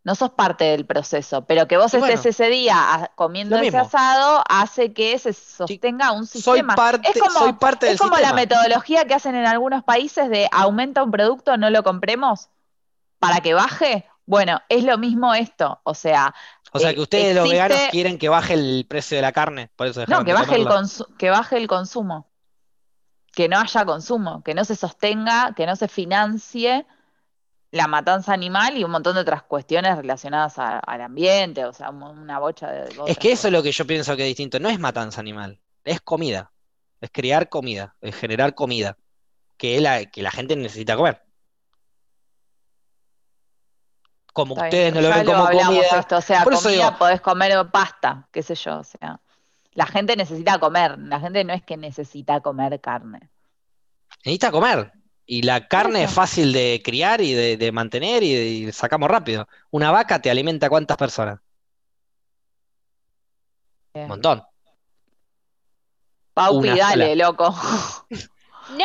[0.04, 3.66] No sos parte del proceso, pero que vos Y estés bueno, ese día comiendo ese
[3.66, 3.80] mismo.
[3.80, 6.76] asado hace que se sostenga un Soy sistema.
[6.76, 10.30] parte, es como, soy parte es del como la metodología que hacen en algunos países
[10.30, 12.50] de aumenta un producto, no lo compremos
[13.18, 14.08] para que baje.
[14.26, 15.80] Bueno, es lo mismo esto.
[15.84, 16.34] O sea,
[16.72, 19.70] O sea eh, que ustedes los veganos quieren que baje el precio de la carne,
[19.76, 20.68] por eso No, que baje, el
[21.18, 22.28] que baje el consumo.
[23.32, 26.86] Que no haya consumo, que no se sostenga, que no se financie
[27.72, 31.90] la matanza animal y un montón de otras cuestiones relacionadas a- al ambiente, o sea,
[31.90, 34.60] un- una bocha de Es que eso es lo que yo pienso que es distinto.
[34.60, 36.52] No es matanza animal, es comida.
[37.02, 38.98] Es crear comida, es generar comida
[39.58, 41.25] que la, que la gente necesita comer.
[44.36, 46.88] Como Está ustedes bien, no lo ven como comida, esto, o sea, por eso comida
[46.88, 49.22] digo- podés comer pasta, qué sé yo, o sea,
[49.72, 53.30] la gente necesita comer, la gente no es que necesita comer carne.
[54.26, 54.92] necesita comer.
[55.26, 59.10] Y la carne es fácil de criar y de, de mantener y, de- y sacamos
[59.10, 59.48] rápido.
[59.72, 61.40] Una vaca te alimenta a cuántas personas?
[63.94, 64.44] Un montón.
[66.34, 67.16] Paupi, dale, sola.
[67.16, 67.56] loco.
[68.70, 68.84] No, no,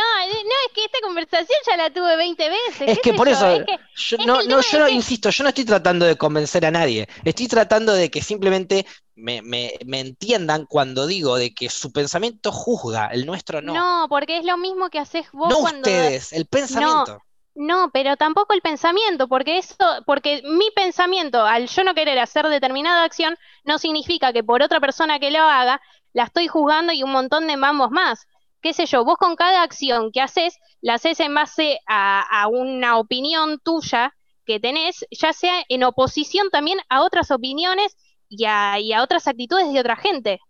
[0.67, 2.89] es que esta conversación ya la tuve 20 veces.
[2.89, 5.43] Es que por yo, eso, es que- yo es no, no, yo no, insisto, yo
[5.45, 10.01] no estoy tratando de convencer a nadie, estoy tratando de que simplemente me, me- me
[10.01, 13.73] entiendan cuando digo de que su pensamiento juzga, el nuestro no.
[13.75, 15.79] No, porque es lo mismo que haces vos No cuando...
[15.79, 17.23] ustedes, el pensamiento.
[17.55, 19.75] No, pero tampoco el pensamiento, porque eso,
[20.07, 24.79] porque mi pensamiento, al yo no querer hacer determinada acción, no significa que por otra
[24.81, 25.81] persona que lo haga,
[26.13, 28.27] la estoy juzgando y un montón de mambos más.
[28.63, 32.49] Qué sé yo, vos con cada acción que haces, la haces en base a, a
[32.49, 34.15] una opinión tuya
[34.45, 37.97] que tenés, ya sea en oposición también a otras opiniones
[38.29, 40.41] y a, y a otras actitudes de otra gente.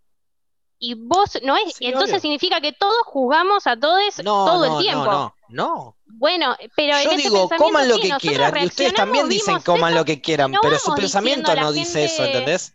[0.79, 2.21] Y vos no es, Sí, entonces obvio.
[2.21, 5.05] significa que todos juzgamos a todos No, todo no, el tiempo.
[5.05, 5.97] no, no, no.
[6.05, 8.57] Bueno, pero Yo digo, coman lo sí, que quieran.
[8.57, 12.25] Y ustedes también dicen coman eso, lo que quieran, pero su pensamiento no dice eso,
[12.25, 12.73] ¿entendés?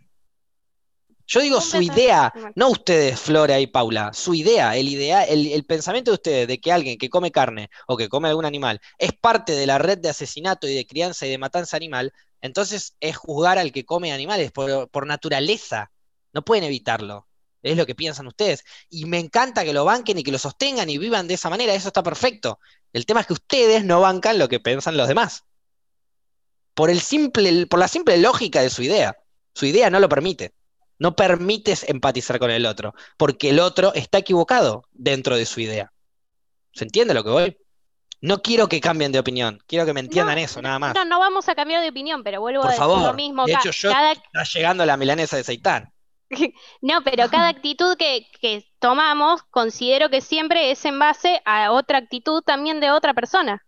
[1.26, 5.64] Yo digo su idea, no ustedes, Flora y Paula, su idea, el idea, el, el
[5.64, 9.12] pensamiento de ustedes de que alguien que come carne o que come algún animal es
[9.12, 13.16] parte de la red de asesinato y de crianza y de matanza animal, entonces es
[13.16, 15.90] juzgar al que come animales por, por naturaleza.
[16.32, 17.26] No pueden evitarlo.
[17.62, 18.64] Es lo que piensan ustedes.
[18.88, 21.74] Y me encanta que lo banquen y que lo sostengan y vivan de esa manera.
[21.74, 22.60] Eso está perfecto.
[22.92, 25.44] El tema es que ustedes no bancan lo que piensan los demás.
[26.74, 29.16] Por el simple, por la simple lógica de su idea.
[29.54, 30.52] Su idea no lo permite.
[30.98, 35.92] No permites empatizar con el otro, porque el otro está equivocado dentro de su idea.
[36.72, 37.58] ¿Se entiende lo que voy?
[38.20, 40.94] No quiero que cambien de opinión, quiero que me entiendan No, eso, nada más.
[40.94, 43.02] No, no vamos a cambiar de opinión, pero vuelvo Por a decir favor.
[43.02, 43.44] lo mismo.
[43.44, 45.92] De hecho, yo- cada, Está llegando la milanesa de seitán.
[46.80, 51.98] no, pero cada actitud que, que tomamos, considero que siempre es en base a otra
[51.98, 53.62] actitud también de otra persona.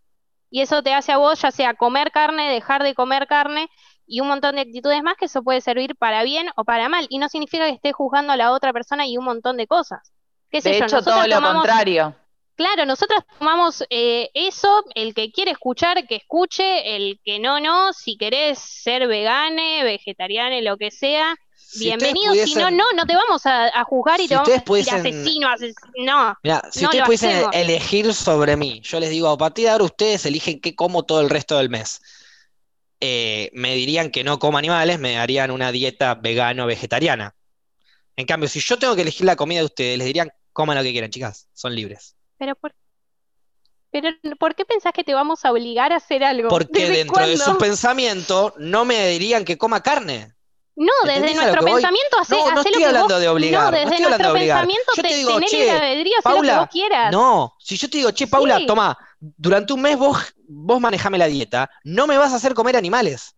[0.51, 3.69] Y eso te hace a vos, ya sea comer carne, dejar de comer carne
[4.09, 7.07] y un montón de actitudes más que eso puede servir para bien o para mal.
[7.11, 10.13] Y no significa que estés juzgando a la otra persona y un montón de cosas.
[10.51, 10.85] ¿Qué sé De yo?
[10.87, 12.15] hecho, todo lo tomamos- contrario.
[12.57, 17.93] Claro, nosotras tomamos eh, eso, el que quiere escuchar, que escuche, el que no, no,
[17.93, 23.15] si querés ser vegane, vegetariana, lo que sea, Si bienvenido, si no, no, no te
[23.15, 26.35] vamos a, a juzgar y Si te vamos a decir pudiesen- asesino, asesino, no.
[26.43, 27.55] Mirá, si No ustedes pudiesen hacemos.
[27.55, 31.21] elegir sobre mí, yo les digo, a partir de ahora ustedes eligen qué como todo
[31.21, 32.01] el resto del mes.
[33.01, 37.35] Eh, me dirían que no como animales, me darían una dieta vegano-vegetariana.
[38.17, 40.83] En cambio, si yo tengo que elegir la comida de ustedes, les dirían, coman lo
[40.83, 42.17] que quieran, chicas, son libres.
[42.37, 42.75] Pero por,
[43.91, 46.49] pero ¿por qué pensás que te vamos a obligar a hacer algo?
[46.49, 50.35] Porque ¿Desde dentro de su pensamiento no me dirían que coma carne.
[50.81, 53.15] No, desde ¿Entendés a lo nuestro pensamiento hace, No, no hace estoy lo que hablando
[53.15, 54.59] vos- de obligar, No, no desde estoy hablando nuestro de obligar.
[54.61, 57.13] pensamiento Yo te te, digo, tenés che, libre albedrío, hacé lo que Paula, vos quieras.
[57.13, 58.67] No, si yo te digo, che, Paula, Sí.
[58.67, 62.77] toma, durante un mes vos, vos manejame la dieta, no me vas a hacer comer
[62.77, 63.35] animales,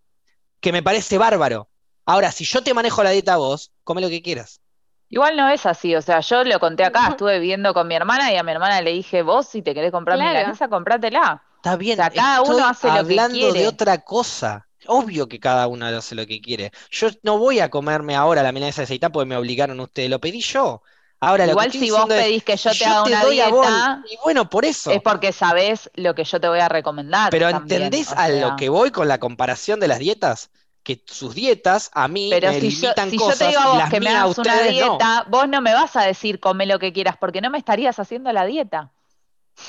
[0.61, 1.69] que me parece bárbaro.
[2.05, 4.61] Ahora, si yo te manejo la dieta a vos, come lo que quieras.
[5.09, 8.31] Igual no es así, o sea, yo lo conté acá, estuve viviendo con mi hermana
[8.33, 10.33] y a mi hermana le dije, vos si te querés comprar Claro.
[10.39, 11.43] milanesa, comprátela.
[11.57, 13.69] Está bien, O sea, cada uno estoy hace lo que hablando de quiere.
[13.69, 14.67] otra cosa.
[14.93, 16.73] Obvio que cada uno hace lo que quiere.
[16.91, 20.21] Yo no voy a comerme ahora la milanesa de seitán porque me obligaron ustedes, lo
[20.21, 20.83] pedí yo.
[21.21, 23.69] Ahora, lo que Igual si vos pedís que yo te haga una doy a vos-
[23.69, 24.95] dieta, y bueno, por eso.
[24.95, 28.29] es porque sabés lo que yo te voy a recomendar Pero también, ¿entendés o a
[28.29, 30.51] lo que voy con la comparación de las dietas?
[30.83, 33.69] Que sus dietas a mí Pero me si yo, limitan si yo te digo a
[33.75, 34.63] vos las que me hagas una no.
[34.63, 37.99] dieta, vos no me vas a decir come lo que quieras, porque no me estarías
[37.99, 38.93] haciendo la dieta.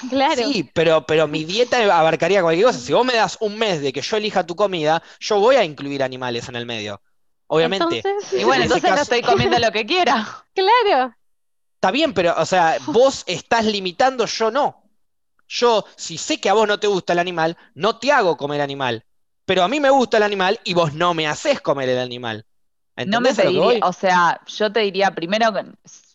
[0.09, 0.47] Claro.
[0.47, 2.79] Sí, pero, pero mi dieta abarcaría cualquier cosa.
[2.79, 5.63] Si vos me das un mes de que yo elija tu comida, yo voy a
[5.63, 7.01] incluir animales en el medio.
[7.47, 7.97] Obviamente.
[8.05, 10.45] Entonces, Y bueno, En entonces no caso- estoy comiendo lo que quiera.
[10.53, 11.15] claro.
[11.75, 14.83] Está bien, pero, o sea, vos estás limitando, yo no.
[15.47, 18.61] Yo, si sé que a vos no te gusta el animal, no te hago comer
[18.61, 19.03] animal.
[19.45, 22.45] Pero a mí me gusta el animal y vos no me haces comer el animal.
[23.03, 25.65] No me pediría, o sea, yo te diría primero, que-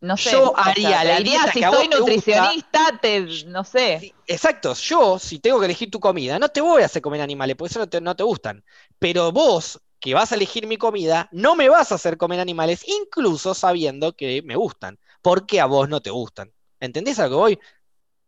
[0.01, 2.59] no sé, Yo o sea, haría la diría si soy te gusta.
[2.69, 3.87] nutricionista, te, no sé.
[3.95, 7.23] Sí, Exacto, yo si tengo que elegir tu comida, no te voy a hacer comer
[7.23, 8.63] animales, porque eso no te, no te gustan.
[8.99, 12.83] Pero vos, que vas a elegir mi comida, no me vas a hacer comer animales,
[12.87, 16.53] incluso sabiendo que me gustan, porque a vos no te gustan.
[16.79, 17.59] ¿Entendés a lo que voy?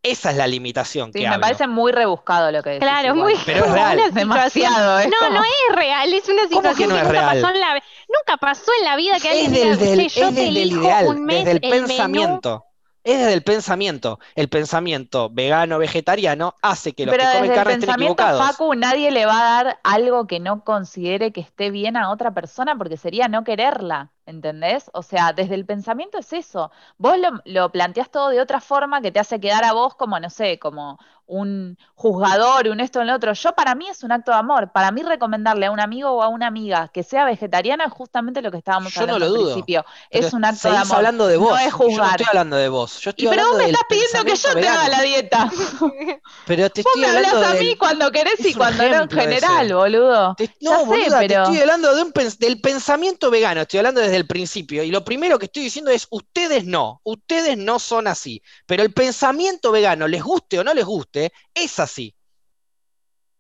[0.03, 1.41] Esa es la limitación Sí, que me hablo.
[1.43, 2.87] parece muy rebuscado lo que decís.
[2.89, 3.33] Claro, igual.
[3.33, 4.01] muy Pero es real.
[4.15, 7.07] Demasiado, es No, como- no es real, es una ¿Cómo que situación no que, es
[7.09, 7.41] nunca real?
[7.43, 10.21] pasó en la nunca pasó en la vida que Es alguien diga, del, del- "Che,
[10.21, 11.87] yo es te desde el elijo ideal, un mes desde el el menú".
[11.89, 12.65] pensamiento.
[13.05, 14.19] Es desde el pensamiento.
[14.35, 18.23] El pensamiento vegano, vegetariano, hace que los Pero que comen desde el carne estén pensamiento,
[18.23, 18.57] equivocados.
[18.57, 22.33] Facu, nadie le va a dar algo que no considere que esté bien a otra
[22.33, 24.91] persona porque sería no quererla, ¿entendés?
[24.95, 26.71] O sea, desde el pensamiento es eso.
[26.99, 30.19] Vos lo, lo planteás todo de otra forma que te hace quedar a vos como,
[30.21, 30.99] no sé, como
[31.29, 33.33] un juzgador, un esto, un lo otro.
[33.35, 34.73] Yo para mí es un acto de amor.
[34.73, 38.41] Para mí recomendarle a un amigo o a una amiga que sea vegetariana es justamente
[38.43, 39.85] lo que estábamos Yo no hablando lo al dudo, principio.
[40.11, 40.97] Pero Es un acto de amor.
[40.97, 41.51] hablando de vos.
[41.51, 42.11] No es y Yo no juzgar.
[42.21, 43.01] estoy hablando de vos.
[43.01, 44.97] Yo estoy Y pero vos me estás pidiendo que yo pensamiento te haga vegano.
[44.97, 45.51] la dieta.
[46.47, 49.11] Pero te Vos me hablas hablando a del- mí cuando querés y cuando no en
[49.11, 49.75] general, ese.
[49.75, 50.35] boludo.
[50.37, 53.61] Te- Ya no, sé, boluda, te pero- estoy hablando de un pens- del pensamiento vegano,
[53.63, 54.83] estoy hablando desde el principio.
[54.83, 58.43] Y lo primero que estoy diciendo es, ustedes no, ustedes no son así.
[58.67, 61.18] Pero el pensamiento vegano, les guste o no les guste,
[61.55, 62.15] es así.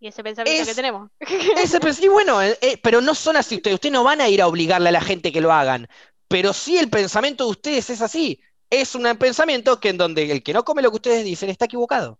[0.00, 1.10] Y ese pensamiento Es- que tenemos.
[1.20, 3.74] Ese y bueno, eh, eh, pero no son así ustedes.
[3.74, 5.88] Ustedes no van a ir a obligarle a la gente que lo hagan.
[6.28, 8.40] Pero sí el pensamiento de ustedes es así.
[8.70, 11.64] Es un pensamiento que en donde el que no come lo que ustedes dicen está
[11.64, 12.18] equivocado.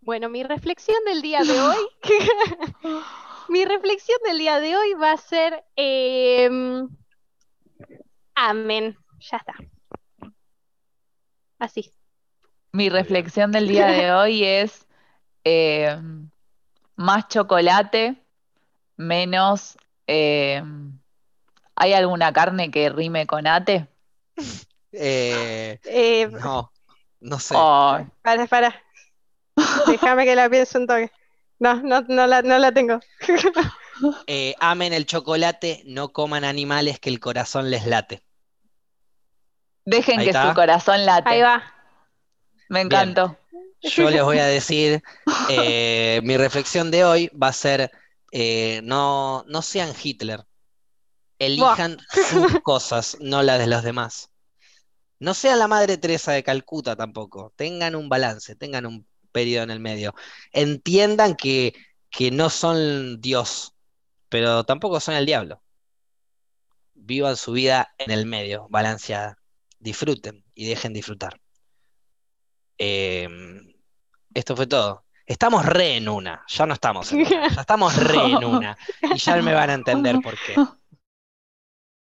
[0.00, 1.76] Bueno, mi reflexión del día de hoy,
[3.48, 6.88] mi reflexión del día de hoy va a ser em,
[8.38, 8.96] amén.
[9.18, 9.54] Ya está.
[11.58, 11.92] Así.
[12.72, 14.86] Mi reflexión del día de hoy es
[15.44, 15.96] eh,
[16.96, 18.22] más chocolate,
[18.96, 19.76] menos...
[20.06, 20.62] eh,
[21.74, 23.88] ¿hay alguna carne que rime con ate?
[24.92, 26.72] Eh, Eh, no,
[27.20, 27.54] no sé.
[27.56, 28.82] Ay, para, para.
[29.86, 31.10] Déjame que la piense un toque.
[31.58, 33.00] No, no, no la, no la tengo.
[34.28, 38.22] Eh, amen el chocolate, no coman animales que el corazón les late.
[39.88, 40.48] Dejen Ahí que está.
[40.48, 41.28] su corazón late.
[41.28, 41.62] Ahí va.
[42.68, 43.36] Me encantó.
[43.80, 45.02] Yo les voy a decir,
[45.50, 47.90] eh, mi reflexión de hoy va a ser,
[48.32, 50.44] eh, no, no sean Hitler,
[51.38, 51.98] elijan
[52.30, 54.30] sus cosas, no las de los demás.
[55.20, 59.70] No sean la Madre Teresa de Calcuta tampoco, tengan un balance, tengan un periodo en
[59.70, 60.14] el medio.
[60.52, 61.74] Entiendan que,
[62.10, 63.74] que no son Dios,
[64.28, 65.62] pero tampoco son el diablo.
[66.94, 69.38] Vivan su vida en el medio, balanceada.
[69.78, 71.40] Disfruten y dejen disfrutar.
[72.78, 73.28] Eh,
[74.34, 75.04] esto fue todo.
[75.26, 78.78] Estamos re en una, ya no estamos en una, ya estamos re en una.
[79.14, 80.54] Y ya me van a entender por qué.